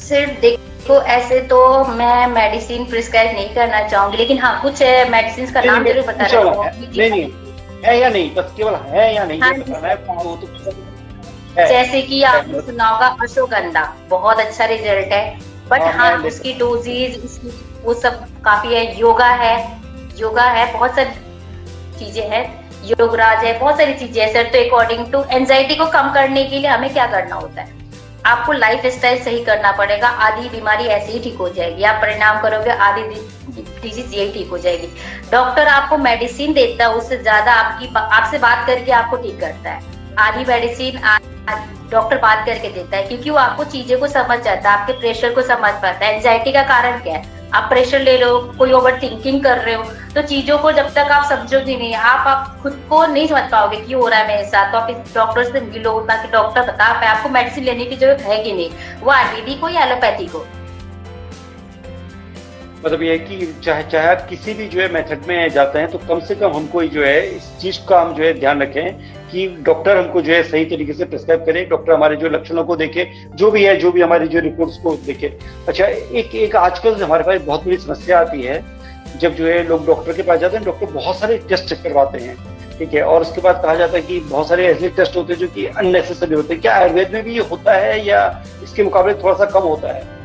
सिर्फ़ 0.00 0.40
देखो 0.40 1.00
ऐसे 1.12 1.40
तो 1.48 1.58
मैं 1.94 2.26
मेडिसिन 2.28 2.84
प्रिस्क्राइब 2.86 3.36
नहीं 3.36 3.54
करना 3.54 3.86
चाहूँगी 3.88 4.18
लेकिन 4.18 4.38
हाँ 4.38 4.60
कुछ 4.62 4.82
मेडिसिन 5.10 5.52
का 5.52 5.60
नाम 5.62 5.84
ज़रूर 5.84 6.06
बता 6.06 6.26
रहा 6.26 6.42
हूँ। 6.42 6.66
नहीं 6.96 7.10
नहीं 7.10 7.30
है 7.84 7.98
या 7.98 8.08
नहीं? 8.08 8.34
बस 8.34 8.52
केवल 8.56 8.74
है 8.88 9.14
या 9.14 9.24
नहीं? 9.24 9.40
हाँ, 9.40 9.52
जैसे 11.58 12.02
कि 12.02 12.22
आपने 12.24 12.60
सुना 12.62 12.88
होगा 12.88 13.06
अशोगंधा 13.22 13.82
बहुत 14.08 14.40
अच्छा 14.40 14.64
रिज़ल्ट 14.66 15.12
है। 15.12 15.38
बट 15.68 15.82
हाँ, 15.82 15.92
हाँ 15.92 16.16
उसकी 16.24 16.52
डोजेज 16.54 17.24
उसकी 17.24 17.48
वो 17.84 17.94
सब 17.94 18.24
काफ़ी 18.44 18.74
है। 18.74 18.98
योगा 18.98 19.28
है 19.36 19.56
योगा 20.18 20.44
है 20.50 20.72
बहुत 20.72 20.94
सारी 20.96 21.98
चीज़ें 21.98 22.28
हैं। 22.30 22.44
योगराज 22.86 23.44
है 23.44 23.58
बहुत 23.58 23.76
सारी 23.76 23.94
चीज़ें 23.94 24.22
है। 24.22 24.32
सर 24.32 24.50
तो 24.50 24.58
अकॉर्डिंग 24.64 25.06
टू 25.12 25.22
एंजाइटी 25.30 25.74
को 25.74 25.86
कम 25.92 26.12
करने 26.14 26.44
के 26.44 26.58
लिए 26.58 26.68
हमें 26.68 26.92
क्या 26.92 27.06
करना 27.06 27.34
होता 27.34 27.62
है? 27.62 27.74
आपको 28.26 28.52
लाइफ 28.52 28.86
स्टाइल 28.94 29.22
सही 29.24 29.44
करना 29.44 29.72
पड़ेगा। 29.72 30.08
आधी 30.08 30.48
बीमारी 30.48 30.84
ऐसे 30.84 31.12
ही 31.12 31.18
ठीक 31.20 31.36
हो 31.38 31.48
जाएगी। 31.48 31.82
आप 31.84 32.00
परिणाम 32.02 32.40
करोगे 32.42 32.70
आधी 32.70 33.02
डिज़ीज़ 33.82 34.14
यही 34.14 34.32
ठीक 34.32 34.48
हो 34.50 34.58
जाएगी। 34.58 34.88
डॉक्टर 35.32 35.68
आपको 35.68 35.98
मेडिसिन 35.98 36.52
देता 36.52 36.84
है 36.84 36.94
उससे 36.94 37.18
ज़्यादा 37.18 37.52
आपकी 37.54 37.94
आपसे 37.96 38.38
बात 38.38 38.66
करके 38.66 38.92
आपको 38.92 39.16
ठीक 39.16 39.40
करता 39.40 39.70
है। 39.70 39.94
आधी 40.18 40.44
मेडिसिन 40.44 41.00
डॉक्टर 41.90 42.18
बात 42.18 42.44
करके 42.46 42.68
देता 42.70 42.96
है, 42.96 43.02
क्योंकि 43.04 43.30
वो 43.30 43.36
आपको 43.38 43.64
चीज़ें 43.66 43.98
को 44.00 44.06
समझ 44.08 44.38
जाता 44.40 44.70
है, 44.70 44.78
आपके 44.78 44.92
प्रेशर 45.00 45.34
को 45.34 45.42
समझ 45.44 45.72
पाता 45.72 46.06
है। 46.06 46.14
एंजाइटी 46.16 46.52
का 46.52 46.62
कारण 46.64 46.98
क्या 47.00 47.14
है? 47.14 47.34
आप 47.54 47.68
प्रेशर 47.68 48.00
ले 48.00 48.16
लो 48.18 48.38
कोई 48.58 48.72
ओवर 48.72 48.98
थिंकिंग 49.02 49.42
कर 49.42 49.58
रहे 49.58 49.74
हो 49.74 49.82
तो 50.14 50.22
चीज़ों 50.22 50.58
को 50.58 50.72
जब 50.72 50.88
तक 50.94 51.10
आप 51.12 51.24
समझोगे 51.28 51.76
नहीं, 51.76 51.94
आप 51.94 52.26
आप 52.28 52.58
खुद 52.62 52.82
को 52.88 53.04
नहीं 53.06 53.26
समझ 53.28 53.42
पाओगे 53.50 53.76
क्यों 53.78 54.00
हो 54.02 54.08
रहा 54.08 54.20
है 54.20 54.28
मेरे 54.28 54.44
साथ 54.46 54.72
तो 54.72 54.78
आप 54.78 54.90
इस 54.90 55.14
डॉक्टर 55.14 55.44
से 55.44 55.60
मिलो, 55.62 56.00
ताकि 56.02 56.28
डॉक्टर 56.28 56.62
बता 56.62 56.92
पाए। 56.92 57.08
आपको 57.08 57.28
मेडिसिन 57.28 57.64
लेने 57.64 57.84
की 57.84 57.96
ज़रूरत 57.96 58.22
है 58.22 58.42
कि 58.44 58.52
नहीं? 58.52 58.70
वो 59.00 59.10
आयुर्वेदिक 59.12 59.60
हो 59.60 59.68
या 59.68 59.84
एलोपैथी 59.84 60.26
को 60.26 60.44
मतलब 62.84 63.02
ये 63.02 63.10
है 63.10 63.18
कि 63.18 63.46
चाहे 63.64 63.82
चाहे 63.82 64.08
आप 64.08 64.26
किसी 64.28 64.54
भी 64.54 64.66
जो 64.68 64.80
है 64.80 64.92
मेथड 64.92 65.26
में 65.28 65.48
जाते 65.50 65.78
हैं 65.78 65.88
तो 65.88 65.98
कम 65.98 66.20
से 66.20 66.34
कम 66.34 66.52
हमको 66.52 66.82
जो 66.84 67.04
है, 67.04 67.26
इस 67.28 67.50
चीज़ 67.60 67.78
का 67.88 68.00
हम 68.00 68.14
जो 68.14 68.24
है 68.24 68.32
ध्यान 68.40 68.62
रखें 68.62 68.92
कि 69.30 69.46
डॉक्टर 69.66 69.96
हमको 69.96 70.20
जो 70.22 70.32
है 70.32 70.42
सही 70.42 70.64
तरीके 70.64 70.92
से 70.92 71.04
प्रिस्क्राइब 71.04 71.44
करे। 71.44 71.64
डॉक्टर 71.64 71.92
हमारे 71.92 72.16
जो 72.16 72.28
लक्षणों 72.28 72.64
को 72.64 72.76
देखे, 72.76 73.06
जो 73.34 73.50
भी 73.50 73.64
है, 73.64 73.76
जो 73.76 73.92
भी 73.92 74.00
हमारी 74.00 74.28
जो 74.28 74.40
रिपोर्ट्स 74.40 74.76
को 74.78 74.94
देखे। 75.06 75.32
अच्छा 75.68 75.86
एक 75.86 76.34
एक 76.34 76.56
आजकल 76.56 77.02
हमारे 77.02 77.24
पास 77.24 77.40
बहुत 77.40 77.64
बड़ी 77.64 77.76
समस्या 77.76 78.20
आती 78.20 78.42
है, 78.42 78.62
जब 79.18 79.34
जो 79.34 79.46
है 79.46 79.62
लोग 79.68 79.86
डॉक्टर 79.86 80.12
के 80.12 80.22
पास 80.22 80.38
जाते 80.40 80.56
हैं 80.56 80.64
डॉक्टर 80.66 80.92
बहुत 80.92 81.18
सारे 81.18 81.38
टेस्ट 81.48 81.74
करवाते 81.74 82.18
हैं, 82.18 82.36
ठीक 82.78 82.94
है? 82.94 83.02
और 83.02 83.20
उसके 83.20 83.40
बाद 83.40 83.62
कहा 83.62 83.74
जाता 83.74 83.96
है 83.96 84.02
कि 84.02 84.20
बहुत 84.20 84.48
सारे 84.48 84.66
ऐसे 84.66 84.88
टेस्ट 84.88 85.16
होते 85.16 85.32
हैं 85.32 85.40
जो 85.40 85.48
कि 85.48 85.66
अननेसेसरी 85.66 86.34
होते 86.34 86.54
हैं। 86.54 86.62
क्या 86.62 86.74
आयुर्वेद 86.74 87.12
में 87.12 87.22
भी 87.24 87.38
होता 87.38 87.72
है 87.74 88.04
या 88.06 88.20
इसके 88.62 88.82
मुकाबले 88.82 89.14
थोड़ा 89.14 89.34
सा 89.34 89.44
कम 89.50 89.66
होता 89.66 89.92
है? 89.92 90.15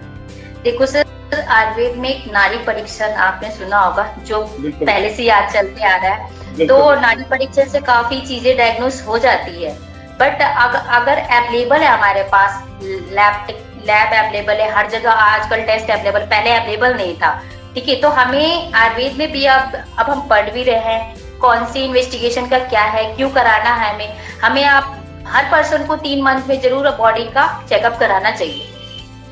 देखो 0.64 0.86
सर 0.86 1.06
आयुर्वेद 1.34 1.96
में 1.98 2.10
एक 2.10 2.32
नारी 2.34 2.58
परीक्षण 2.66 3.14
आपने 3.26 3.50
सुना 3.52 3.80
होगा 3.80 4.04
जो 4.28 4.42
पहले 4.60 5.10
से 5.16 5.24
याद 5.24 5.52
चलते 5.54 5.84
आ 5.84 5.96
रहा 5.96 6.12
है। 6.12 6.68
तो 6.68 6.76
नारी 7.02 7.24
परीक्षण 7.30 7.70
से 7.70 7.80
काफ़ी 7.82 8.20
चीज़ें 8.28 8.56
डायग्नोस 8.58 9.02
हो 9.08 9.18
जाती 9.20 9.64
है। 9.64 9.74
बट 10.20 10.42
अग, 10.42 10.76
अगर 10.76 11.18
अवेलेबल 11.18 11.78
है 11.78 11.88
हमारे 11.88 12.24
पास 12.32 12.64
लैब 12.84 13.48
लैब 13.86 14.14
अवेलेबल 14.16 14.62
है 14.62 14.70
हर 14.74 14.90
जगह 14.90 15.12
आजकल 15.12 15.62
टेस्ट 15.66 15.90
अवेलेबल 15.92 16.26
पहले 16.26 16.52
अवेलेबल 16.54 16.94
नहीं 16.96 17.16
था। 17.18 17.32
ठीक 17.76 17.88
है 17.90 17.96
तो 18.02 18.10
हमें 18.12 18.74
आयुर्वेद 18.74 19.18
में 19.18 19.32
भी 19.32 19.46
अब 19.48 19.76
अब 20.00 20.10
हम 20.10 20.28
पढ़ 20.30 20.50
भी 20.50 20.64
रहे 20.64 20.80
हैं 20.88 21.40
कौन 21.40 21.66
सी 21.66 21.84
इन्वेस्टिगेशन 21.86 22.48
का 22.48 22.60
क्या 22.66 22.84
है 22.96 23.04
क्यों 23.16 23.30
कराना 23.32 23.74
है 23.76 23.94
हमें। 23.94 24.18
हमें 24.42 24.64
आप 24.66 24.98
हर 25.28 25.52
पर्सन 25.52 25.86
को 25.88 25.96
तीन 25.98 26.22
मंथ 26.24 26.48
में 26.48 26.60
ज़रूर 26.62 26.90
बॉडी 26.98 27.24
का 27.34 27.48
चेकअप 27.70 27.98
कराना 28.00 28.32
चाहिए। 28.32 28.68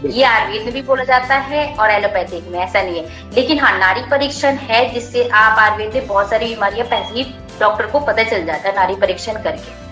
ये 0.06 0.24
आयुर्वेद 0.24 0.64
में 0.64 0.74
भी 0.74 0.82
बोला 0.82 1.04
जाता 1.04 1.36
है 1.36 1.76
और 1.76 1.92
एलोपैथिक 1.92 2.44
में, 2.48 2.60
ऐसा 2.60 2.82
नहीं 2.82 3.00
है। 3.00 3.34
लेकिन 3.36 3.60
हाँ 3.60 3.78
नारी 3.80 4.02
परीक्षण 4.02 4.56
है, 4.56 4.94
जिससे 4.94 5.28
आप 5.28 5.60
आयुर्वेद 5.60 5.94
में 5.94 6.08
बहुत 6.08 6.30
सारी 6.30 6.46
बीमारियाँ 6.46 6.88
पहले 6.88 7.20
ही, 7.20 7.36
डॉक्टर 7.60 7.86
को 7.86 8.00
पता 8.00 8.24
चल 8.24 8.46
जाता 8.46 8.70
है 8.70 8.76
नारी 8.76 8.96
परीक्षण 8.96 9.34
करके। 9.34 9.89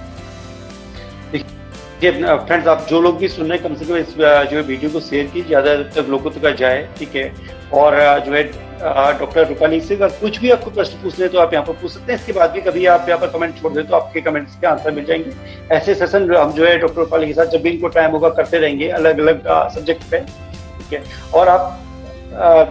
फ्रेंड्स 2.01 2.67
आप 2.67 2.85
जो 2.89 3.01
लोग 3.01 3.17
भी 3.17 3.27
सुन 3.27 3.47
रहे 3.47 3.57
हैं, 3.57 3.67
कम 3.67 3.75
से 3.75 3.85
कम 3.85 3.95
इस 3.97 4.13
जो 4.15 4.55
है 4.55 4.61
वीडियो 4.63 4.89
को 4.91 4.99
शेयर 5.01 5.27
की 5.27 5.41
ज़्यादा 5.43 5.75
तक 5.95 6.09
लोगों 6.09 6.31
तक 6.31 6.55
जाए, 6.55 6.87
ठीक 6.97 7.15
है? 7.15 7.31
और 7.73 7.95
जो 8.25 8.33
है 8.33 8.43
डॉक्टर 9.19 9.47
रूपाली 9.47 9.79
से 9.81 9.95
अगर 9.95 10.09
कुछ 10.19 10.39
भी 10.39 10.51
आपको 10.51 10.71
प्रश्न 10.71 10.93
पूछ 10.93 11.03
पूछने 11.03 11.27
तो 11.27 11.39
आप 11.39 11.53
यहाँ 11.53 11.65
पर 11.65 11.73
पूछ 11.73 11.91
सकते 11.91 12.11
हैं। 12.11 12.19
इसके 12.19 12.33
बाद 12.33 12.51
भी 12.51 12.61
कभी 12.61 12.85
आप 12.87 13.09
यहाँ 13.09 13.19
पर 13.21 13.27
कमेंट 13.29 13.61
छोड़ 13.61 13.71
दें 13.73 13.85
तो 13.85 13.95
आपके 13.95 14.21
कमेंट्स 14.21 14.55
के 14.61 14.67
आंसर 14.67 14.91
मिल 14.91 15.05
जाएँगे। 15.05 15.31
ऐसे 15.75 15.95
सेशन 15.95 16.31
हम 16.35 16.51
जो 16.53 16.65
है 16.65 16.77
डॉक्टर 16.79 16.99
रूपाली 16.99 17.27
के 17.27 17.33
साथ 17.33 17.45
जब 17.51 17.61
भी 17.61 17.69
इनको 17.69 17.87
टाइम 17.89 18.11
होगा, 18.11 18.29
करते 18.31 18.57
रहेंगे 18.57 18.89
अलग 18.91 19.19
अलग 19.19 19.43
सब्जेक्ट 19.75 20.03
पे, 20.11 20.19
ठीक 20.19 20.93
है? 20.93 21.03
और 21.33 21.47
आप 21.49 21.79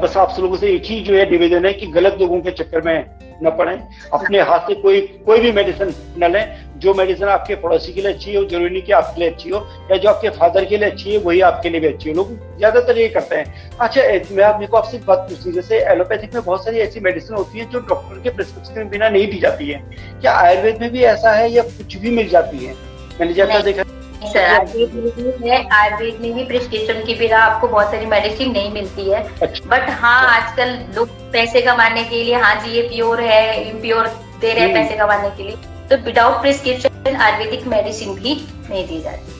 बस 0.00 0.16
आप 0.16 0.36
लोगों 0.40 0.56
से 0.56 0.68
एक 0.70 0.84
ही 0.86 1.00
जो 1.02 1.14
है 1.14 1.30
निवेदन 1.30 1.64
है 1.66 1.72
कि 1.72 1.86
गलत 1.92 2.16
लोगों 2.20 2.40
के 2.40 2.50
चक्कर 2.52 2.82
में 2.82 3.06
न 3.42 3.50
पड़े 3.58 3.72
अपने 4.14 4.40
हाथ 4.40 4.68
से 4.68 4.74
कोई 4.74 5.00
कोई 5.26 5.40
भी 5.40 5.50
मेडिसिन 5.52 5.92
न 6.18 6.30
लें। 6.32 6.64
जो 6.80 6.92
मेडिसिन 6.94 7.28
आपके 7.28 7.54
पड़ोसी 7.54 7.92
के 7.92 8.00
लिए 8.00 8.12
अच्छी 8.12 8.34
हो 8.34 8.44
ज़रूरी 8.44 8.70
नहीं 8.70 8.82
कि 8.82 8.92
आपके 8.92 9.20
लिए 9.20 9.30
अच्छी 9.30 9.50
हो 9.50 9.58
या 9.90 9.96
जो 9.96 10.08
आपके 10.08 10.30
फादर 10.30 10.64
के 10.64 10.76
लिए 10.76 10.90
अच्छी 10.90 11.12
है 11.12 11.18
वही 11.18 11.40
आपके 11.40 11.68
लिए 11.68 11.80
भी 11.80 11.86
अच्छी 11.86 12.08
हो। 12.10 12.14
लोग 12.16 12.30
ज़्यादातर 12.58 12.98
ये 12.98 13.08
करते 13.08 13.36
हैं। 13.36 13.76
अच्छा 13.80 14.02
मैं 14.34 14.44
आप 14.44 14.54
मेरे 14.54 14.66
को 14.66 14.76
आपसे 14.76 14.98
बात 15.06 15.26
पूछती 15.30 15.52
जैसे 15.52 15.80
एलोपैथिक 15.92 16.34
में 16.34 16.42
बहुत 16.42 16.64
सारी 16.64 16.78
ऐसी 16.78 17.00
मेडिसिन 17.00 17.36
होती 17.36 17.58
है 17.58 17.70
जो 17.70 17.80
डॉक्टर 17.80 18.22
के 18.22 18.30
प्रिस्क्रिप्शन 18.36 18.88
बिना 18.88 19.08
नहीं 19.08 19.26
दी 19.30 19.38
जाती 19.40 19.70
है। 19.70 19.82
क्या 20.20 20.32
आयुर्वेद 20.36 20.80
में 20.80 20.90
भी 20.92 21.02
ऐसा 21.04 21.32
है 21.32 21.50
या 21.52 21.62
कुछ 21.62 21.96
भी 21.96 22.10
मिल 22.10 22.28
जाती 22.28 22.64
है? 22.64 22.74
मैंने 23.20 23.32
ज़्यादा 23.32 23.60
देखा 23.60 23.82
सर 24.24 24.38
आयुर्वेद 24.40 24.94
में 24.94 25.38
भी 25.38 25.48
है 25.48 25.58
आयुर्वेद 25.74 26.20
में 26.20 26.34
भी 26.34 26.44
प्रिस्क्रिप्शन 26.44 27.04
के 27.06 27.14
बिना 27.14 27.38
आपको 27.38 27.68
बहुत 27.68 27.90
सारी 27.90 28.06
मेडिसिन 28.06 28.52
नहीं 28.52 28.72
मिलती 28.72 29.10
है। 29.10 29.22
अच्छा। 29.42 29.68
बट 29.70 29.90
हाँ 30.00 30.20
आजकल 30.28 30.76
लोग 30.96 31.08
पैसे 31.32 31.62
कमाने 31.62 32.04
के 32.04 32.22
लिए 32.24 32.34
हाँ 32.36 32.54
जी 32.62 32.70
ये 32.72 32.82
प्योर 32.88 33.20
है 33.20 33.62
इम्प्योर 33.62 34.06
दे 34.40 34.52
रहे 34.52 34.60
हैं 34.60 34.68
हम्म। 34.68 34.82
पैसे 34.82 34.96
कमाने 34.96 35.30
के 35.36 35.42
लिए। 35.42 35.56
तो 35.88 35.96
विदाउट 36.04 36.40
प्रिस्क्रिप्शन 36.42 37.16
आयुर्वेदिक 37.16 37.66
मेडिसिन 37.68 38.14
भी 38.14 38.34
नहीं 38.70 38.86
दी 38.88 39.00
जाती। 39.02 39.34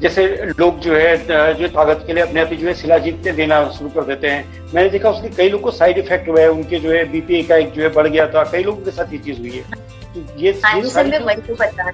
जैसे 0.00 0.26
लोग 0.58 0.78
जो 0.80 0.94
है 0.94 1.54
जो 1.54 1.68
ताकत 1.68 2.02
के 2.06 2.12
लिए 2.12 2.22
अपने 2.22 2.40
आप 2.40 2.48
ही 2.50 2.56
जो 2.56 2.66
है 2.66 2.74
शिलाजीत 2.74 3.28
देना 3.36 3.62
शुरू 3.72 3.90
कर 3.90 4.04
देते 4.04 4.30
हैं। 4.30 4.70
मैंने 4.74 4.88
देखा 4.90 5.10
उसके 5.10 5.28
कई 5.36 5.48
लोग 5.48 5.60
को 5.60 5.70
साइड 5.70 5.98
इफ़ेक्ट 5.98 6.28
हुआ 6.28 6.40
है 6.40 6.48
उनके 6.50 6.80
जो 6.80 6.90
है 6.92 7.04
बीपी 7.12 7.42
का 7.42 7.56
एक 7.56 7.72
जो 7.72 7.82
है 7.82 7.88
बढ़ 7.94 8.06
गया 8.06 8.26
था 8.26 8.42
कई 8.52 8.62
लोगों 8.62 8.84
के 8.84 8.90
साथ 8.90 9.12
ये 9.12 9.18
चीज़ 9.18 9.38
हुई 9.40 9.50
है। 9.50 9.62
तो 10.14 10.40
ये 10.40 10.60
हाँ 10.64 10.80
जी 10.80 10.90
सर 10.90 11.06
मैं 11.06 11.18
वही 11.20 11.36
तो 11.48 11.54
बता 11.54 11.90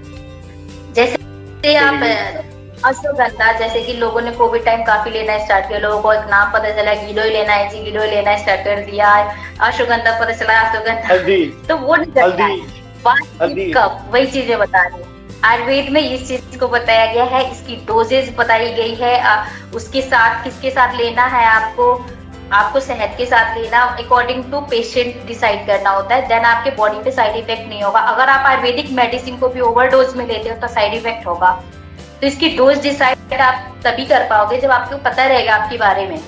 जैसे 1.62 1.76
आप 1.76 2.02
अश्वगंधा 2.84 3.52
जैसे 3.52 3.82
कि 3.82 3.92
लोगों 3.92 4.20
ने 4.20 4.30
कोविड 4.32 4.64
टाइम 4.64 4.82
काफ़ी 4.84 5.10
लेना 5.10 5.36
स्टार्ट 5.38 5.66
किया 5.68 5.78
लोगों 5.78 6.00
को 6.02 6.12
एक 6.12 6.24
नाम 6.30 6.52
पता 6.52 6.70
चला 6.76 6.94
गिलोय 6.94 7.30
लेना 7.30 7.52
है 7.52 7.68
जी 7.70 7.82
गिलोय 7.84 8.06
लेना 8.10 8.36
स्टार्ट 8.36 8.64
कर 8.64 8.80
दिया 8.84 9.10
अश्वगंधा 9.60 10.18
पता 10.20 10.32
चला 10.32 10.60
अश्वगंधा 10.60 11.14
तो 11.68 11.76
वो 11.76 11.96
नहीं 11.96 12.12
करता। 12.12 12.44
है 12.44 13.72
कब? 13.72 14.08
वही 14.12 14.26
चीज़ें 14.26 14.58
बता 14.58 14.82
रही 14.82 15.04
आयुर्वेद 15.44 15.90
में 15.90 16.00
इस 16.02 16.26
चीज़ 16.28 16.58
को 16.58 16.68
बताया 16.68 17.12
गया 17.12 17.24
है 17.24 17.50
इसकी 17.50 17.76
डोजेज 17.86 18.34
बताई 18.38 18.72
गई 18.72 18.94
है 18.94 19.12
उसके 19.74 20.02
साथ 20.02 20.42
किसके 20.44 20.70
साथ 20.70 20.96
लेना 20.96 21.26
है 21.26 21.44
आपको? 21.46 21.92
आपको 22.52 22.80
सेहत 22.80 23.14
के 23.18 23.26
साथ 23.26 23.56
लेना 23.56 23.80
अकॉर्डिंग 23.98 24.42
टू 24.52 24.60
पेशेंट 24.70 25.26
डिसाइड 25.26 25.66
करना 25.66 25.90
होता 25.90 26.14
है 26.14 26.26
देन 26.28 26.44
आपके 26.44 26.70
बॉडी 26.76 27.02
पे 27.02 27.10
साइड 27.12 27.36
इफ़ेक्ट 27.36 27.68
नहीं 27.68 27.82
होगा। 27.82 28.00
अगर 28.12 28.28
आप 28.28 28.46
आयुर्वेदिक 28.46 28.90
मेडिसिन 28.92 29.36
को 29.38 29.48
भी 29.48 29.60
ओवरडोज 29.62 30.16
में 30.16 30.26
लेते 30.26 30.48
हो 30.48 30.56
तो 30.60 30.68
साइड 30.68 30.94
इफ़ेक्ट 30.94 31.26
होगा। 31.26 31.50
तो 32.20 32.26
इसकी 32.26 32.48
डोज 32.56 32.82
डिसाइड 32.82 33.40
आप 33.42 33.76
तभी 33.84 34.04
कर 34.06 34.26
पाओगे 34.30 34.58
जब 34.60 34.70
आपको 34.70 34.96
पता 35.04 35.26
रहेगा 35.26 35.54
आपके 35.54 35.78
बारे 35.78 36.06
में। 36.06 36.18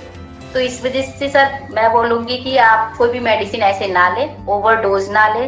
तो 0.53 0.61
इस 0.61 0.85
वजह 0.85 1.03
से 1.11 1.29
सर 1.31 1.59
मैं 1.71 1.91
बोलूँगी 1.93 2.37
कि 2.39 2.57
आप 2.61 2.95
कोई 2.99 3.09
भी 3.09 3.21
मेडिसिन 3.23 3.63
ऐसे 3.63 3.87
ना 3.89 4.09
ले 4.17 4.29
ओवरडोज 4.53 5.11
ना 5.11 5.27
ले 5.35 5.45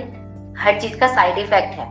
हर 0.61 0.81
चीज़ 0.81 0.99
का 0.99 1.15
साइड 1.15 1.39
इफ़ेक्ट 1.39 1.79
है। 1.79 1.87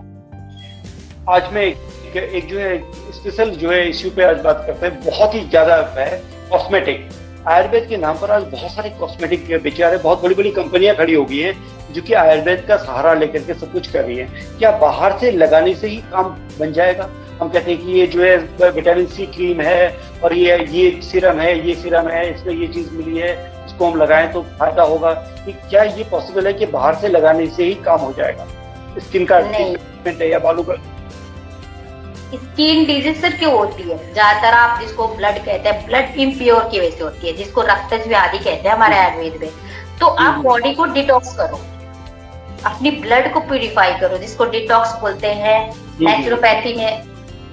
आज 1.30 1.52
मैं 1.54 1.64
एक, 1.64 2.48
जो 2.48 2.60
है 2.60 2.78
स्पेशल 3.14 3.50
जो 3.58 3.72
है 3.72 3.84
इश्यू 3.90 4.12
पे 4.12 4.24
आज 4.26 4.42
बात 4.44 4.64
करते 4.68 4.86
हैं 4.86 5.00
बहुत 5.02 5.34
ही 5.34 5.40
ज़्यादा 5.42 5.76
है 5.98 6.12
कॉस्मेटिक 6.50 7.10
आयुर्वेद 7.50 7.88
के 7.90 7.98
नाम 7.98 8.18
पर 8.18 8.32
आज 8.32 8.44
बहुत 8.52 8.72
सारे 8.72 8.90
कॉस्मेटिक 8.90 9.48
बेचे 9.64 9.84
आ 9.84 9.88
रहे 9.90 9.98
बहुत 10.00 10.22
बड़ी 10.24 10.36
बड़ी 10.36 10.52
कंपनियाँ 10.52 10.96
खड़ी 10.96 11.14
हो 11.14 11.24
गई 11.26 11.40
हैं 11.40 11.94
जो 11.94 12.02
कि 12.02 12.14
आयुर्वेद 12.14 12.64
का 12.68 12.76
सहारा 12.78 13.14
लेकर 13.14 13.40
के 13.40 13.54
सब 13.54 13.72
कुछ 13.72 13.88
कर 13.88 14.04
रही 14.06 14.16
हैं। 14.18 14.58
क्या 14.58 14.72
बाहर 14.78 15.18
से 15.20 15.32
लगाने 15.32 15.74
से 15.76 15.88
ही 15.88 15.98
काम 16.12 16.30
बन 16.60 16.72
जाएगा? 16.74 17.10
हम 17.42 17.50
कहते 17.50 17.72
हैं 17.72 17.82
कि 17.82 17.92
ये 17.92 18.06
जो 18.08 18.22
है 18.24 18.72
विटामिन 18.72 19.06
सी 19.06 19.26
क्रीम 19.26 19.62
है 19.62 19.98
और 20.24 20.34
ये 20.34 20.58
ये 20.72 20.90
सीरम 21.02 21.40
है 21.40 21.68
ये 21.68 21.76
सीरम 21.76 22.08
है 22.08 22.24
इसमें 22.34 22.54
ये 22.54 22.68
चीज़ 22.68 22.92
मिली 22.92 23.20
है 23.20 23.34
इसको 23.66 23.90
हम 23.92 24.00
लगाएँ 24.02 24.32
तो 24.34 24.42
फ़ायदा 24.60 24.84
होगा। 24.84 25.14
कि 25.46 25.52
क्या 25.70 25.84
ये 25.84 26.04
पॉसिबल 26.12 26.48
है 26.48 26.54
कि 26.54 26.66
बाहर 26.66 26.96
से 26.96 27.08
लगाने 27.08 27.48
से 27.48 27.66
ही 27.66 27.74
काम 27.86 28.00
हो 28.00 28.14
जाएगा? 28.18 28.48
स्किन 29.00 29.26
का 29.26 29.40
ट्रीटमेंट 29.42 30.22
है 30.22 30.30
या 30.30 30.40
बालू 30.40 30.64
का 30.64 30.74
स्किन 32.34 32.86
डिज़ीज़ 32.86 33.22
सर 33.22 33.36
क्यों 33.38 33.52
होती 33.54 33.84
है। 33.84 33.98
ज़्यादातर 34.14 34.54
आप 34.54 34.80
जिसको 34.80 35.08
ब्लड 35.08 35.38
कहते 35.38 35.70
हैं 35.70 35.86
ब्लड 35.86 36.18
इम्प्योर 36.20 36.70
की 36.72 36.80
वजह 36.80 36.90
से 36.90 37.04
होती 37.04 37.28
है 37.28 37.34
जिसको 37.38 37.62
रक्त 37.64 37.94
व्याधि 38.08 38.38
कहते 38.38 38.68
हैं 38.68 38.76
हमारे 38.76 38.98
आयुर्वेद 38.98 39.40
में। 39.42 39.50
तो 40.00 40.08
आप 40.08 40.40
बॉडी 40.40 40.68
हम्म। 40.68 40.78
को 40.78 40.86
डिटॉक्स 40.94 41.36
करो। 41.38 41.60
अपनी 42.66 42.92
ब्लड 42.92 43.32
को 43.34 43.40
प्यूरिफाई 43.42 43.94
करो 44.00 44.18
जिसको 44.18 44.46
डिटॉक्स 44.52 44.94
बोलते 45.02 45.34
हैं 45.36 45.58
नेचुरोपैथी 46.02 46.74
में 46.76 47.04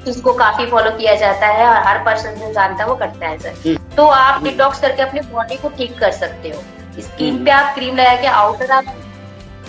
इसको 0.08 0.32
काफ़ी 0.34 0.66
फॉलो 0.66 0.90
किया 0.90 1.14
जाता 1.16 1.46
है 1.48 1.66
और 1.68 1.82
हर 1.86 1.98
पर्सन 2.04 2.34
जो 2.36 2.52
जानता 2.52 2.82
है 2.82 2.88
वो 2.88 2.94
करता 2.96 3.28
है 3.28 3.38
सर 3.38 3.54
हम्म। 3.66 3.94
तो 3.96 4.06
आप 4.08 4.42
डिटॉक्स 4.44 4.80
करके 4.80 5.02
अपनी 5.02 5.20
बॉडी 5.32 5.56
को 5.56 5.68
ठीक 5.78 5.98
कर 5.98 6.10
सकते 6.12 6.48
हो। 6.48 6.62
स्किन 7.00 7.34
हम्म। 7.34 7.44
पे 7.44 7.50
आप 7.50 7.74
क्रीम 7.74 7.96
लगा 7.96 8.14
के 8.16 8.26
आउटर 8.28 8.70
आप 8.70 8.84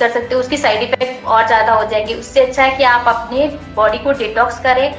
कर 0.02 0.10
सकते 0.12 0.36
हो। 0.36 0.40
उसकी 0.40 0.58
साइड 0.58 0.84
इफ़ेक्ट 0.84 1.26
और 1.28 1.48
ज़्यादा 1.48 1.74
हो 1.74 1.86
जाएगी। 1.90 2.14
उससे 2.16 2.46
अच्छा 2.46 2.64
है 2.64 2.78
कि 2.78 2.84
आप 2.86 3.08
अपने 3.08 3.48
बॉडी 3.76 3.98
को 4.00 4.12
डिटॉक्स 4.20 4.60
करें। 4.60 4.92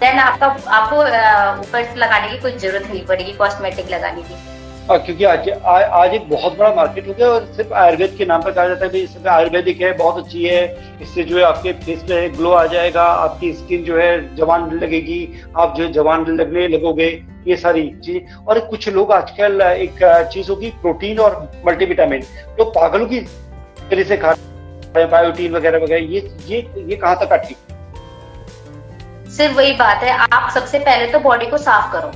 देन 0.00 0.18
आपका, 0.18 0.46
आपको 0.46 0.96
ऊपर 1.60 1.96
लगाने 1.96 2.28
की 2.28 2.38
कोई 2.38 2.52
ज़रूरत 2.54 2.86
नहीं 2.86 3.04
पड़ेगी 3.06 3.32
कॉस्मेटिक 3.34 3.90
लगाने 3.90 4.22
की। 4.22 4.34
हाँ, 4.88 4.98
क्योंकि 4.98 5.24
आज 5.24 5.48
आ, 5.48 5.72
आज 5.78 6.14
एक 6.14 6.28
बहुत 6.28 6.56
बड़ा 6.58 6.74
मार्केट 6.74 7.06
हो 7.08 7.12
गया 7.14 7.26
और 7.30 7.44
सिर्फ़ 7.56 7.72
आयुर्वेद 7.72 8.14
के 8.18 8.24
नाम 8.26 8.42
पर 8.42 8.52
कहा 8.52 8.66
जाता 8.68 8.84
है 8.84 8.90
भाई 8.92 9.00
इसमें 9.00 9.30
आयुर्वेदिक 9.30 9.80
है 9.82 9.92
बहुत 9.98 10.24
अच्छी 10.24 10.44
है। 10.44 10.62
इससे 11.02 11.24
जो 11.24 11.36
है 11.36 11.42
आपके 11.44 11.72
फेस 11.84 12.02
पे 12.08 12.28
ग्लो 12.30 12.50
आ 12.50 12.64
जाएगा 12.72 13.02
आपकी 13.02 13.52
स्किन 13.54 13.84
जो 13.84 13.96
है 13.98 14.34
जवान 14.36 14.70
लगेगी 14.78 15.18
आप 15.56 15.74
जो 15.76 15.84
है 15.84 15.92
जवान 15.92 16.26
लगने 16.30 16.66
लगोगे 16.68 17.06
ये 17.46 17.56
सारी 17.56 17.88
चीज़। 18.04 18.48
और 18.48 18.60
कुछ 18.70 18.88
लोग 18.88 19.12
आजकल 19.12 19.60
एक 19.62 20.02
चीज़ 20.32 20.50
होगी 20.50 20.70
प्रोटीन 20.82 21.18
और 21.18 21.36
मल्टीविटामिन 21.66 22.20
लोग 22.20 22.58
तो 22.58 22.80
पागलों 22.80 23.06
की 23.06 23.20
तरह 23.20 24.02
से 24.04 24.16
खा 24.16 24.30
रहे 24.30 25.02
हैं 25.02 25.10
बायोटीन 25.10 25.54
वगैरह 25.56 25.84
वगैरह 25.84 26.12
ये 26.14 26.28
ये 26.46 26.58
ये 26.88 26.96
कहाँ 26.96 27.16
तक 27.20 27.36
ठीक 27.46 27.56
सिर्फ़ 29.30 29.56
वही 29.56 29.72
बात 29.76 30.02
है 30.02 30.18
आप 30.22 30.50
सबसे 30.54 30.78
पहले 30.80 31.06
तो 31.12 31.18
बॉडी 31.20 31.46
को 31.46 31.58
साफ़ 31.60 31.92
करो। 31.92 32.12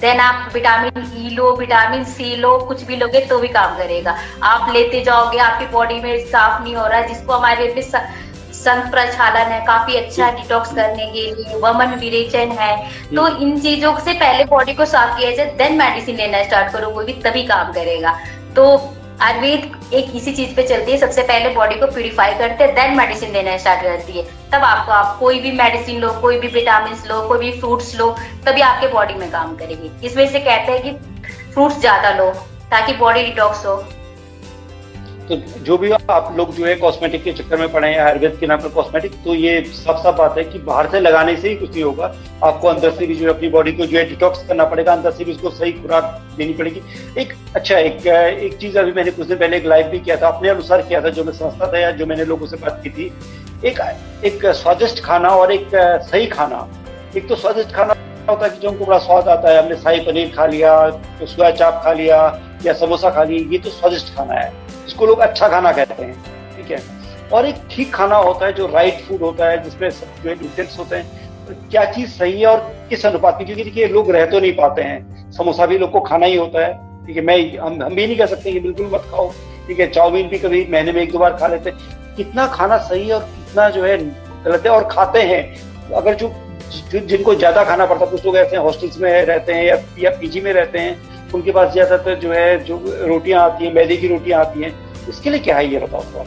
देन 0.00 0.20
आप 0.20 0.50
विटामिन 0.54 1.12
ई 1.16 1.30
लो 1.34 1.54
विटामिन 1.56 2.04
सी 2.06 2.34
लो 2.36 2.56
कुछ 2.68 2.82
भी 2.84 2.96
लोगे 2.96 3.20
तो 3.26 3.38
भी 3.38 3.48
काम 3.50 3.76
करेगा। 3.78 4.16
आप 4.44 4.72
लेते 4.72 5.00
जाओगे 5.04 5.38
आपकी 5.40 5.66
बॉडी 5.72 6.00
में 6.00 6.26
साफ़ 6.26 6.62
नहीं 6.62 6.74
हो 6.76 6.86
रहा 6.86 6.98
है 6.98 7.08
जिसको 7.08 7.32
हमारे 7.32 7.72
में 7.74 7.82
संत 7.82 8.90
प्रक्षालन 8.90 9.50
है 9.52 9.60
काफ़ी 9.66 9.96
अच्छा 9.96 10.30
डिटॉक्स 10.32 10.74
करने 10.74 11.06
के 11.06 11.22
लिए 11.32 11.58
वमन 11.60 11.94
विरेचन 12.00 12.52
है। 12.58 12.76
तो 13.14 13.22
हम्म। 13.22 13.42
इन 13.42 13.60
चीज़ों 13.60 13.96
से 13.98 14.12
पहले 14.14 14.44
बॉडी 14.46 14.74
को 14.74 14.84
साफ़ 14.86 15.16
किया 15.18 15.30
जाए 15.30 15.54
देन 15.58 15.78
मेडिसिन 15.78 16.16
लेना 16.16 16.42
स्टार्ट 16.44 16.72
करो 16.72 16.90
वो 16.90 17.02
भी 17.02 17.12
तभी 17.24 17.42
काम 17.46 17.72
करेगा। 17.72 18.16
तो 18.56 18.64
आयुर्वेद 19.22 19.92
एक 19.94 20.10
इसी 20.16 20.32
चीज़ 20.32 20.54
पे 20.56 20.62
चलती 20.62 20.92
है, 20.92 20.96
सबसे 20.98 21.22
पहले 21.22 21.54
बॉडी 21.54 21.74
को 21.74 21.86
प्यूरिफाई 21.86 22.34
करते 22.34 22.64
हैं 22.64 22.74
देन 22.74 22.96
मेडिसिन 22.96 23.32
देना 23.32 23.56
स्टार्ट 23.56 23.82
करती 23.82 24.12
है। 24.12 24.24
तब 24.52 24.64
आपको, 24.64 24.92
आप 24.92 25.16
कोई 25.20 25.40
भी 25.40 25.52
मेडिसिन 25.52 26.00
लो, 26.00 26.10
कोई 26.20 26.38
भी 26.40 26.48
विटामिन 26.48 26.98
लो, 27.08 27.20
कोई 27.28 27.38
भी 27.38 27.52
फ्रूट्स 27.60 27.94
लो, 27.94 28.10
तभी 28.46 28.60
आपके 28.60 28.88
बॉडी 28.88 29.14
में 29.14 29.30
काम 29.30 29.56
करेगी। 29.56 29.90
इसमें 30.06 30.26
से 30.28 30.40
कहते 30.40 30.72
हैं 30.72 30.82
कि 30.82 30.92
फ्रूट्स 31.54 31.78
ज़्यादा 31.80 32.10
लो, 32.10 32.30
ताकि 32.70 32.92
बॉडी 32.94 33.22
डिटॉक्स 33.24 33.64
हो। 33.66 33.76
तो 35.28 35.36
जो 35.60 35.76
भी 35.78 35.90
आप 35.90 36.34
लोग 36.36 36.54
जो 36.54 36.64
है 36.66 36.74
कॉस्मेटिक 36.74 37.22
के 37.24 37.32
चक्कर 37.32 37.56
में 37.56 37.72
पड़े 37.72 37.88
हैं 37.88 37.98
आयुर्वेद 38.00 38.36
के 38.40 38.46
नाम 38.46 38.58
पर 38.60 38.68
कॉस्मेटिक 38.68 39.12
तो 39.24 39.34
ये 39.34 39.60
साफ़ 39.66 40.02
साफ़ 40.02 40.16
बात 40.16 40.38
है 40.38 40.44
कि 40.44 40.58
बाहर 40.58 40.90
से 40.90 41.00
लगाने 41.00 41.36
से 41.36 41.48
ही 41.48 41.56
कुछ 41.56 41.70
नहीं 41.70 41.82
होगा। 41.82 42.14
आपको 42.44 42.68
अंदर 42.68 42.90
से 42.90 43.06
भी 43.06 43.14
जो 43.14 43.24
है 43.24 43.30
अपनी 43.30 43.48
बॉडी 43.48 43.72
को 43.72 43.86
जो 43.86 43.98
है 43.98 44.04
डिटॉक्स 44.08 44.46
करना 44.48 44.64
पड़ेगा, 44.64 44.92
अंदर 44.92 45.10
से 45.10 45.24
भी 45.24 45.32
उसको 45.32 45.50
सही 45.50 45.72
खुराक 45.72 46.04
देनी 46.36 46.52
पड़ेगी। 46.52 46.82
एक 47.18 47.32
अच्छा 47.56 47.78
एक 47.78 48.06
एक 48.06 48.56
चीज़ 48.56 48.78
अभी 48.78 48.92
मैंने 48.92 49.10
कुछ 49.10 49.26
दिन 49.26 49.38
पहले 49.38 49.56
एक 49.56 49.66
लाइव 49.66 49.86
भी 49.86 49.98
किया 49.98 50.16
था, 50.16 50.28
अपने 50.28 50.48
अनुसार 50.48 50.82
किया 50.82 51.00
था, 51.00 51.08
जो 51.10 51.24
मैं 51.24 51.32
समझता 51.32 51.72
था 51.72 51.78
या 51.78 51.90
जो 51.92 52.06
मैंने 52.06 52.24
लोगों 52.24 52.46
से 52.46 52.56
बात 52.56 52.80
की 52.84 52.90
थी। 52.90 53.12
एक 53.64 53.80
एक 54.24 54.46
स्वादिष्ट 54.54 55.04
खाना 55.04 55.28
और 55.30 55.52
एक, 55.52 55.68
सही 56.10 56.26
खाना। 56.28 56.66
एक 57.16 57.28
तो 57.28 57.34
स्वादिष्ट 57.34 57.70
खाना 57.72 57.95
होता 58.28 58.44
है 58.44 58.50
कि 58.50 58.60
जो 58.60 58.68
हमको 58.70 58.84
बड़ा 58.84 58.98
स्वाद 58.98 59.28
आता 59.28 59.50
है, 59.50 59.62
हमने 59.62 59.76
शाही 59.76 60.00
पनीर 60.02 60.32
खा 60.36 60.46
लिया 60.46 60.88
तो 60.90 61.26
सोया 61.26 61.50
चाप 61.52 61.80
खा 61.84 61.92
लिया 61.92 62.18
या 62.64 62.72
समोसा 62.74 63.10
खा 63.10 63.24
लिया, 63.24 63.50
ये 63.52 63.58
तो 63.58 63.70
स्वादिष्ट 63.70 64.14
खाना 64.16 64.34
है। 64.34 64.52
इसको 64.86 65.06
लोग 65.06 65.18
अच्छा 65.20 65.48
खाना 65.48 65.72
कहते 65.72 66.02
हैं, 66.02 66.14
ठीक 66.56 66.70
है? 66.70 66.82
और 67.32 67.46
एक 67.46 67.56
ठीक 67.70 67.94
खाना 67.94 68.16
होता 68.18 68.46
है 68.46 68.52
जो 68.52 68.66
राइट 68.66 69.00
फ़ूड 69.00 69.22
होता 69.22 69.48
है, 69.48 69.62
जिसमें 69.62 69.88
सब 69.90 70.22
जो 70.24 70.30
है 70.30 70.66
होते 70.78 70.96
हैं 70.96 71.24
तो 71.46 71.54
क्या 71.70 71.84
चीज़ 71.92 72.10
सही 72.10 72.40
है 72.40 72.46
और 72.46 72.58
किस 72.88 73.04
अनुपात 73.06 73.36
में 73.36 73.46
क्योंकि 73.46 73.64
देखिए, 73.64 73.88
लोग 73.88 74.10
रह 74.10 74.26
तो 74.26 74.40
नहीं 74.40 74.52
पाते 74.52 74.82
हैं। 74.82 75.30
समोसा 75.32 75.66
भी 75.66 75.78
लोग 75.78 75.90
को 75.90 76.00
खाना 76.00 76.26
ही 76.26 76.36
होता 76.36 76.64
है, 76.64 76.72
ठीक 77.06 77.16
है? 77.16 77.22
मैं, 77.22 77.58
हम 77.58 77.82
हम 77.82 77.94
भी 77.94 78.06
नहीं 78.06 78.16
कह 78.18 78.26
सकते 78.26 78.52
कि 78.52 78.60
बिल्कुल 78.60 78.90
मत 78.92 79.04
खाओ, 79.10 79.30
ठीक 79.68 79.80
है? 79.80 79.86
चाउमीन 79.90 80.28
भी 80.28 80.38
कभी 80.38 80.66
महीने 80.72 80.92
में 80.92 81.00
एक 81.02 81.12
दो 81.12 81.18
बार 81.18 81.36
खा 81.36 81.46
लेते 81.46 81.70
हैं। 81.70 82.14
कितना 82.16 82.46
खाना 82.46 82.78
सही 82.80 83.06
है 83.08 83.14
और 83.14 83.20
कितना 83.20 83.68
जो 83.70 83.84
है 83.84 83.96
गलत 84.44 84.66
है 84.66 84.72
और 84.72 84.88
खाते 84.88 85.22
हैं। 85.22 85.42
अगर 85.94 86.14
जो 86.14 86.28
जिनको 86.72 87.34
ज़्यादा 87.34 87.64
खाना 87.64 87.86
पड़ता 87.86 88.04
है 88.04 88.10
कुछ 88.10 88.24
लोग 88.26 88.36
ऐसे 88.36 88.56
हॉस्टल्स 88.58 88.98
में 88.98 89.24
रहते 89.24 89.52
हैं 89.52 89.64
या, 89.64 89.76
या 89.98 90.10
पीजी 90.20 90.40
में 90.40 90.52
रहते 90.52 90.78
हैं 90.78 91.30
उनके 91.34 91.52
पास 91.52 91.72
ज़्यादातर 91.72 92.14
जो 92.18 92.32
है 92.32 92.64
जो 92.64 92.82
रोटियाँ 93.06 93.42
आती 93.44 93.64
हैं 93.64 93.72
मैदे 93.74 93.96
की 93.96 94.08
रोटियाँ 94.08 94.40
आती 94.40 94.62
हैं 94.62 94.74
इसके 95.08 95.30
लिए 95.30 95.40
क्या 95.40 95.56
है 95.56 95.66
ये 95.66 95.78
बताओ 95.78 96.04
थोड़ा? 96.04 96.24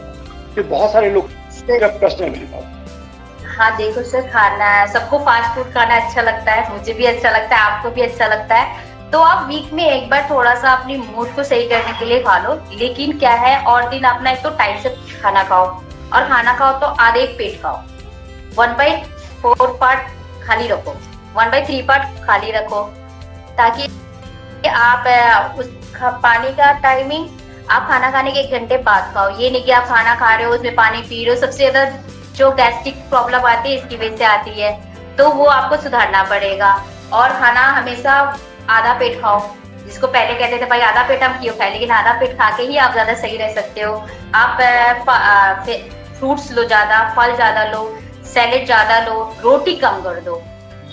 फिर 0.54 0.64
बहुत 0.66 0.92
सारे 0.92 1.10
लोग 1.10 1.28
प्रश्न 1.70 2.24
है 2.24 2.30
मेरे 2.30 2.44
पास। 2.46 3.56
हाँ 3.56 3.76
देखो 3.76 4.02
सर 4.02 4.28
खाना 4.28 4.64
है 4.66 4.86
सबको 4.92 5.18
फास्ट 5.24 5.54
फ़ूड 5.54 5.72
खाना 5.74 5.96
अच्छा 5.96 6.22
लगता 6.22 6.52
है 6.52 6.72
मुझे 6.72 6.92
भी 6.92 7.04
अच्छा 7.06 7.30
लगता 7.30 7.56
है 7.56 7.62
आपको 7.62 7.90
भी 7.90 8.02
अच्छा 8.02 8.26
लगता 8.26 8.56
है। 8.56 8.88
तो 9.10 9.20
आप 9.20 9.46
वीक 9.48 9.72
में 9.72 9.84
एक 9.84 10.08
बार 10.10 10.26
थोड़ा 10.30 10.54
सा 10.54 10.72
अपनी 10.72 10.96
मूड 10.96 11.34
को 11.36 11.44
सही 11.44 11.68
करने 11.68 11.98
के 11.98 12.04
लिए 12.04 12.20
खा 12.22 12.38
लो 12.38 12.54
लेकिन 12.78 13.18
क्या 13.18 13.32
है 13.36 13.56
और 13.64 13.88
दिन 13.90 14.04
अपना 14.10 14.30
एक 14.30 14.42
तो 14.42 14.50
टाइम 14.58 14.80
से 14.82 14.94
खाना 15.22 15.42
खाओ 15.44 15.66
और 15.66 16.28
खाना 16.28 16.52
खाओ 16.58 16.78
तो 16.80 16.86
आधे 17.04 17.20
एक 17.20 17.36
पेट 17.38 17.60
खाओ। 17.62 17.82
वन 18.56 18.74
बाई 18.78 18.96
फोर 19.42 19.76
पार्ट 19.80 20.08
खाली 20.50 20.68
रखो। 20.68 20.96
वन 21.34 21.50
बाई 21.50 21.64
थ्री 21.64 21.82
पार्ट 21.88 22.24
खाली 22.26 22.50
रखो। 22.52 22.82
ताकि 23.58 23.88
आप 24.68 25.58
उस 25.58 25.66
पानी 25.96 26.52
का 26.54 26.72
टाइमिंग 26.82 27.28
आप 27.70 27.86
खाना 27.88 28.10
खाने 28.10 28.30
के 28.32 28.40
एक 28.40 28.52
घंटे 28.52 28.76
बाद 28.84 29.12
खाओ। 29.14 29.28
ये 29.38 29.50
नहीं 29.50 29.64
कि 29.64 29.72
आप 29.72 29.84
खाना 29.86 30.14
खा 30.16 30.34
रहे 30.34 30.46
हो, 30.46 30.52
उसमें 30.52 30.74
पानी 30.76 31.02
पी 31.02 31.24
रहे 31.24 31.34
हो। 31.34 31.40
सबसे 31.40 31.70
ज़्यादा 31.70 31.84
जो 32.36 32.50
गैस्ट्रिक 32.52 32.96
प्रॉब्लम 33.10 33.46
आती 33.46 33.70
है, 33.70 33.76
इसकी 33.76 33.96
वजह 33.96 34.16
से 34.16 34.24
आती 34.26 34.60
है। 34.60 34.72
तो 35.16 35.28
वो 35.30 35.44
आपको 35.48 35.76
सुधारना 35.82 36.22
पड़ेगा। 36.30 36.72
और 37.12 37.32
खाना 37.38 37.62
हमेशा 37.70 38.12
आधा 38.70 38.92
पेट 38.98 39.20
खाओ। 39.22 39.40
जिसको 39.84 40.06
पहले 40.06 40.34
कहते 40.34 40.60
थे, 40.60 40.66
भाई, 40.66 40.80
आधा 40.82 41.02
पेट 41.08 41.22
हम 41.22 41.40
क्यों 41.40 41.54
खाए? 41.54 41.70
लेकिन 41.70 41.90
आधा 41.92 42.12
पेट 42.20 42.36
खा 42.38 42.50
के 42.56 42.62
ही 42.62 42.76
आप 42.78 42.92
ज़्यादा 42.92 43.14
सही 43.16 43.36
रह 43.36 43.54
सकते 43.54 43.80
हो। 43.80 43.94
आप 44.34 44.60
फ्रूट्स 46.18 46.50
लो 46.52 46.64
ज़्यादा, 46.64 47.02
फल 47.16 47.34
ज़्यादा 47.36 47.64
लो। 47.64 47.82
सैलेड 48.30 48.64
ज़्यादा 48.66 48.98
लो 49.06 49.22
रोटी 49.42 49.74
कम 49.76 50.00
कर 50.02 50.20
दो। 50.20 50.34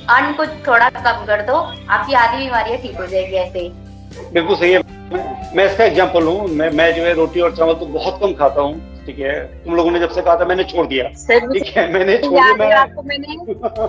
अन्न 0.10 0.34
को 0.34 0.46
थोड़ा 0.68 0.90
कम 0.90 1.26
कर 1.26 1.42
दो 1.46 1.54
आपकी 1.54 2.14
आधी 2.16 2.38
बीमारियाँ 2.38 2.78
ठीक 2.82 2.96
हो 2.98 3.06
जाएगी 3.08 3.36
ऐसे 3.38 3.60
ही। 3.60 3.70
बिल्कुल 4.34 4.56
सही 4.56 4.72
है। 4.72 4.80
मैं 5.56 5.66
इसका 5.66 5.84
एग्ज़ाम्पल 5.86 6.24
हूँ 6.24 6.48
मैं 6.50 6.70
मैं 6.72 6.94
जो 6.96 7.04
है 7.04 7.14
रोटी 7.14 7.40
और 7.40 7.56
चावल 7.56 7.74
तो 7.76 7.86
बहुत 7.88 8.20
कम 8.22 8.34
खाता 8.40 8.62
हूँ 8.62 9.04
ठीक 9.06 9.20
है। 9.20 9.36
तुम 9.64 9.76
लोगों 9.76 9.92
ने 9.92 10.00
जब 10.00 10.10
से 10.12 10.22
कहा 10.22 10.36
था 10.40 10.46
मैंने 10.46 10.64
छोड़ 10.72 10.86
दिया। 10.88 11.04
ठीक 11.04 11.68
है 11.78 11.92
मैंने 11.94 12.18
छोड़ 12.18 12.32
दिया 12.32 12.54
मैं 12.56 12.72
आपको 12.76 13.04
मैंने 13.04 13.36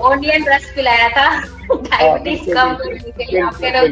ओनियन 0.08 0.44
रस 0.48 0.70
पिलाया 0.76 1.08
था। 1.08 1.28
डायबिटीज़ 1.70 2.56
हाँ, 2.56 2.66
कम 2.66 2.74
करने 2.76 3.10
के 3.10 3.24
लिए 3.24 3.88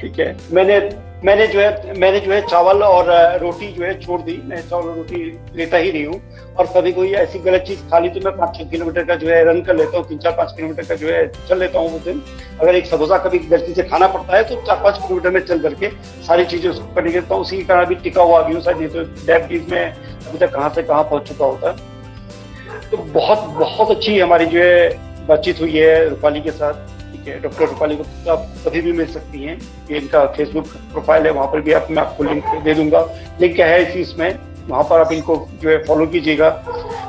ठीक 0.00 0.18
है 0.20 0.36
मैंने 0.52 0.78
मैंने 1.26 1.46
जो 1.46 1.60
है, 1.60 1.98
मैंने 1.98 2.18
जो 2.20 2.32
है 2.32 2.40
चावल 2.42 2.82
और 2.82 3.08
रोटी 3.40 3.70
जो 3.72 3.84
है 3.84 3.92
छोड़ 4.00 4.20
दी। 4.22 4.36
मैं 4.46 4.60
चावल 4.68 4.88
और 4.88 4.96
रोटी 4.96 5.16
लेता 5.56 5.76
ही 5.76 5.92
नहीं 5.92 6.04
हूँ। 6.06 6.20
और 6.56 6.66
कभी 6.66 6.92
कोई 6.92 7.12
ऐसी 7.14 7.38
गलत 7.40 7.64
चीज़ 7.68 7.80
खा 7.90 7.98
ली 7.98 8.08
तो 8.08 8.20
मैं 8.20 8.36
पाँच 8.36 8.56
छह 8.56 8.64
किलोमीटर 8.70 9.04
का 9.04 9.14
जो 9.14 9.28
है 9.28 9.42
रन 9.44 9.60
कर 9.62 9.76
लेता 9.76 9.96
हूँ। 9.96 10.06
तीन 10.08 10.18
चार 10.18 10.32
पाँच 10.32 10.52
किलोमीटर 10.56 10.84
का 10.84 10.94
जो 10.94 11.08
है 11.08 11.26
चल 11.48 11.58
लेता 11.58 11.78
हूँ 11.78 11.96
उस 11.96 12.04
दिन। 12.04 12.22
अगर 12.60 12.74
एक 12.74 12.86
समोसा 12.86 13.18
कभी 13.18 13.38
गलती 13.48 13.74
से 13.74 13.82
खाना 13.82 14.06
पड़ता 14.08 14.36
है 14.36 14.42
तो 14.44 14.62
चार 14.66 14.82
पाँच 14.82 14.98
किलोमीटर 14.98 15.30
में 15.30 15.40
चल 15.42 15.62
करके 15.62 15.90
सारी 16.26 16.44
चीज़ें 16.44 16.70
उसको 16.70 16.94
करने 16.94 17.12
के 17.12 17.20
हूँ। 17.34 17.38
उसी 17.38 17.56
के 17.56 17.64
कारण 17.64 17.84
अभी 17.84 17.94
टिका 17.96 18.22
हुआ 18.22 18.42
भी 18.42 18.54
हूँ 18.54 18.62
तो 18.62 19.02
डायबिटीज़ 19.26 19.70
में 19.70 19.80
अभी 19.82 20.38
तक 20.38 20.52
कहाँ 20.54 20.70
से 20.74 20.82
कहाँ 20.82 21.02
पहुँच 21.04 21.28
चुका 21.28 21.44
होता। 21.44 21.70
है 21.70 22.90
तो 22.90 22.96
बहुत 22.96 23.48
बहुत 23.58 23.90
अच्छी 23.90 24.18
हमारी 24.18 24.46
जो 24.46 24.60
है 24.60 25.26
बातचीत 25.26 25.60
हुई 25.60 25.72
है 25.72 26.08
रूपाली 26.08 26.40
के 26.40 26.50
साथ। 26.52 26.95
डॉक्टर 27.32 27.66
रूपाली 27.66 27.96
गुप्ता 27.96 28.32
आप 28.32 28.54
कभी 28.66 28.80
भी 28.80 28.92
मिल 28.92 29.06
सकती 29.06 29.44
हैं। 29.44 29.60
ये 29.90 29.98
इनका 29.98 30.26
फेसबुक 30.26 30.66
प्रोफ़ाइल 30.66 31.26
है, 31.26 31.32
वहाँ 31.32 31.46
पर 31.46 31.60
भी 31.60 31.72
आप, 31.72 31.86
मैं 31.90 32.02
आपको 32.02 32.24
लिंक 32.24 32.44
दे 32.64 32.74
दूँगा। 32.74 33.00
लिंक 33.40 33.54
क्या 33.54 33.66
है 33.66 33.90
इसी 33.90 34.00
इसमें? 34.00 34.38
वहाँ 34.68 34.84
पर 34.84 35.00
आप 35.00 35.12
इनको 35.12 35.48
जो 35.62 35.70
है 35.70 35.84
फॉलो 35.84 36.06
कीजिएगा। 36.06 36.48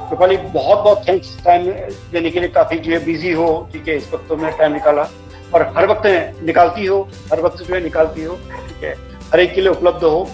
रूपाली 0.09 0.37
बहुत 0.37 0.77
बहुत 0.77 1.07
थैंक्स 1.07 1.43
टाइम 1.45 1.63
देने 2.11 2.31
के 2.31 2.39
लिए। 2.39 2.49
काफ़ी 2.49 2.79
जो 2.79 2.91
है 2.91 3.05
बिज़ी 3.05 3.31
हो, 3.31 3.69
ठीक 3.73 3.87
है, 3.87 3.95
इस 3.95 4.13
वक्त 4.13 4.29
तो 4.29 4.35
मैं 4.35 4.57
टाइम 4.57 4.73
निकाला। 4.73 5.09
और 5.53 5.73
हर 5.77 5.87
वक्त 5.87 6.05
निकालती 6.43 6.85
हो, 6.85 7.09
हर 7.31 7.41
वक्त 7.41 7.63
जो 7.63 7.75
है 7.75 7.83
निकालती 7.83 8.23
हो, 8.23 8.35
ठीक 8.35 8.83
है। 8.83 8.95
हर 9.33 9.39
एक 9.39 9.53
के 9.53 9.61
लिए 9.61 9.69
उपलब्ध 9.69 10.03
हो। 10.03 10.27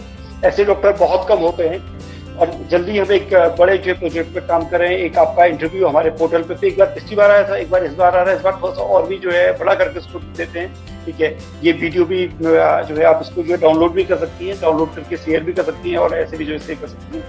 ऐसे 0.45 0.65
डॉक्टर 0.65 0.91
बहुत 0.91 1.27
कम 1.27 1.37
होते 1.37 1.67
हैं। 1.67 1.92
और 2.39 2.51
जल्दी 2.69 2.97
हम 2.97 3.11
एक 3.11 3.33
बड़े 3.59 3.77
जो 3.77 3.93
प्रोजेक्ट 3.95 4.33
पे 4.33 4.41
काम 4.47 4.65
कर 4.69 4.79
रहे 4.79 4.89
हैं 4.89 4.97
एक 4.99 5.17
आपका 5.17 5.45
इंटरव्यू 5.45 5.87
हमारे 5.87 6.09
पोर्टल 6.19 6.43
पे 6.43 6.67
एक 6.67 6.77
बार 6.77 6.87
पिछली 6.93 7.15
बार 7.15 7.31
आया 7.31 7.47
था, 7.49 7.55
एक 7.57 7.69
बार 7.71 7.83
इस 7.85 7.93
बार 7.93 8.15
आ 8.17 8.21
रहा 8.21 8.31
है, 8.31 8.37
इस 8.37 8.43
बार 8.43 8.59
थोड़ा 8.61 8.73
सा 8.73 8.81
और 8.81 9.07
भी 9.07 9.17
जो 9.17 9.31
है, 9.31 9.51
बड़ा 9.59 9.73
करके 9.73 9.99
उसको 9.99 10.19
देते 10.37 10.59
हैं, 10.59 10.73
ठीक 11.05 11.21
है? 11.21 11.37
ये 11.63 11.71
वीडियो 11.71 12.05
भी 12.05 12.25
जो 12.41 12.55
है, 12.95 13.03
आप 13.05 13.19
इसको 13.21 13.43
जो 13.43 13.53
है 13.53 13.59
डाउनलोड 13.61 13.93
भी 13.93 14.03
कर 14.03 14.17
सकती 14.17 14.47
हैं 14.47 14.59
डाउनलोड 14.61 14.95
करके 14.95 15.17
शेयर 15.17 15.43
भी 15.43 15.53
कर 15.53 15.63
सकती 15.63 15.91
हैं, 15.91 15.97
और 15.97 16.17
ऐसे 16.17 16.37
भी 16.37 16.45
जो 16.45 16.53
है 16.53 16.75
कर 16.75 16.87
सकती 16.87 17.17
हैं। 17.17 17.23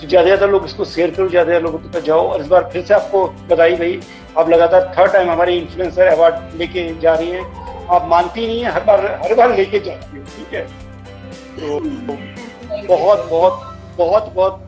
तो 0.00 0.08
ज़्यादा 0.08 0.26
ज़्यादा 0.26 0.46
लोग 0.46 0.64
इसको 0.64 0.84
शेयर 0.84 1.10
करो, 1.10 1.28
ज़्यादा 1.28 1.46
ज़्यादा 1.46 1.64
लोगों 1.66 1.90
तक 1.90 2.04
जाओ, 2.04 2.28
और 2.28 2.40
इस 2.40 2.46
बार 2.46 2.68
फिर 2.72 2.84
से 2.84 2.94
आपको 2.94 3.26
बधाई 3.50 3.76
भाई 3.76 4.00
आप 4.38 4.48
लगातार 4.50 4.92
थर्ड 4.98 5.12
टाइम 5.12 5.30
हमारे 5.30 5.56
इन्फ्लुएंसर 5.56 6.06
अवार्ड 6.06 6.58
लेके 6.60 6.88
जा 7.00 7.14
रही 7.14 7.30
हैं। 7.30 7.86
आप 7.90 8.08
मानती 8.08 8.46
नहीं 8.46 8.60
है, 8.60 8.72
हर 8.72 8.84
बार 8.84 9.06
हर 9.24 9.34
बार 9.34 9.56
लेके 9.56 9.78
जाती 9.80 10.16
है, 10.16 10.24
ठीक 10.26 10.54
है? 10.54 10.66
तो 11.58 11.80
बहुत 12.86 13.28
बहुत 13.30 13.70
बहुत 13.96 14.32
बहुत 14.34 14.60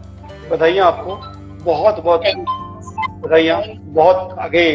बधाइयाँ 0.51 0.87
आपको। 0.87 1.16
बहुत 1.64 2.03
बहुत 2.05 2.22
बधाइयाँ। 3.22 3.62
बहुत 3.95 4.37
आगे 4.39 4.66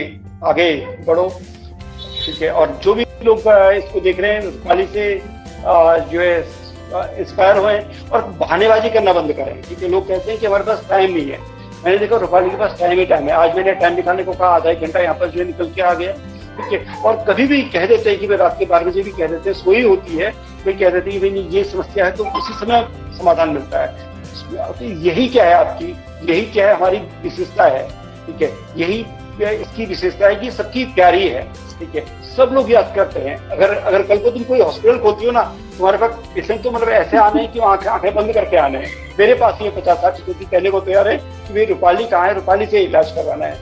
आगे 0.43 0.74
बढ़ो। 1.08 1.28
ठीक 2.26 2.41
है 2.41 2.50
और 2.52 2.80
जो 2.84 2.93
भी 2.93 3.06
लोग 3.24 3.39
इसको 3.39 4.00
देख 4.00 4.20
रहे 4.20 4.32
हैं 4.34 4.41
रूपाली 4.41 4.86
से 4.88 5.14
जो 6.12 6.22
है 6.22 6.38
इंस्पायर 7.20 7.58
हुए 7.58 7.78
और 8.12 8.22
बहानेबाजी 8.39 8.89
करना 8.89 9.14
बंद 9.14 9.34
करें। 9.34 9.62
है 9.72 9.88
लोग 9.88 10.08
कहते 10.08 10.32
हैं 10.32 10.39
कि 10.39 10.45
हमारे 10.45 10.64
पास 10.64 10.86
टाइम 10.89 11.14
नहीं 11.14 11.30
है। 11.32 11.39
मैंने 11.84 11.97
देखा 11.97 12.18
रूपाली 12.18 12.50
के 12.50 12.58
पास 12.58 12.76
टाइम 12.80 13.00
ही 13.00 13.06
टाइम 13.06 13.28
है। 13.28 13.34
आज 13.34 13.56
मैंने 13.56 13.74
टाइम 13.76 13.95
निकालने 13.95 14.24
को 14.24 14.34
कहा 14.34 14.47
आधा 14.56 14.70
एक 14.70 14.82
घंटा 14.82 15.00
यहाँ 15.00 15.16
पर 15.16 15.30
जो 15.30 15.39
है 15.39 15.45
निकल 15.45 15.72
के 15.76 15.82
आ 15.82 15.93
गया। 15.93 16.12
ठीक 16.58 16.74
है 16.74 17.02
और 17.02 17.24
कभी 17.28 17.45
भी 17.47 17.62
कह 17.74 17.86
देते 17.88 18.10
हैं 18.10 18.20
कि 18.20 18.28
भाई 18.28 18.38
रात 18.38 18.56
के 18.60 18.66
बारह 18.66 18.86
बजे 18.86 19.02
भी 19.02 19.12
कह 19.12 19.28
देते 19.28 19.50
हैं 19.50 19.58
सोई 19.58 19.82
होती 19.84 20.18
है। 20.18 20.34
वे 20.66 20.74
कह 20.74 20.89
देते 20.89 21.12
हैं 21.12 21.20
कि 21.22 21.30
भाई 21.30 21.47
ये 21.52 21.64
समस्या 21.64 22.06
है 22.06 22.12
तो 22.12 22.26
उसी 22.39 22.54
समय 22.56 22.88
समाधान 23.18 23.50
मिलता 23.50 23.84
है। 23.84 24.08
यही 24.82 25.28
क्या 25.28 25.46
है 25.46 25.54
आपकी? 25.54 25.96
यही 26.24 26.42
क्या 26.42 26.68
है 26.68 26.76
हमारी 26.76 26.98
विशेषता 27.24 27.64
है? 27.64 27.88
ठीक 28.26 28.42
है? 28.42 28.52
यही 28.78 29.06
इसकी 29.42 29.86
विशेषता 29.86 30.28
है 30.28 30.36
कि 30.36 30.52
सबकी 30.52 30.84
प्यारी 30.86 31.28
है। 31.28 31.42
ठीक 31.80 31.96
है? 31.96 32.06
सब 32.36 32.50
लोग 32.54 32.72
याद 32.72 32.92
करते 32.96 33.20
हैं। 33.20 33.36
अगर 33.50 33.74
अगर 33.74 34.02
कल 34.04 34.18
को 34.18 34.30
तुम 34.30 34.44
कोई 34.44 34.60
हॉस्पिटल 34.62 34.98
खोलती 34.98 35.26
हो 35.26 35.32
ना, 35.32 35.42
तुम्हारे 35.78 35.98
पास 35.98 36.12
पेशेंट 36.36 36.62
तो 36.64 36.72
मतलब 36.72 36.90
ऐसे 36.90 37.18
आने 37.18 37.42
हैं 37.42 37.52
कि 37.52 37.60
आँखें 37.60 37.90
आँखें 37.90 38.14
बंद 38.16 38.34
करके 38.34 38.58
आने 38.58 38.78
हैं। 38.78 38.92
मेरे 39.20 39.34
पास 39.34 39.62
ये 39.62 39.70
पचास 39.70 39.98
साठ, 39.98 40.20
क्योंकि 40.26 40.46
कहने 40.46 40.72
को 40.72 40.80
तैयार 40.80 41.08
है 41.08 41.18
कि 41.18 41.54
भाई 41.54 41.66
रूपाली 41.66 42.06
कहाँ 42.06 42.28
है? 42.28 42.34
रूपाली 42.34 42.66
से 42.66 42.80
इलाज 42.80 43.12
करवाना 43.12 43.46
है। 43.46 43.58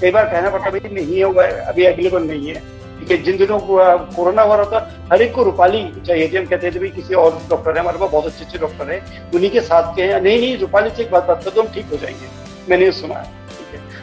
कई 0.00 0.10
बार 0.10 0.24
कहना 0.24 0.50
पड़ता 0.50 0.70
भाई 0.70 0.80
नहीं 0.92 1.16
है 1.16 1.24
अभी 1.62 1.84
अवेलेबल 1.84 2.22
नहीं 2.22 2.48
है। 2.48 2.62
है 3.10 3.22
जिन 3.22 3.36
दिनों 3.36 3.58
कोरोना 3.60 4.42
हो 4.42 4.56
रहा 4.56 4.64
था, 4.70 5.08
हर 5.12 5.22
एक 5.22 5.34
को 5.34 5.42
रूपाली 5.44 5.82
चाहिए 6.06 6.28
थी 6.28 6.36
हम 6.36 6.46
कहते 6.46 6.70
थे 6.70 6.78
भाई 6.78 6.88
किसी 6.90 7.14
और 7.16 7.40
डॉक्टर 7.50 7.70
है, 7.70 7.80
हमारे 7.80 7.98
पास 7.98 8.10
बहुत 8.10 8.26
अच्छे 8.26 8.44
अच्छे 8.44 8.58
डॉक्टर 8.58 8.90
है, 8.90 9.00
उन्हीं 9.34 9.50
के 9.50 9.60
साथ 9.62 9.94
के 9.96 10.02
हैं। 10.02 10.20
नहीं 10.20 10.40
नहीं, 10.40 10.58
रूपाली 10.58 10.90
से 10.90 11.02
एक 11.02 11.10
बात 11.10 11.26
बात 11.28 11.44
कर 11.44 11.50
तो 11.50 11.62
हम 11.62 11.68
ठीक 11.74 11.86
हो 11.92 11.96
जाएँगे। 11.96 12.28
मैंने 12.68 12.90
सुना 12.94 13.14
है 13.16 13.34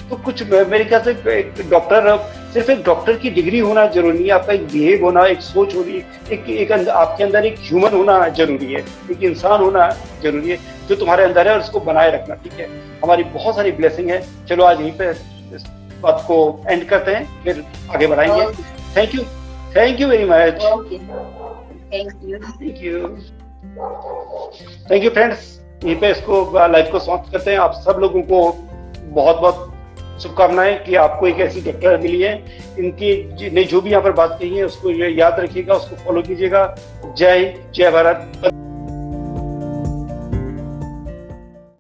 तो 0.09 0.15
कुछ 0.17 0.41
मेरे 0.43 0.83
ख्याल 0.85 1.01
से 1.01 1.11
एक 1.31 1.69
डॉक्टर, 1.69 2.17
सिर्फ़ 2.53 2.71
एक 2.71 2.83
डॉक्टर 2.85 3.13
की 3.17 3.29
डिग्री 3.31 3.59
होना 3.59 3.85
ज़रूरी 3.87 4.23
है, 4.23 4.29
आपका 4.29 4.53
एक 4.53 4.65
बिहेव 4.67 5.03
होना, 5.05 5.25
एक 5.27 5.41
सोच 5.41 5.75
होनी, 5.75 6.03
एक 6.31 6.49
एक 6.51 6.71
आपके 6.71 7.23
अंदर 7.23 7.45
एक 7.45 7.55
ह्यूमन 7.59 7.95
होना 7.95 8.27
ज़रूरी 8.29 8.71
है, 8.73 8.83
एक 9.11 9.23
इंसान 9.23 9.61
होना 9.61 9.87
ज़रूरी 10.23 10.49
है, 10.49 10.57
जो 10.89 10.95
तुम्हारे 10.95 11.23
अंदर 11.23 11.47
है 11.47 11.53
और 11.53 11.59
उसको 11.59 11.79
बनाए 11.81 12.11
रखना, 12.11 12.35
ठीक 12.35 12.59
है। 12.59 12.67
हमारी 13.03 13.23
बहुत 13.33 13.55
सारी 13.55 13.71
ब्लेसिंग 13.71 14.09
है। 14.09 14.21
चलो, 14.47 14.63
आज 14.65 14.81
यहीं 14.81 14.91
पे 14.91 15.09
इस 15.55 15.65
बात 16.03 16.23
को 16.27 16.37
एंड 16.69 16.87
करते 16.89 17.11
हैं, 17.11 17.43
फिर 17.43 17.63
आगे 17.95 18.07
बढ़ाएँगे। 18.07 18.45
Thank 18.93 19.13
you. 19.13 19.25
Thank 19.73 19.99
you 19.99 20.07
very 20.07 20.25
much. 20.25 20.61
Okay. 20.61 21.01
Thank 21.89 22.13
you. 22.21 22.39
Thank 22.59 22.79
you. 22.79 23.17
Thank 24.87 25.03
you 25.03 25.11
friends. 25.11 25.49
यहीं 25.83 25.95
पे 25.99 26.09
इसको 26.11 26.67
लाइव 26.67 26.91
को 26.91 26.99
समाप्त 26.99 27.31
करते 27.31 27.51
हैं 27.51 27.57
आप 27.59 27.73
सब 27.85 27.97
लोगों 27.99 28.21
को 28.23 28.39
बहुत 29.13 29.39
बहुत 29.39 30.21
शुभकामनाएँ 30.23 30.77
कि 30.83 30.95
आपको 30.95 31.27
एक 31.27 31.39
ऐसी 31.41 31.61
डॉक्टर 31.61 31.97
मिली 32.01 32.21
है 32.21 32.33
इनकी 32.79 33.49
ने 33.51 33.63
जो 33.73 33.81
भी 33.81 33.91
यहाँ 33.91 34.03
पर 34.03 34.11
बात 34.21 34.37
कही 34.39 34.57
है 34.57 34.63
उसको 34.65 34.91
याद 34.91 35.39
रखिएगा 35.39 35.73
उसको 35.75 35.95
फॉलो 36.05 36.21
कीजिएगा 36.21 36.65
जय 37.17 37.53
जय 37.75 37.91
भारत 37.91 38.62